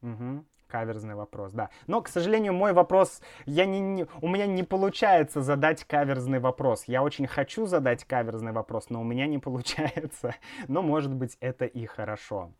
Угу. 0.01 0.45
Каверзный 0.67 1.15
вопрос, 1.15 1.51
да. 1.51 1.69
Но, 1.85 2.01
к 2.01 2.07
сожалению, 2.07 2.53
мой 2.53 2.71
вопрос, 2.71 3.21
я 3.45 3.65
не, 3.65 3.81
не, 3.81 4.07
у 4.21 4.29
меня 4.29 4.47
не 4.47 4.63
получается 4.63 5.41
задать 5.41 5.83
каверзный 5.83 6.39
вопрос. 6.39 6.85
Я 6.85 7.03
очень 7.03 7.27
хочу 7.27 7.65
задать 7.65 8.05
каверзный 8.05 8.53
вопрос, 8.53 8.89
но 8.89 9.01
у 9.01 9.03
меня 9.03 9.27
не 9.27 9.37
получается. 9.37 10.33
Но, 10.69 10.81
может 10.81 11.13
быть, 11.13 11.37
это 11.41 11.65
и 11.65 11.85
хорошо. 11.85 12.53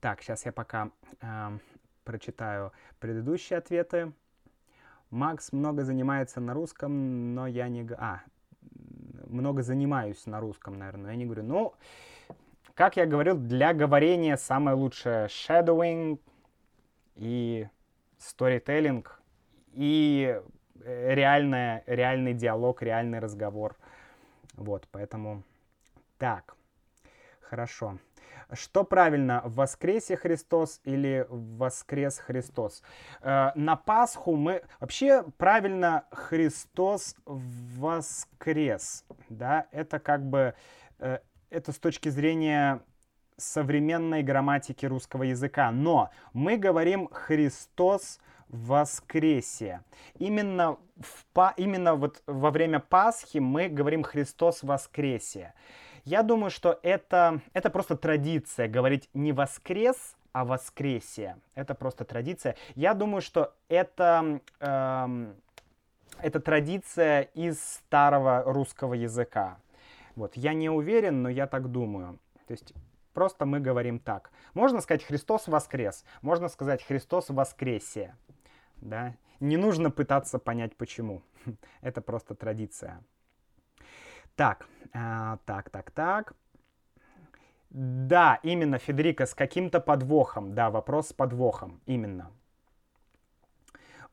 Так, 0.00 0.20
сейчас 0.20 0.44
я 0.44 0.52
пока 0.52 0.90
э, 1.20 1.58
прочитаю 2.04 2.72
предыдущие 2.98 3.58
ответы. 3.58 4.12
Макс 5.10 5.52
много 5.52 5.84
занимается 5.84 6.40
на 6.40 6.54
русском, 6.54 7.34
но 7.34 7.46
я 7.46 7.68
не... 7.68 7.88
А, 7.96 8.22
много 9.26 9.62
занимаюсь 9.62 10.26
на 10.26 10.40
русском, 10.40 10.78
наверное, 10.78 11.04
но 11.04 11.10
я 11.10 11.16
не 11.16 11.24
говорю. 11.24 11.42
Ну, 11.42 11.74
как 12.74 12.96
я 12.96 13.06
говорил, 13.06 13.36
для 13.36 13.72
говорения 13.72 14.36
самое 14.36 14.76
лучшее 14.76 15.26
shadowing 15.26 16.18
и 17.16 17.68
storytelling 18.18 19.06
и 19.72 20.40
реальное, 20.84 21.82
реальный 21.86 22.34
диалог, 22.34 22.82
реальный 22.82 23.18
разговор. 23.18 23.76
Вот, 24.54 24.88
поэтому 24.90 25.42
так, 26.18 26.56
хорошо. 27.40 27.98
Что 28.52 28.84
правильно, 28.84 29.42
воскресе 29.44 30.16
Христос 30.16 30.80
или 30.84 31.26
воскрес 31.28 32.18
Христос? 32.18 32.82
Э, 33.20 33.50
на 33.54 33.76
Пасху 33.76 34.36
мы... 34.36 34.62
Вообще 34.80 35.24
правильно 35.38 36.04
Христос 36.10 37.16
воскрес. 37.24 39.04
Да? 39.28 39.66
Это 39.72 39.98
как 39.98 40.24
бы... 40.24 40.54
Э, 40.98 41.18
это 41.50 41.72
с 41.72 41.78
точки 41.78 42.08
зрения 42.08 42.80
современной 43.36 44.22
грамматики 44.22 44.86
русского 44.86 45.24
языка. 45.24 45.70
Но 45.70 46.10
мы 46.32 46.56
говорим 46.56 47.08
Христос 47.08 48.18
воскресе. 48.48 49.82
Именно, 50.18 50.78
в, 50.96 51.54
именно 51.56 51.94
вот 51.94 52.22
во 52.26 52.50
время 52.50 52.80
Пасхи 52.80 53.38
мы 53.38 53.68
говорим 53.68 54.02
Христос 54.02 54.62
воскресе. 54.62 55.54
Я 56.04 56.22
думаю, 56.22 56.50
что 56.50 56.78
это, 56.82 57.40
это 57.54 57.70
просто 57.70 57.96
традиция 57.96 58.68
говорить 58.68 59.08
не 59.14 59.32
воскрес, 59.32 60.16
а 60.32 60.44
воскресие. 60.44 61.38
Это 61.54 61.74
просто 61.74 62.04
традиция. 62.04 62.56
Я 62.74 62.92
думаю, 62.92 63.22
что 63.22 63.54
это, 63.68 64.40
эм, 64.60 65.36
это 66.18 66.40
традиция 66.40 67.22
из 67.22 67.62
старого 67.62 68.42
русского 68.44 68.94
языка. 68.94 69.58
Вот, 70.16 70.36
я 70.36 70.52
не 70.52 70.68
уверен, 70.68 71.22
но 71.22 71.28
я 71.28 71.46
так 71.46 71.70
думаю. 71.70 72.18
То 72.46 72.52
есть 72.52 72.74
просто 73.14 73.46
мы 73.46 73.60
говорим 73.60 73.98
так. 73.98 74.30
Можно 74.52 74.80
сказать 74.80 75.04
Христос 75.04 75.48
воскрес, 75.48 76.04
можно 76.20 76.48
сказать 76.48 76.84
Христос 76.84 77.30
воскресе. 77.30 78.14
Да? 78.76 79.14
Не 79.40 79.56
нужно 79.56 79.90
пытаться 79.90 80.38
понять 80.38 80.76
почему. 80.76 81.22
Это 81.80 82.02
просто 82.02 82.34
традиция. 82.34 83.02
Так, 84.36 84.66
а, 84.92 85.38
так, 85.46 85.70
так, 85.70 85.90
так. 85.90 86.34
Да, 87.70 88.38
именно, 88.42 88.78
Федерика, 88.78 89.26
с 89.26 89.34
каким-то 89.34 89.80
подвохом. 89.80 90.54
Да, 90.54 90.70
вопрос 90.70 91.08
с 91.08 91.12
подвохом, 91.12 91.80
именно. 91.86 92.30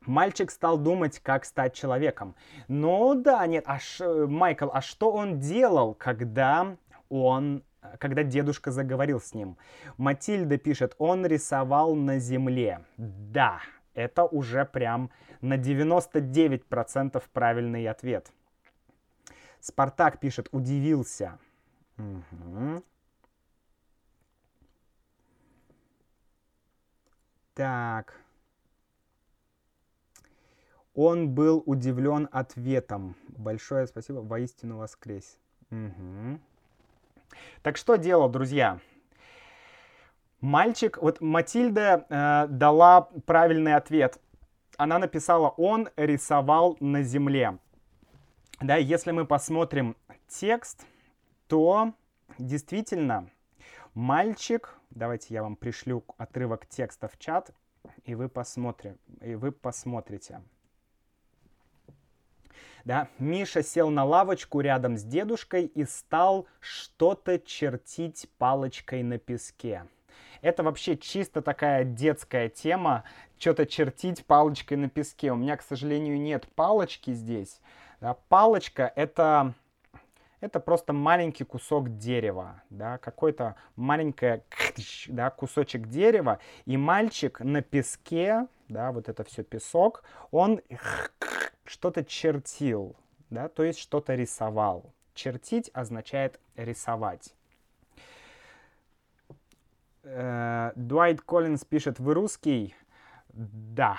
Мальчик 0.01 0.49
стал 0.49 0.79
думать, 0.79 1.19
как 1.19 1.45
стать 1.45 1.75
человеком. 1.75 2.35
Ну 2.67 3.13
да, 3.13 3.45
нет, 3.45 3.63
а 3.67 3.77
ш, 3.79 4.27
Майкл, 4.27 4.69
а 4.73 4.81
что 4.81 5.11
он 5.11 5.39
делал, 5.39 5.93
когда 5.93 6.75
он, 7.09 7.63
когда 7.99 8.23
дедушка 8.23 8.71
заговорил 8.71 9.21
с 9.21 9.35
ним? 9.35 9.57
Матильда 9.97 10.57
пишет, 10.57 10.95
он 10.97 11.25
рисовал 11.27 11.93
на 11.93 12.17
земле. 12.17 12.81
Да, 12.97 13.59
это 13.93 14.23
уже 14.25 14.65
прям 14.65 15.11
на 15.41 15.57
99% 15.57 17.23
правильный 17.31 17.87
ответ. 17.87 18.31
Спартак 19.61 20.19
пишет, 20.19 20.49
удивился. 20.51 21.37
Угу. 21.97 22.83
Так. 27.53 28.19
Он 30.93 31.29
был 31.29 31.63
удивлен 31.65 32.27
ответом. 32.31 33.15
Большое 33.29 33.87
спасибо, 33.87 34.19
воистину 34.19 34.77
воскрес. 34.77 35.37
Угу. 35.69 36.39
Так 37.61 37.77
что 37.77 37.95
делал, 37.95 38.29
друзья? 38.29 38.79
Мальчик, 40.41 40.97
вот 41.01 41.21
Матильда 41.21 42.05
э, 42.09 42.47
дала 42.49 43.01
правильный 43.25 43.75
ответ. 43.75 44.19
Она 44.77 44.97
написала, 44.97 45.49
он 45.49 45.87
рисовал 45.95 46.77
на 46.79 47.03
земле. 47.03 47.59
Да, 48.61 48.75
если 48.75 49.09
мы 49.09 49.25
посмотрим 49.25 49.97
текст, 50.27 50.85
то 51.47 51.93
действительно 52.37 53.27
мальчик, 53.95 54.75
давайте 54.91 55.33
я 55.33 55.41
вам 55.41 55.55
пришлю 55.55 56.03
отрывок 56.17 56.67
текста 56.67 57.07
в 57.07 57.17
чат, 57.17 57.49
и 58.03 58.13
вы, 58.13 58.29
посмотрите, 58.29 58.97
и 59.21 59.33
вы 59.33 59.51
посмотрите. 59.51 60.43
Да, 62.85 63.09
Миша 63.17 63.63
сел 63.63 63.89
на 63.89 64.05
лавочку 64.05 64.59
рядом 64.59 64.95
с 64.95 65.03
дедушкой 65.03 65.65
и 65.65 65.83
стал 65.83 66.47
что-то 66.59 67.39
чертить 67.39 68.29
палочкой 68.37 69.01
на 69.01 69.17
песке. 69.17 69.87
Это 70.41 70.61
вообще 70.61 70.97
чисто 70.97 71.41
такая 71.41 71.83
детская 71.83 72.47
тема, 72.47 73.05
что-то 73.39 73.65
чертить 73.65 74.23
палочкой 74.23 74.77
на 74.77 74.87
песке. 74.87 75.31
У 75.31 75.35
меня, 75.35 75.57
к 75.57 75.63
сожалению, 75.63 76.21
нет 76.21 76.47
палочки 76.53 77.11
здесь, 77.11 77.59
палочка 78.29 78.91
это, 78.95 79.53
это 80.39 80.59
просто 80.59 80.91
маленький 80.91 81.43
кусок 81.43 81.97
дерева, 81.97 82.63
да, 82.69 82.97
какой-то 82.97 83.55
маленький 83.75 84.41
да, 85.07 85.29
кусочек 85.29 85.87
дерева, 85.87 86.39
и 86.65 86.77
мальчик 86.77 87.39
на 87.39 87.61
песке, 87.61 88.47
да, 88.67 88.91
вот 88.91 89.07
это 89.07 89.23
все 89.23 89.43
песок, 89.43 90.03
он 90.31 90.61
что-то 91.63 92.03
чертил, 92.03 92.95
да, 93.29 93.47
то 93.47 93.63
есть 93.63 93.79
что-то 93.79 94.15
рисовал. 94.15 94.93
Чертить 95.13 95.69
означает 95.73 96.39
рисовать. 96.55 97.35
Э, 100.03 100.71
Дуайт 100.75 101.21
Коллинз 101.21 101.63
пишет, 101.65 101.99
вы 101.99 102.13
русский? 102.13 102.75
Да, 103.33 103.97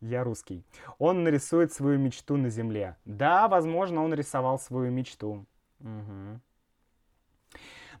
я 0.00 0.24
русский. 0.24 0.64
Он 0.98 1.24
нарисует 1.24 1.72
свою 1.72 1.98
мечту 1.98 2.36
на 2.36 2.48
земле. 2.50 2.96
Да, 3.04 3.48
возможно, 3.48 4.04
он 4.04 4.14
рисовал 4.14 4.58
свою 4.58 4.90
мечту. 4.90 5.46
Угу. 5.80 6.40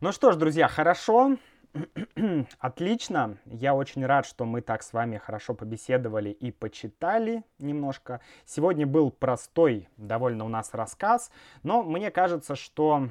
Ну 0.00 0.12
что 0.12 0.32
ж, 0.32 0.36
друзья, 0.36 0.68
хорошо. 0.68 1.36
Отлично. 2.58 3.38
Я 3.46 3.74
очень 3.74 4.04
рад, 4.04 4.26
что 4.26 4.44
мы 4.44 4.60
так 4.60 4.82
с 4.82 4.92
вами 4.92 5.18
хорошо 5.18 5.54
побеседовали 5.54 6.30
и 6.30 6.50
почитали 6.50 7.44
немножко. 7.58 8.20
Сегодня 8.44 8.86
был 8.86 9.10
простой 9.10 9.88
довольно 9.96 10.44
у 10.44 10.48
нас 10.48 10.74
рассказ, 10.74 11.30
но 11.62 11.82
мне 11.82 12.10
кажется, 12.10 12.56
что 12.56 13.08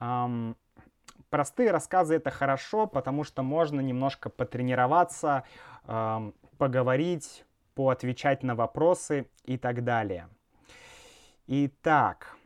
эм, 0.00 0.56
простые 1.30 1.70
рассказы 1.70 2.16
это 2.16 2.30
хорошо, 2.30 2.86
потому 2.86 3.24
что 3.24 3.42
можно 3.42 3.80
немножко 3.80 4.28
потренироваться, 4.30 5.44
эм, 5.86 6.34
поговорить, 6.58 7.44
поотвечать 7.74 8.42
на 8.42 8.54
вопросы 8.54 9.28
и 9.44 9.56
так 9.58 9.84
далее. 9.84 10.28
Итак, 11.46 12.36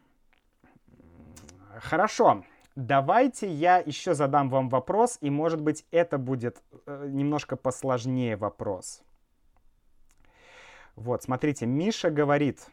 хорошо. 1.78 2.44
Давайте 2.76 3.48
я 3.48 3.78
еще 3.78 4.14
задам 4.14 4.48
вам 4.50 4.68
вопрос, 4.68 5.18
и 5.20 5.30
может 5.30 5.60
быть 5.60 5.86
это 5.92 6.18
будет 6.18 6.60
э, 6.86 7.06
немножко 7.08 7.54
посложнее 7.56 8.36
вопрос. 8.36 9.02
Вот, 10.96 11.22
смотрите, 11.22 11.66
Миша 11.66 12.10
говорит, 12.10 12.68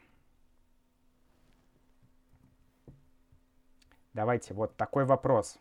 Давайте, 4.13 4.53
вот 4.53 4.75
такой 4.75 5.05
вопрос. 5.05 5.57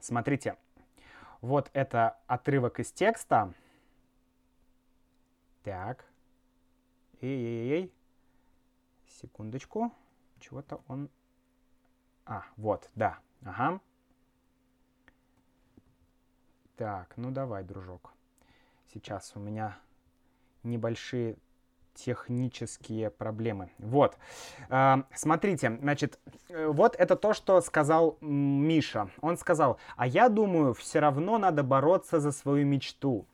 Смотрите, 0.00 0.56
вот 1.40 1.70
это 1.72 2.18
отрывок 2.26 2.80
из 2.80 2.90
текста. 2.90 3.54
Так. 5.64 6.04
Эй-эй-эй. 7.20 7.92
Секундочку. 9.08 9.90
Чего-то 10.38 10.82
он... 10.88 11.08
А, 12.26 12.44
вот, 12.56 12.90
да. 12.94 13.18
Ага. 13.42 13.80
Так, 16.76 17.16
ну 17.16 17.30
давай, 17.30 17.64
дружок. 17.64 18.12
Сейчас 18.92 19.32
у 19.36 19.40
меня 19.40 19.78
небольшие 20.62 21.36
технические 21.94 23.10
проблемы. 23.10 23.70
Вот, 23.78 24.18
э, 24.68 24.96
смотрите, 25.14 25.78
значит, 25.80 26.18
э, 26.48 26.66
вот 26.66 26.96
это 26.96 27.16
то, 27.16 27.32
что 27.32 27.60
сказал 27.60 28.18
Миша. 28.20 29.08
Он 29.20 29.36
сказал, 29.36 29.78
а 29.96 30.06
я 30.06 30.28
думаю, 30.28 30.74
все 30.74 30.98
равно 30.98 31.38
надо 31.38 31.62
бороться 31.62 32.20
за 32.20 32.32
свою 32.32 32.66
мечту. 32.66 33.26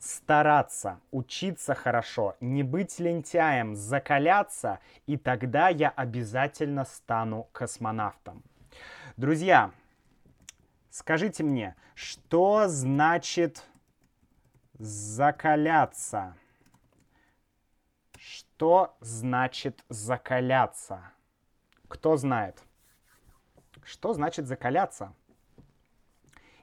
Стараться, 0.00 0.98
учиться 1.10 1.74
хорошо, 1.74 2.34
не 2.40 2.62
быть 2.62 2.98
лентяем, 2.98 3.76
закаляться, 3.76 4.80
и 5.06 5.18
тогда 5.18 5.68
я 5.68 5.90
обязательно 5.90 6.86
стану 6.86 7.50
космонавтом. 7.52 8.42
Друзья, 9.18 9.72
скажите 10.88 11.42
мне, 11.42 11.76
что 11.94 12.66
значит 12.66 13.62
закаляться? 14.78 16.34
Что 18.18 18.96
значит 19.00 19.84
закаляться? 19.90 21.12
Кто 21.88 22.16
знает? 22.16 22.62
Что 23.84 24.14
значит 24.14 24.46
закаляться? 24.46 25.12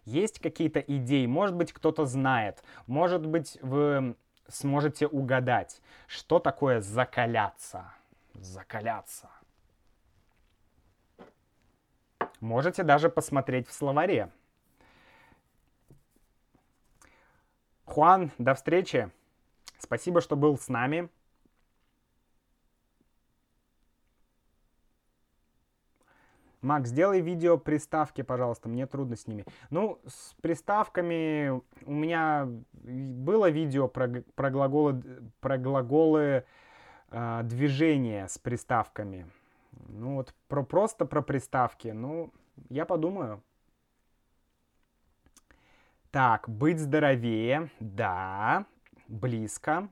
Есть 0.08 0.39
какие-то 0.39 0.80
идеи, 0.80 1.26
может 1.26 1.53
быть, 1.53 1.74
кто-то 1.74 2.05
знает, 2.05 2.64
может 2.86 3.26
быть, 3.26 3.58
вы 3.62 4.16
сможете 4.47 5.05
угадать, 5.05 5.82
что 6.08 6.39
такое 6.39 6.80
закаляться. 6.80 7.91
Закаляться. 8.34 9.30
Можете 12.39 12.84
даже 12.84 13.10
посмотреть 13.10 13.68
в 13.68 13.74
словаре. 13.74 14.32
Хуан, 17.84 18.32
до 18.38 18.53
встречи. 18.53 19.12
Спасибо, 19.78 20.22
что 20.22 20.38
был 20.38 20.58
с 20.58 20.70
нами. 20.70 21.10
Макс, 26.62 26.89
сделай 26.89 27.22
видео 27.22 27.58
приставки, 27.58 28.24
пожалуйста, 28.24 28.68
мне 28.68 28.88
трудно 28.88 29.16
с 29.16 29.28
ними. 29.28 29.45
Ну, 29.70 29.99
с 30.08 30.34
приставками 30.41 31.62
у 31.86 31.91
меня 31.91 32.47
было 32.74 33.49
видео 33.49 33.88
про, 33.88 34.24
про 34.36 34.49
глаголы, 34.49 35.01
про 35.39 35.58
глаголы 35.58 36.45
э, 37.12 37.41
движения 37.43 38.28
с 38.28 38.39
приставками. 38.39 39.30
Ну 39.89 40.16
вот 40.16 40.34
про, 40.47 40.64
просто 40.64 41.05
про 41.05 41.22
приставки, 41.22 41.89
ну, 41.89 42.34
я 42.70 42.86
подумаю. 42.86 43.43
Так, 46.10 46.49
быть 46.49 46.80
здоровее, 46.80 47.70
да, 47.80 48.66
близко. 49.08 49.89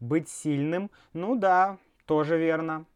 Быть 0.00 0.28
сильным, 0.28 0.90
ну 1.12 1.36
да, 1.36 1.78
тоже 2.06 2.38
верно. 2.38 2.86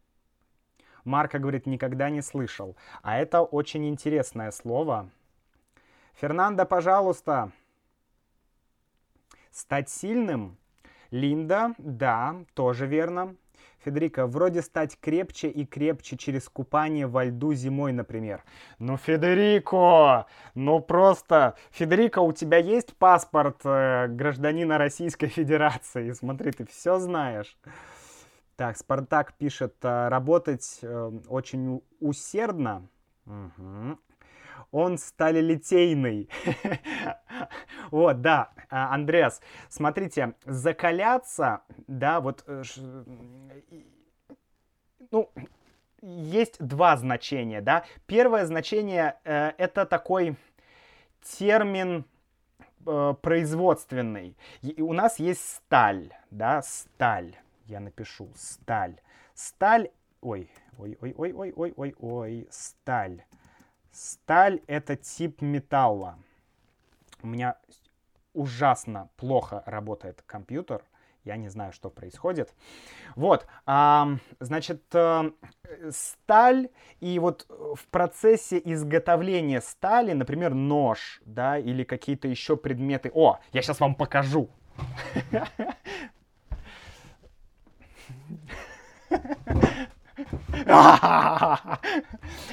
Марка 1.03 1.39
говорит, 1.39 1.65
никогда 1.65 2.09
не 2.09 2.21
слышал. 2.21 2.75
А 3.01 3.17
это 3.17 3.41
очень 3.41 3.87
интересное 3.87 4.51
слово. 4.51 5.09
Фернандо, 6.13 6.65
пожалуйста. 6.65 7.51
Стать 9.51 9.89
сильным? 9.89 10.57
Линда, 11.11 11.75
да, 11.77 12.35
тоже 12.55 12.87
верно. 12.87 13.35
Федерико, 13.83 14.27
вроде 14.27 14.61
стать 14.61 14.97
крепче 14.99 15.49
и 15.49 15.65
крепче 15.65 16.17
через 16.17 16.47
купание 16.47 17.05
во 17.05 17.25
льду 17.25 17.53
зимой, 17.53 17.91
например. 17.91 18.43
Ну, 18.79 18.97
Федерико, 18.97 20.25
ну 20.55 20.79
просто... 20.79 21.55
Федерико, 21.71 22.19
у 22.19 22.31
тебя 22.31 22.57
есть 22.57 22.95
паспорт 22.95 23.61
э, 23.63 24.07
гражданина 24.07 24.77
Российской 24.77 25.27
Федерации? 25.27 26.11
Смотри, 26.13 26.51
ты 26.51 26.65
все 26.65 26.97
знаешь. 26.99 27.57
Так, 28.55 28.77
Спартак 28.77 29.33
пишет, 29.33 29.75
э, 29.81 30.07
работать 30.09 30.79
э, 30.83 31.11
очень 31.27 31.81
усердно. 31.99 32.87
Угу. 33.25 33.97
Он 34.71 34.97
сталелитейный. 34.97 36.29
вот, 37.91 38.21
да, 38.21 38.51
а, 38.69 38.93
Андреас, 38.93 39.41
смотрите, 39.69 40.35
закаляться, 40.45 41.61
да, 41.87 42.21
вот, 42.21 42.43
э, 42.47 42.63
ну, 45.11 45.31
есть 46.01 46.63
два 46.63 46.95
значения, 46.97 47.61
да. 47.61 47.85
Первое 48.05 48.45
значение 48.45 49.19
э, 49.23 49.51
это 49.57 49.85
такой 49.85 50.35
термин 51.23 52.05
э, 52.85 53.13
производственный. 53.21 54.37
У 54.77 54.93
нас 54.93 55.17
есть 55.17 55.55
сталь, 55.55 56.13
да, 56.29 56.61
сталь 56.61 57.35
я 57.65 57.79
напишу 57.79 58.29
сталь. 58.35 58.99
Сталь, 59.33 59.89
ой, 60.21 60.49
ой, 60.77 60.97
ой, 61.01 61.13
ой, 61.17 61.33
ой, 61.33 61.53
ой, 61.55 61.73
ой, 61.75 61.95
ой, 61.99 62.47
сталь. 62.49 63.23
Сталь 63.91 64.61
это 64.67 64.95
тип 64.95 65.41
металла. 65.41 66.17
У 67.21 67.27
меня 67.27 67.57
ужасно 68.33 69.09
плохо 69.17 69.63
работает 69.65 70.23
компьютер. 70.25 70.83
Я 71.23 71.37
не 71.37 71.47
знаю, 71.47 71.71
что 71.71 71.89
происходит. 71.89 72.53
Вот, 73.15 73.47
а, 73.65 74.17
значит, 74.41 74.83
э, 74.93 75.31
сталь 75.89 76.69
и 76.99 77.17
вот 77.17 77.45
в 77.47 77.87
процессе 77.87 78.61
изготовления 78.63 79.61
стали, 79.61 80.11
например, 80.11 80.53
нож, 80.53 81.21
да, 81.25 81.57
или 81.57 81.85
какие-то 81.85 82.27
еще 82.27 82.57
предметы. 82.57 83.09
О, 83.13 83.39
я 83.53 83.61
сейчас 83.61 83.79
вам 83.79 83.95
покажу. 83.95 84.49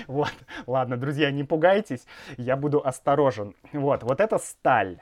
Вот, 0.07 0.33
ладно, 0.67 0.97
друзья, 0.97 1.31
не 1.31 1.45
пугайтесь, 1.45 2.07
я 2.37 2.57
буду 2.57 2.85
осторожен. 2.85 3.55
Вот, 3.73 4.03
вот 4.03 4.21
это 4.21 4.39
сталь. 4.39 5.01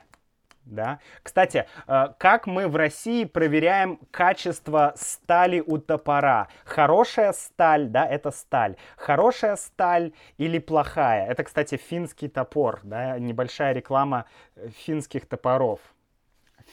Да. 0.65 0.99
Кстати, 1.23 1.65
э, 1.87 2.07
как 2.19 2.45
мы 2.45 2.67
в 2.67 2.75
России 2.75 3.25
проверяем 3.25 3.99
качество 4.11 4.93
стали 4.95 5.61
у 5.65 5.79
топора? 5.79 6.47
Хорошая 6.63 7.33
сталь, 7.33 7.87
да, 7.87 8.05
это 8.05 8.29
сталь. 8.29 8.75
Хорошая 8.95 9.55
сталь 9.55 10.11
или 10.37 10.59
плохая? 10.59 11.25
Это, 11.27 11.43
кстати, 11.43 11.75
финский 11.75 12.27
топор, 12.27 12.81
да, 12.83 13.17
небольшая 13.17 13.73
реклама 13.73 14.25
э, 14.55 14.69
финских 14.69 15.27
топоров. 15.27 15.79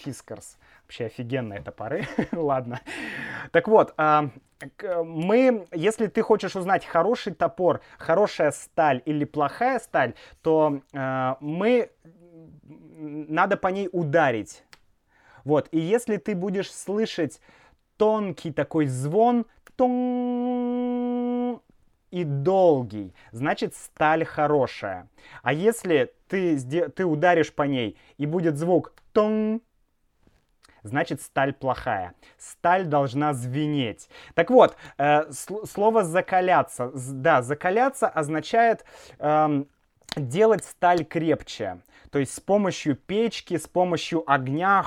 Фискарс. 0.05 0.59
Вообще 0.87 1.07
офигенные 1.07 1.61
топоры. 1.63 2.07
Ладно. 2.33 2.81
Так 3.51 3.67
вот, 3.67 3.93
а, 3.97 4.31
мы, 5.05 5.67
если 5.73 6.07
ты 6.07 6.23
хочешь 6.23 6.55
узнать 6.55 6.85
хороший 6.85 7.35
топор, 7.35 7.81
хорошая 7.99 8.53
сталь 8.53 9.03
или 9.05 9.25
плохая 9.25 9.81
сталь, 9.81 10.15
то 10.43 10.81
а, 10.95 11.39
мы 11.41 11.91
надо 12.63 13.57
по 13.57 13.67
ней 13.67 13.89
ударить. 13.91 14.63
Вот. 15.43 15.69
И 15.73 15.81
если 15.81 16.19
ты 16.19 16.37
будешь 16.37 16.73
слышать 16.73 17.41
тонкий 17.97 18.53
такой 18.53 18.87
звон, 18.87 19.45
тон 19.75 21.61
и 22.13 22.23
долгий, 22.23 23.13
значит 23.33 23.75
сталь 23.75 24.25
хорошая. 24.25 25.09
А 25.43 25.53
если 25.53 26.13
ты, 26.29 26.61
ты 26.91 27.05
ударишь 27.05 27.53
по 27.53 27.65
ней 27.65 27.99
и 28.19 28.27
будет 28.27 28.57
звук 28.57 28.95
тон, 29.13 29.63
значит 30.87 31.21
сталь 31.23 31.53
плохая. 31.53 32.15
Сталь 32.39 32.85
должна 32.85 33.33
звенеть. 33.33 34.09
Так 34.35 34.51
вот, 34.51 34.77
э, 34.99 35.31
слово 35.31 36.05
закаляться. 36.05 36.91
Да, 36.95 37.43
закаляться 37.43 38.09
означает 38.09 38.85
э, 39.19 39.65
делать 40.17 40.65
сталь 40.65 41.05
крепче. 41.05 41.79
То 42.11 42.21
есть 42.21 42.35
с 42.35 42.41
помощью 42.41 42.97
печки, 42.97 43.57
с 43.59 43.67
помощью 43.67 44.25
огня 44.31 44.87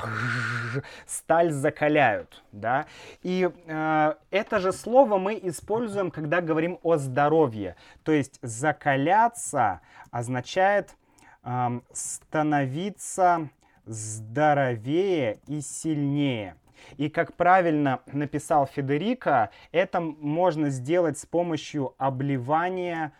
сталь 1.05 1.51
закаляют, 1.51 2.43
да. 2.51 2.85
И 3.21 3.49
э, 3.67 4.13
это 4.31 4.59
же 4.59 4.71
слово 4.71 5.17
мы 5.17 5.39
используем, 5.43 6.11
когда 6.11 6.41
говорим 6.41 6.79
о 6.81 6.97
здоровье. 6.97 7.75
То 8.03 8.11
есть 8.11 8.39
закаляться 8.41 9.81
означает 10.11 10.95
э, 11.43 11.81
становиться 11.91 13.49
здоровее 13.89 15.39
и 15.47 15.61
сильнее. 15.61 16.55
И 16.97 17.09
как 17.09 17.33
правильно 17.33 18.01
написал 18.05 18.67
Федерико, 18.67 19.49
это 19.71 19.99
можно 19.99 20.69
сделать 20.69 21.17
с 21.17 21.25
помощью 21.25 21.95
обливания 21.97 23.13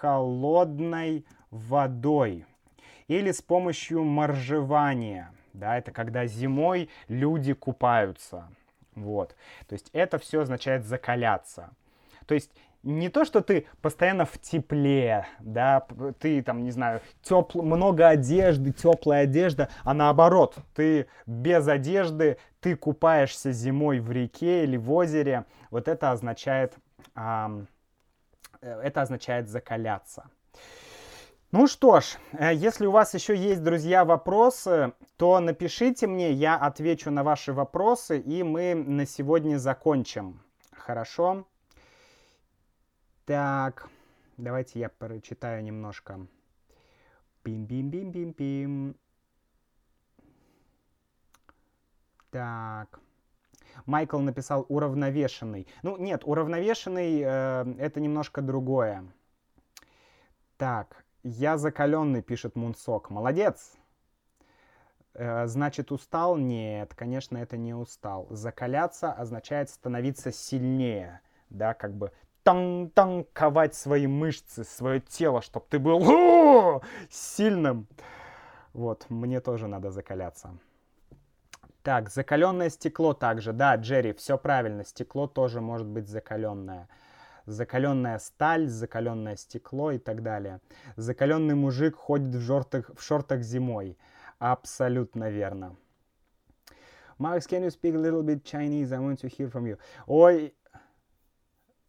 холодной 0.00 1.26
водой 1.50 2.46
или 3.08 3.32
с 3.32 3.42
помощью 3.42 4.04
моржевания. 4.04 5.32
Да, 5.52 5.78
это 5.78 5.90
когда 5.90 6.26
зимой 6.26 6.88
люди 7.08 7.52
купаются. 7.52 8.48
Вот. 8.94 9.34
То 9.66 9.72
есть 9.72 9.90
это 9.92 10.18
все 10.18 10.42
означает 10.42 10.84
закаляться. 10.84 11.70
То 12.26 12.34
есть 12.34 12.50
не 12.86 13.08
то, 13.08 13.24
что 13.24 13.40
ты 13.40 13.66
постоянно 13.82 14.24
в 14.24 14.38
тепле, 14.38 15.26
да, 15.40 15.86
ты 16.20 16.40
там, 16.42 16.62
не 16.62 16.70
знаю, 16.70 17.00
тепл... 17.20 17.60
много 17.62 18.08
одежды, 18.08 18.72
теплая 18.72 19.24
одежда, 19.24 19.68
а 19.82 19.92
наоборот, 19.92 20.56
ты 20.74 21.08
без 21.26 21.66
одежды, 21.66 22.38
ты 22.60 22.76
купаешься 22.76 23.50
зимой 23.50 23.98
в 23.98 24.10
реке 24.12 24.62
или 24.62 24.76
в 24.76 24.92
озере, 24.92 25.44
вот 25.70 25.88
это 25.88 26.12
означает, 26.12 26.74
эм, 27.16 27.66
это 28.60 29.02
означает 29.02 29.48
закаляться. 29.48 30.30
Ну 31.50 31.66
что 31.66 32.00
ж, 32.00 32.18
э, 32.32 32.54
если 32.54 32.86
у 32.86 32.92
вас 32.92 33.14
еще 33.14 33.36
есть, 33.36 33.62
друзья, 33.64 34.04
вопросы, 34.04 34.92
то 35.16 35.40
напишите 35.40 36.06
мне, 36.06 36.32
я 36.32 36.56
отвечу 36.56 37.10
на 37.10 37.24
ваши 37.24 37.52
вопросы, 37.52 38.18
и 38.20 38.44
мы 38.44 38.74
на 38.74 39.06
сегодня 39.06 39.56
закончим. 39.56 40.40
Хорошо? 40.72 41.46
Так, 43.26 43.88
давайте 44.36 44.78
я 44.78 44.88
прочитаю 44.88 45.64
немножко. 45.64 46.28
Пим-пим-пим-пим-пим. 47.42 48.94
Так. 52.30 53.00
Майкл 53.84 54.20
написал 54.20 54.64
уравновешенный. 54.68 55.66
Ну, 55.82 55.96
нет, 55.96 56.22
уравновешенный 56.24 57.20
э, 57.20 57.74
это 57.78 57.98
немножко 57.98 58.42
другое. 58.42 59.04
Так, 60.56 61.04
я 61.24 61.58
закаленный, 61.58 62.22
пишет 62.22 62.54
Мунсок. 62.54 63.10
Молодец! 63.10 63.74
Э, 65.14 65.48
значит, 65.48 65.90
устал? 65.90 66.36
Нет, 66.36 66.94
конечно, 66.94 67.38
это 67.38 67.56
не 67.56 67.74
устал. 67.74 68.28
Закаляться 68.30 69.12
означает 69.12 69.68
становиться 69.68 70.30
сильнее. 70.30 71.22
Да, 71.50 71.74
как 71.74 71.92
бы 71.94 72.12
танковать 72.46 73.74
свои 73.74 74.06
мышцы, 74.06 74.64
свое 74.64 75.00
тело, 75.00 75.42
чтобы 75.42 75.66
ты 75.68 75.78
был 75.78 76.82
сильным. 77.10 77.86
Вот, 78.72 79.06
мне 79.08 79.40
тоже 79.40 79.66
надо 79.66 79.90
закаляться. 79.90 80.56
Так, 81.82 82.10
закаленное 82.10 82.70
стекло 82.70 83.14
также. 83.14 83.52
Да, 83.52 83.76
Джерри, 83.76 84.12
все 84.12 84.38
правильно. 84.38 84.84
Стекло 84.84 85.26
тоже 85.26 85.60
может 85.60 85.86
быть 85.86 86.08
закаленное 86.08 86.88
закаленная 87.46 88.18
сталь, 88.18 88.66
закаленное 88.66 89.36
стекло 89.36 89.92
и 89.92 89.98
так 89.98 90.22
далее. 90.22 90.60
Закаленный 90.96 91.54
мужик 91.54 91.96
ходит 91.96 92.34
в 92.34 92.44
шортах, 92.44 92.90
в 92.94 93.02
шортах 93.02 93.42
зимой. 93.42 93.96
Абсолютно 94.38 95.30
верно. 95.30 95.76
Max, 97.18 97.46
can 97.46 97.62
you 97.62 97.70
speak 97.70 97.94
a 97.94 97.98
little 97.98 98.22
bit 98.22 98.44
Chinese? 98.44 98.92
I 98.92 98.98
want 98.98 99.20
to 99.20 99.28
hear 99.28 99.48
from 99.48 99.64
you. 99.64 99.78
Ой, 100.06 100.52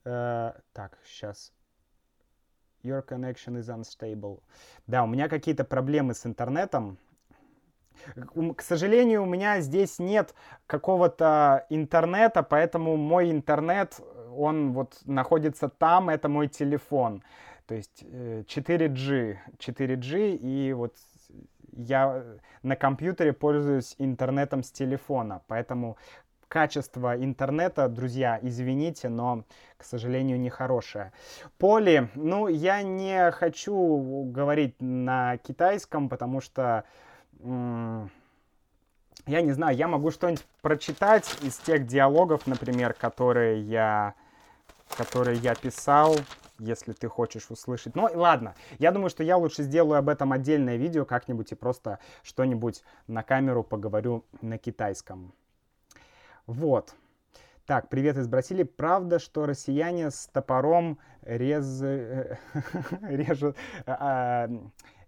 э, 0.08 0.53
так, 0.74 0.97
сейчас. 1.05 1.53
Your 2.84 3.05
connection 3.05 3.58
is 3.60 3.70
unstable. 3.70 4.41
Да, 4.88 5.03
у 5.03 5.08
меня 5.08 5.28
какие-то 5.28 5.64
проблемы 5.64 6.14
с 6.14 6.26
интернетом. 6.26 6.97
К 8.55 8.62
сожалению, 8.62 9.24
у 9.24 9.26
меня 9.26 9.60
здесь 9.60 9.99
нет 9.99 10.36
какого-то 10.68 11.66
интернета, 11.70 12.43
поэтому 12.43 12.95
мой 12.95 13.32
интернет 13.32 13.99
он 14.36 14.74
вот 14.74 14.99
находится 15.05 15.68
там, 15.68 16.10
это 16.10 16.30
мой 16.30 16.47
телефон. 16.47 17.24
То 17.66 17.76
есть 17.76 18.03
4G, 18.03 19.34
э, 19.34 19.38
4G, 19.58 20.36
и 20.36 20.74
вот 20.74 20.93
я 21.74 22.24
на 22.64 22.76
компьютере 22.76 23.34
пользуюсь 23.34 23.95
интернетом 23.97 24.64
с 24.64 24.72
телефона, 24.72 25.41
поэтому 25.47 25.97
качество 26.48 27.16
интернета, 27.16 27.88
друзья, 27.88 28.39
извините, 28.41 29.10
но, 29.10 29.43
к 29.78 29.84
сожалению, 29.84 30.39
нехорошее. 30.39 31.12
Поли, 31.58 32.10
ну, 32.16 32.48
я 32.48 32.82
не 32.82 33.32
хочу 33.32 34.24
говорить 34.32 34.82
на 34.82 35.38
китайском, 35.38 36.10
потому 36.10 36.41
что 36.41 36.84
я 37.39 39.41
не 39.41 39.52
знаю, 39.52 39.76
я 39.76 39.88
могу 39.88 40.12
что-нибудь 40.12 40.45
прочитать 40.62 41.38
из 41.41 41.58
тех 41.58 41.86
диалогов, 41.86 42.48
например, 42.48 42.93
которые 42.93 43.62
я 43.62 44.16
которые 44.95 45.38
я 45.38 45.54
писал, 45.54 46.16
если 46.60 46.93
ты 46.93 47.08
хочешь 47.08 47.52
услышать. 47.52 47.95
Ну, 47.95 48.10
ладно, 48.14 48.56
я 48.80 48.91
думаю, 48.91 49.10
что 49.10 49.24
я 49.24 49.38
лучше 49.38 49.64
сделаю 49.64 50.00
об 50.00 50.10
этом 50.10 50.32
отдельное 50.32 50.78
видео 50.78 51.06
как-нибудь 51.06 51.52
и 51.52 51.56
просто 51.56 52.00
что-нибудь 52.24 52.84
на 53.08 53.24
камеру 53.24 53.64
поговорю 53.64 54.24
на 54.41 54.58
китайском. 54.58 55.34
Вот. 56.48 56.95
Так, 57.66 57.89
привет 57.89 58.16
из 58.16 58.30
Бразилии. 58.30 58.64
Правда, 58.64 59.20
что 59.20 59.45
россияне 59.45 60.10
с 60.12 60.28
топором 60.28 60.98
рез... 61.24 61.82
режут... 63.02 63.58
А, 63.86 64.50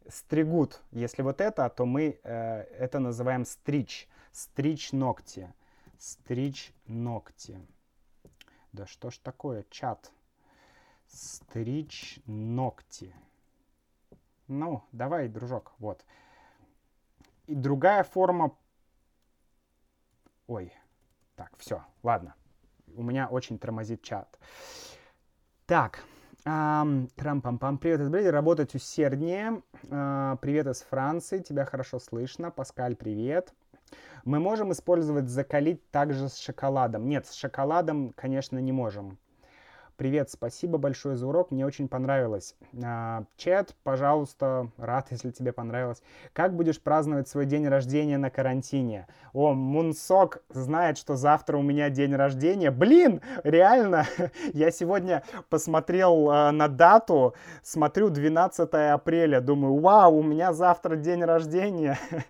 стригут. 0.10 0.82
Если 0.92 1.22
вот 1.22 1.40
это, 1.40 1.70
то 1.70 1.86
мы 1.86 2.20
э, 2.24 2.64
это 2.78 3.00
называем 3.00 3.46
стричь. 3.46 4.10
Стричь 4.34 4.92
ногти. 4.92 5.54
Стричь 5.98 6.74
ногти. 6.88 7.58
Да 8.74 8.86
что 8.86 9.10
ж 9.10 9.18
такое, 9.20 9.66
чат? 9.70 10.12
Стричь 11.08 12.20
ногти. 12.26 13.16
Ну, 14.48 14.84
давай, 14.92 15.30
дружок, 15.30 15.72
вот. 15.78 16.06
И 17.48 17.56
другая 17.56 18.04
форма... 18.04 18.54
Ой, 20.48 20.74
так, 21.40 21.52
все, 21.58 21.86
ладно. 22.04 22.36
У 22.98 23.02
меня 23.02 23.30
очень 23.30 23.60
тормозит 23.60 24.02
чат. 24.02 24.38
Так, 25.68 26.04
Трам-пам-пам. 26.44 27.78
Привет 27.78 28.02
из 28.02 28.10
Бреди. 28.10 28.28
Работать 28.28 28.76
усерднее. 28.76 29.62
А, 29.90 30.36
привет 30.42 30.68
из 30.68 30.82
Франции. 30.82 31.40
Тебя 31.40 31.64
хорошо 31.64 32.00
слышно. 32.00 32.52
Паскаль, 32.52 32.98
привет. 32.98 33.54
Мы 34.26 34.42
можем 34.42 34.74
использовать 34.74 35.30
закалить 35.30 35.90
также 35.92 36.28
с 36.28 36.36
шоколадом. 36.36 37.08
Нет, 37.08 37.26
с 37.26 37.34
шоколадом, 37.36 38.12
конечно, 38.18 38.58
не 38.58 38.74
можем. 38.74 39.18
Привет, 40.00 40.30
спасибо 40.32 40.78
большое 40.78 41.18
за 41.18 41.28
урок, 41.28 41.52
мне 41.52 41.66
очень 41.66 41.90
понравилось. 41.90 42.56
А, 42.82 43.26
чат, 43.36 43.76
пожалуйста, 43.84 44.70
рад, 44.78 45.08
если 45.12 45.30
тебе 45.32 45.52
понравилось. 45.52 46.02
Как 46.32 46.56
будешь 46.56 46.80
праздновать 46.80 47.28
свой 47.28 47.46
день 47.46 47.68
рождения 47.68 48.18
на 48.18 48.30
карантине? 48.30 49.08
О, 49.34 49.52
Мунсок 49.52 50.42
знает, 50.48 50.98
что 50.98 51.18
завтра 51.18 51.58
у 51.58 51.62
меня 51.62 51.90
день 51.90 52.16
рождения. 52.16 52.72
Блин, 52.72 53.20
реально, 53.44 54.06
я 54.54 54.72
сегодня 54.72 55.22
посмотрел 55.50 56.32
э, 56.32 56.52
на 56.52 56.70
дату, 56.70 57.34
смотрю 57.62 58.10
12 58.10 58.70
апреля, 58.94 59.42
думаю, 59.42 59.82
вау, 59.82 60.20
у 60.20 60.24
меня 60.24 60.54
завтра 60.54 60.96
день 60.96 61.26
рождения. 61.26 62.00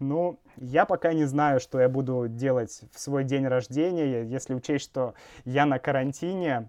Ну, 0.00 0.40
я 0.56 0.86
пока 0.86 1.12
не 1.12 1.24
знаю, 1.24 1.60
что 1.60 1.80
я 1.80 1.88
буду 1.88 2.26
делать 2.28 2.82
в 2.92 2.98
свой 2.98 3.22
день 3.22 3.46
рождения, 3.46 4.24
если 4.24 4.52
учесть, 4.52 4.84
что 4.84 5.14
я 5.44 5.66
на 5.66 5.78
карантине. 5.78 6.68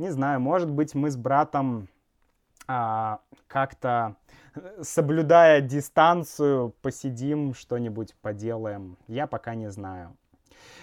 Не 0.00 0.08
знаю, 0.08 0.40
может 0.40 0.70
быть, 0.70 0.94
мы 0.94 1.10
с 1.10 1.16
братом 1.18 1.86
а, 2.66 3.20
как-то 3.46 4.16
соблюдая 4.80 5.60
дистанцию, 5.60 6.74
посидим, 6.80 7.52
что-нибудь 7.52 8.14
поделаем. 8.22 8.96
Я 9.08 9.26
пока 9.26 9.54
не 9.54 9.70
знаю. 9.70 10.16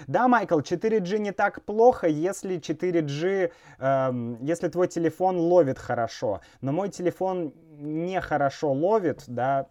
Да, 0.06 0.28
Майкл, 0.28 0.60
4G 0.60 1.18
не 1.18 1.32
так 1.32 1.64
плохо, 1.64 2.08
если 2.08 2.60
4G, 2.60 3.52
э, 3.80 4.36
если 4.40 4.68
твой 4.68 4.88
телефон 4.88 5.38
ловит 5.38 5.80
хорошо. 5.80 6.42
Но 6.62 6.72
мой 6.72 6.90
телефон 6.90 7.56
не 7.80 8.22
хорошо 8.22 8.72
ловит, 8.72 9.24
да, 9.26 9.66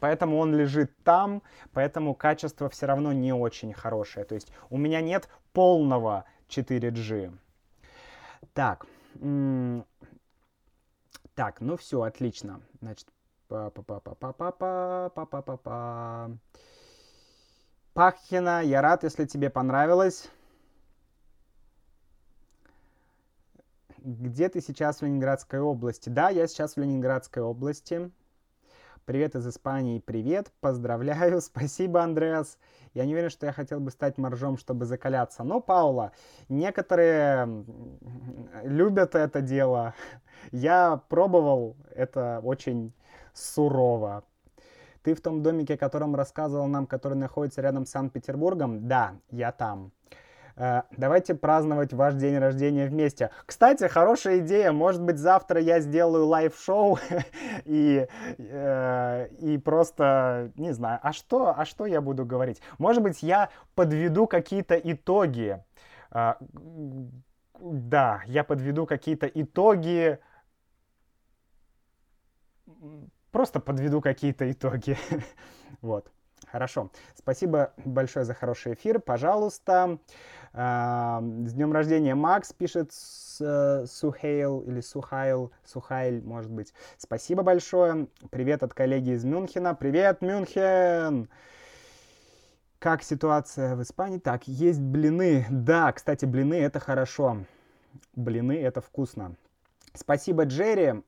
Поэтому 0.00 0.36
он 0.36 0.54
лежит 0.54 0.92
там, 1.02 1.42
поэтому 1.72 2.14
качество 2.14 2.68
все 2.68 2.84
равно 2.84 3.14
не 3.14 3.32
очень 3.32 3.72
хорошее. 3.72 4.26
То 4.26 4.34
есть 4.34 4.52
у 4.68 4.76
меня 4.76 5.00
нет 5.00 5.30
полного 5.54 6.26
4G. 6.50 7.32
Так. 8.54 8.86
Так, 11.34 11.60
ну 11.60 11.76
все, 11.76 12.02
отлично. 12.02 12.60
Значит, 12.80 13.08
па 13.48 13.70
па 13.70 13.82
па 13.82 14.00
па 14.00 14.14
па 14.14 14.32
па 14.32 14.52
па 14.52 15.10
па 15.14 15.26
па 15.26 15.42
па 15.42 15.56
па 15.56 16.30
Пахина, 17.94 18.62
я 18.62 18.80
рад, 18.80 19.04
если 19.04 19.26
тебе 19.26 19.50
понравилось. 19.50 20.30
Где 23.98 24.48
ты 24.48 24.60
сейчас 24.60 25.00
в 25.00 25.04
Ленинградской 25.04 25.60
области? 25.60 26.08
Да, 26.08 26.30
я 26.30 26.46
сейчас 26.46 26.76
в 26.76 26.80
Ленинградской 26.80 27.42
области. 27.42 28.10
Привет 29.04 29.34
из 29.34 29.48
Испании, 29.48 29.98
привет, 29.98 30.52
поздравляю, 30.60 31.40
спасибо, 31.40 32.04
Андреас. 32.04 32.56
Я 32.94 33.04
не 33.04 33.14
уверен, 33.14 33.30
что 33.30 33.46
я 33.46 33.52
хотел 33.52 33.80
бы 33.80 33.90
стать 33.90 34.16
моржом, 34.16 34.56
чтобы 34.56 34.84
закаляться. 34.84 35.42
Но, 35.42 35.60
Паула, 35.60 36.12
некоторые 36.48 37.64
любят 38.62 39.16
это 39.16 39.40
дело. 39.40 39.94
Я 40.52 41.02
пробовал, 41.08 41.76
это 41.92 42.40
очень 42.44 42.92
сурово. 43.32 44.22
Ты 45.02 45.14
в 45.14 45.20
том 45.20 45.42
домике, 45.42 45.74
о 45.74 45.78
котором 45.78 46.14
рассказывал 46.14 46.68
нам, 46.68 46.86
который 46.86 47.18
находится 47.18 47.60
рядом 47.60 47.86
с 47.86 47.90
Санкт-Петербургом? 47.90 48.86
Да, 48.86 49.16
я 49.30 49.50
там. 49.50 49.90
Э, 50.56 50.82
давайте 50.96 51.34
праздновать 51.34 51.92
ваш 51.92 52.14
день 52.14 52.38
рождения 52.38 52.86
вместе. 52.86 53.30
Кстати, 53.46 53.88
хорошая 53.88 54.38
идея. 54.38 54.72
Может 54.72 55.02
быть, 55.02 55.18
завтра 55.18 55.60
я 55.60 55.80
сделаю 55.80 56.26
live 56.26 56.62
шоу 56.62 56.98
и, 57.64 58.06
э, 58.38 59.28
и 59.38 59.58
просто, 59.58 60.52
не 60.56 60.72
знаю, 60.72 61.00
а 61.02 61.12
что, 61.12 61.54
а 61.56 61.64
что 61.64 61.86
я 61.86 62.00
буду 62.00 62.24
говорить? 62.24 62.60
Может 62.78 63.02
быть, 63.02 63.22
я 63.22 63.50
подведу 63.74 64.26
какие-то 64.26 64.76
итоги. 64.76 65.62
Э, 66.10 66.34
да, 67.60 68.22
я 68.26 68.44
подведу 68.44 68.86
какие-то 68.86 69.26
итоги 69.26 70.18
просто 73.32 73.58
подведу 73.58 74.00
какие-то 74.00 74.50
итоги. 74.50 74.96
вот. 75.80 76.12
Хорошо. 76.50 76.90
Спасибо 77.14 77.72
большое 77.84 78.24
за 78.24 78.34
хороший 78.34 78.74
эфир. 78.74 79.00
Пожалуйста. 79.00 79.98
С 80.54 81.52
днем 81.54 81.72
рождения, 81.72 82.14
Макс, 82.14 82.52
пишет 82.52 82.92
э, 83.40 83.86
Сухейл 83.86 84.60
или 84.60 84.82
Сухайл, 84.82 85.50
Сухайль, 85.64 86.22
может 86.22 86.50
быть. 86.50 86.74
Спасибо 86.98 87.42
большое. 87.42 88.06
Привет 88.30 88.62
от 88.62 88.74
коллеги 88.74 89.14
из 89.14 89.24
Мюнхена. 89.24 89.74
Привет, 89.74 90.20
Мюнхен! 90.20 91.30
Как 92.78 93.02
ситуация 93.02 93.76
в 93.76 93.82
Испании? 93.82 94.18
Так, 94.18 94.46
есть 94.46 94.80
блины. 94.80 95.46
Да, 95.48 95.90
кстати, 95.90 96.26
блины 96.26 96.60
это 96.60 96.80
хорошо. 96.80 97.38
Блины 98.14 98.60
это 98.60 98.82
вкусно. 98.82 99.36
Спасибо, 99.94 100.44
Джерри. 100.44 101.02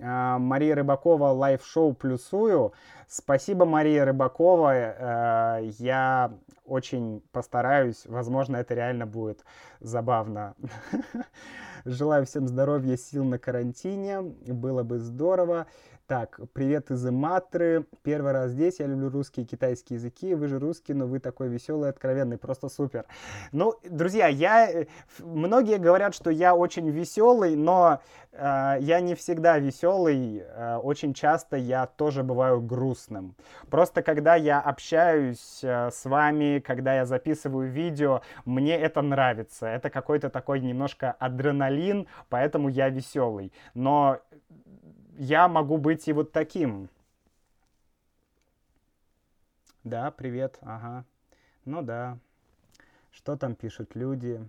А, 0.00 0.38
Мария 0.38 0.74
Рыбакова 0.74 1.28
live 1.28 1.61
шоу 1.61 1.94
плюсую. 1.94 2.72
Спасибо, 3.08 3.64
Мария 3.64 4.04
Рыбакова. 4.04 4.72
Э, 4.74 5.68
я 5.78 6.32
очень 6.64 7.22
постараюсь. 7.32 8.04
Возможно, 8.06 8.56
это 8.58 8.74
реально 8.74 9.06
будет 9.06 9.44
забавно. 9.80 10.54
Желаю 11.84 12.26
всем 12.26 12.46
здоровья, 12.46 12.96
сил 12.96 13.24
на 13.24 13.38
карантине. 13.38 14.20
Было 14.20 14.82
бы 14.82 14.98
здорово. 14.98 15.66
Так, 16.08 16.40
привет 16.54 16.90
из 16.90 17.06
Иматры. 17.06 17.84
Первый 18.02 18.32
раз 18.32 18.52
здесь. 18.52 18.80
Я 18.80 18.86
люблю 18.86 19.10
русские 19.10 19.44
и 19.44 19.46
китайские 19.46 19.98
языки. 19.98 20.34
Вы 20.34 20.48
же 20.48 20.58
русский, 20.58 20.94
но 20.94 21.06
вы 21.06 21.20
такой 21.20 21.48
веселый, 21.48 21.90
откровенный. 21.90 22.38
Просто 22.38 22.70
супер. 22.70 23.04
Ну, 23.52 23.74
друзья, 23.84 24.26
я... 24.26 24.70
Э, 24.70 24.86
многие 25.18 25.76
говорят, 25.76 26.14
что 26.14 26.30
я 26.30 26.54
очень 26.54 26.88
веселый, 26.88 27.56
но 27.56 28.00
э, 28.32 28.76
я 28.80 29.00
не 29.00 29.14
всегда 29.16 29.58
веселый. 29.58 30.44
Э, 30.46 30.76
очень 30.78 31.12
часто 31.12 31.58
я 31.58 31.84
тоже 31.84 32.22
бываю 32.22 32.62
грустным. 32.62 33.36
Просто 33.68 34.02
когда 34.02 34.34
я 34.34 34.62
общаюсь 34.62 35.60
э, 35.62 35.90
с 35.90 36.06
вами, 36.06 36.60
когда 36.60 36.94
я 36.94 37.04
записываю 37.04 37.70
видео, 37.70 38.22
мне 38.46 38.78
это 38.78 39.02
нравится. 39.02 39.66
Это 39.66 39.90
какой-то 39.90 40.30
такой 40.30 40.60
немножко 40.60 41.12
адреналин, 41.12 42.06
поэтому 42.30 42.70
я 42.70 42.88
веселый. 42.88 43.52
Но 43.74 44.22
я 45.18 45.48
могу 45.48 45.78
быть 45.78 46.06
и 46.06 46.12
вот 46.12 46.30
таким. 46.30 46.88
Да, 49.82 50.10
привет, 50.12 50.58
ага. 50.62 51.04
Ну 51.64 51.82
да. 51.82 52.18
Что 53.10 53.36
там 53.36 53.56
пишут 53.56 53.96
люди? 53.96 54.40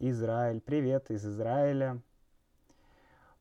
Израиль. 0.00 0.60
Привет 0.60 1.10
из 1.10 1.24
Израиля. 1.24 2.00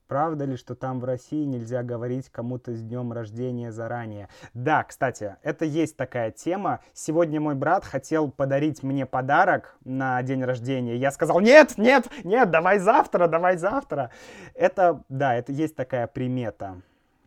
Правда 0.07 0.45
ли, 0.45 0.55
что 0.55 0.75
там 0.75 0.99
в 0.99 1.05
России 1.05 1.45
нельзя 1.45 1.81
говорить 1.81 2.29
кому-то 2.29 2.73
с 2.75 2.81
днем 2.81 3.11
рождения 3.11 3.71
заранее? 3.71 4.29
Да, 4.53 4.83
кстати, 4.83 5.37
это 5.41 5.65
есть 5.65 5.97
такая 5.97 6.31
тема. 6.31 6.79
Сегодня 6.93 7.41
мой 7.41 7.55
брат 7.55 7.83
хотел 7.83 8.29
подарить 8.29 8.83
мне 8.83 9.05
подарок 9.05 9.75
на 9.83 10.21
день 10.21 10.43
рождения. 10.43 10.95
Я 10.95 11.11
сказал, 11.11 11.39
нет, 11.39 11.77
нет, 11.77 12.07
нет, 12.23 12.51
давай 12.51 12.77
завтра, 12.77 13.27
давай 13.27 13.57
завтра. 13.57 14.11
Это, 14.53 15.03
да, 15.09 15.35
это 15.35 15.51
есть 15.51 15.75
такая 15.75 16.05
примета. 16.05 16.81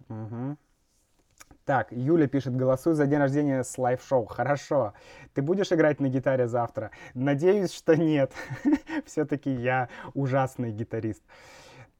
Угу. 0.08 0.56
Так, 1.68 1.88
Юля 1.90 2.28
пишет, 2.28 2.56
голосую 2.56 2.94
за 2.94 3.06
день 3.06 3.18
рождения 3.18 3.62
с 3.62 3.76
live 3.76 3.98
шоу. 3.98 4.24
Хорошо. 4.24 4.94
Ты 5.34 5.42
будешь 5.42 5.70
играть 5.70 6.00
на 6.00 6.08
гитаре 6.08 6.48
завтра? 6.48 6.92
Надеюсь, 7.12 7.74
что 7.74 7.94
нет. 7.94 8.32
Все-таки 9.04 9.50
я 9.50 9.90
ужасный 10.14 10.72
гитарист. 10.72 11.22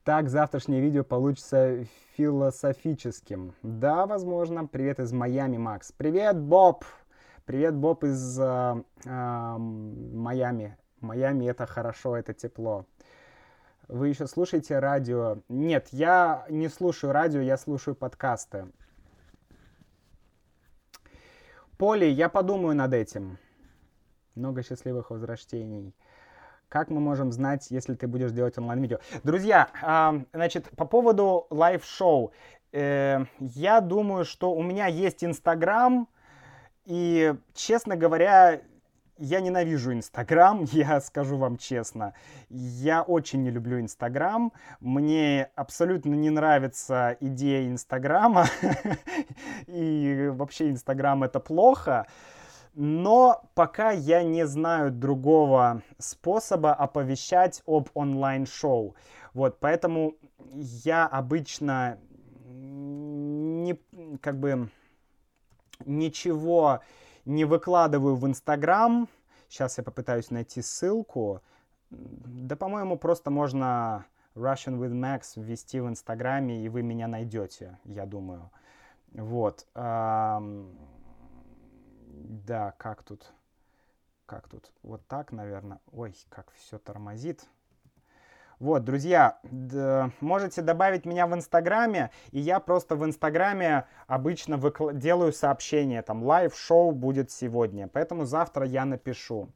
Так, 0.09 0.31
завтрашнее 0.31 0.81
видео 0.81 1.05
получится 1.05 1.85
философическим. 2.17 3.53
Да, 3.63 4.07
возможно. 4.07 4.67
Привет 4.67 5.01
из 5.01 5.13
Майами, 5.13 5.59
Макс. 5.59 5.93
Привет, 5.93 6.41
Боб! 6.41 6.87
Привет, 7.45 7.75
Боб 7.75 8.05
из 8.05 8.41
э, 8.41 8.83
э, 9.05 9.57
Майами. 9.59 10.79
Майами 11.03 11.45
это 11.45 11.67
хорошо, 11.67 12.17
это 12.17 12.33
тепло. 12.33 12.87
Вы 13.87 14.09
еще 14.09 14.27
слушаете 14.27 14.79
радио? 14.79 15.43
Нет, 15.51 15.89
я 15.91 16.47
не 16.49 16.69
слушаю 16.69 17.13
радио, 17.13 17.43
я 17.43 17.59
слушаю 17.59 17.95
подкасты. 17.95 18.73
Поли, 21.77 22.09
я 22.09 22.31
подумаю 22.31 22.75
над 22.75 22.95
этим. 22.95 23.37
Много 24.35 24.63
счастливых 24.63 25.11
возвращений. 25.11 25.95
Как 26.69 26.91
мы 26.91 27.01
можем 27.01 27.33
знать, 27.33 27.71
если 27.71 27.95
ты 27.95 28.07
будешь 28.07 28.31
делать 28.31 28.59
онлайн-видео? 28.59 28.99
Друзья, 29.25 29.69
э, 29.83 30.23
значит, 30.35 30.69
по 30.77 30.85
поводу 30.85 31.47
live 31.49 31.86
шоу. 31.86 32.33
Э, 32.73 33.25
я 33.41 33.81
думаю, 33.81 34.27
что 34.27 34.53
у 34.53 34.63
меня 34.63 34.87
есть 34.87 35.25
Инстаграм, 35.25 36.09
и, 36.85 37.35
честно 37.55 37.97
говоря, 37.97 38.61
я 39.17 39.41
ненавижу 39.41 39.95
Инстаграм, 39.95 40.63
я 40.73 41.01
скажу 41.01 41.39
вам 41.39 41.57
честно. 41.57 42.13
Я 42.51 43.01
очень 43.01 43.43
не 43.43 43.51
люблю 43.51 43.81
Инстаграм. 43.81 44.53
Мне 44.81 45.51
абсолютно 45.55 46.15
не 46.15 46.29
нравится 46.29 47.17
идея 47.21 47.67
Инстаграма. 47.67 48.45
И 49.67 50.31
вообще 50.35 50.69
Инстаграм 50.69 51.25
это 51.25 51.41
плохо. 51.41 52.07
Но 52.81 53.43
пока 53.57 53.91
я 53.91 54.23
не 54.23 54.47
знаю 54.47 54.93
другого 54.93 55.83
способа 55.99 56.73
оповещать 56.73 57.61
об 57.67 57.89
онлайн-шоу. 57.93 58.95
Вот, 59.35 59.59
поэтому 59.59 60.15
я 60.85 61.05
обычно 61.09 61.99
не, 62.47 63.75
как 64.21 64.39
бы 64.39 64.71
ничего 65.87 66.79
не 67.25 67.45
выкладываю 67.45 68.15
в 68.15 68.25
Инстаграм. 68.29 69.09
Сейчас 69.49 69.79
я 69.79 69.83
попытаюсь 69.83 70.31
найти 70.31 70.63
ссылку. 70.63 71.43
Да, 71.91 72.55
по-моему, 72.55 72.97
просто 72.97 73.33
можно 73.33 74.07
Russian 74.37 74.79
with 74.79 74.93
Max 74.93 75.33
ввести 75.35 75.81
в 75.81 75.89
Инстаграме, 75.89 76.65
и 76.65 76.69
вы 76.69 76.83
меня 76.83 77.09
найдете, 77.09 77.77
я 77.83 78.07
думаю. 78.07 78.53
Вот. 79.15 79.67
Да, 82.19 82.73
как 82.79 83.03
тут? 83.03 83.33
Как 84.27 84.49
тут? 84.49 84.73
Вот 84.83 85.07
так, 85.07 85.33
наверное. 85.33 85.81
Ой, 85.93 86.15
как 86.29 86.51
все 86.53 86.79
тормозит. 86.79 87.47
Вот, 88.59 88.83
друзья, 88.83 89.39
можете 90.21 90.63
добавить 90.63 91.05
меня 91.05 91.29
в 91.29 91.35
Инстаграме, 91.35 92.11
и 92.33 92.41
я 92.41 92.59
просто 92.59 92.97
в 92.97 93.05
Инстаграме 93.05 93.87
обычно 94.09 94.55
выкл- 94.55 94.93
делаю 94.93 95.33
сообщение, 95.33 96.03
там, 96.03 96.25
live 96.25 96.58
шоу 96.58 96.91
будет 96.91 97.31
сегодня, 97.31 97.87
поэтому 97.87 98.25
завтра 98.25 98.67
я 98.67 98.85
напишу. 98.85 99.49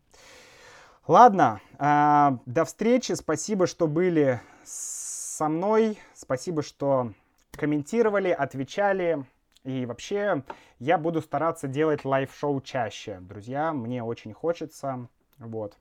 Ладно, 1.09 1.61
э, 1.81 2.39
до 2.47 2.65
встречи, 2.65 3.15
спасибо, 3.15 3.67
что 3.67 3.89
были 3.89 4.41
со 4.63 5.49
мной, 5.49 5.99
спасибо, 6.15 6.63
что 6.63 7.13
комментировали, 7.51 8.31
отвечали. 8.31 9.27
И 9.65 9.87
вообще, 9.87 10.43
я 10.79 10.99
буду 10.99 11.23
стараться 11.23 11.69
делать 11.69 12.05
live 12.05 12.33
шоу 12.33 12.61
чаще. 12.61 13.19
Друзья, 13.21 13.73
мне 13.73 14.03
очень 14.03 14.33
хочется. 14.33 15.09
Вот. 15.39 15.77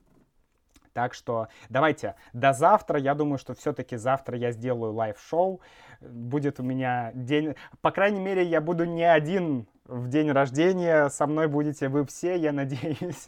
Так 0.92 1.14
что 1.14 1.48
давайте 1.68 2.14
до 2.32 2.52
завтра. 2.52 2.98
Я 2.98 3.14
думаю, 3.14 3.38
что 3.38 3.54
все-таки 3.54 3.96
завтра 3.96 4.36
я 4.36 4.52
сделаю 4.52 4.92
live 4.92 5.22
шоу. 5.22 5.60
Будет 6.00 6.60
у 6.60 6.62
меня 6.62 7.10
день... 7.14 7.56
По 7.80 7.90
крайней 7.90 8.20
мере, 8.20 8.44
я 8.44 8.60
буду 8.60 8.84
не 8.84 9.04
один 9.04 9.66
в 9.84 10.08
день 10.08 10.30
рождения. 10.30 11.08
Со 11.08 11.26
мной 11.26 11.48
будете 11.48 11.88
вы 11.88 12.04
все, 12.06 12.36
я 12.36 12.52
надеюсь. 12.52 13.26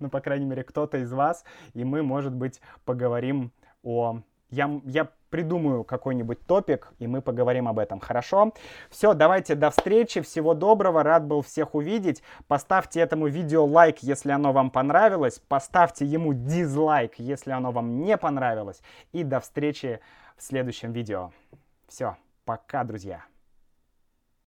ну, 0.00 0.08
по 0.08 0.20
крайней 0.20 0.46
мере, 0.46 0.64
кто-то 0.64 0.98
из 0.98 1.12
вас. 1.12 1.44
И 1.74 1.84
мы, 1.84 2.02
может 2.02 2.34
быть, 2.34 2.60
поговорим 2.84 3.52
о 3.82 4.22
я, 4.50 4.80
я 4.84 5.10
придумаю 5.36 5.84
какой-нибудь 5.84 6.46
topic, 6.46 6.94
и 6.98 7.06
мы 7.06 7.20
поговорим 7.20 7.68
об 7.68 7.78
этом, 7.78 8.00
хорошо? 8.00 8.54
Все, 8.88 9.12
давайте 9.12 9.54
до 9.54 9.68
встречи, 9.68 10.22
всего 10.22 10.54
доброго, 10.54 11.02
рад 11.02 11.26
был 11.26 11.42
всех 11.42 11.74
увидеть. 11.74 12.22
Поставьте 12.48 13.00
этому 13.00 13.26
видео 13.26 13.66
лайк, 13.66 13.98
если 13.98 14.30
оно 14.30 14.54
вам 14.54 14.70
понравилось, 14.70 15.38
поставьте 15.46 16.06
ему 16.06 16.32
дизлайк, 16.32 17.18
если 17.18 17.50
оно 17.50 17.70
вам 17.70 18.00
не 18.00 18.16
понравилось, 18.16 18.80
и 19.12 19.24
до 19.24 19.40
встречи 19.40 20.00
в 20.38 20.42
следующем 20.42 20.92
видео. 20.92 21.32
Все, 21.86 22.16
пока, 22.46 22.82
друзья. 22.84 23.35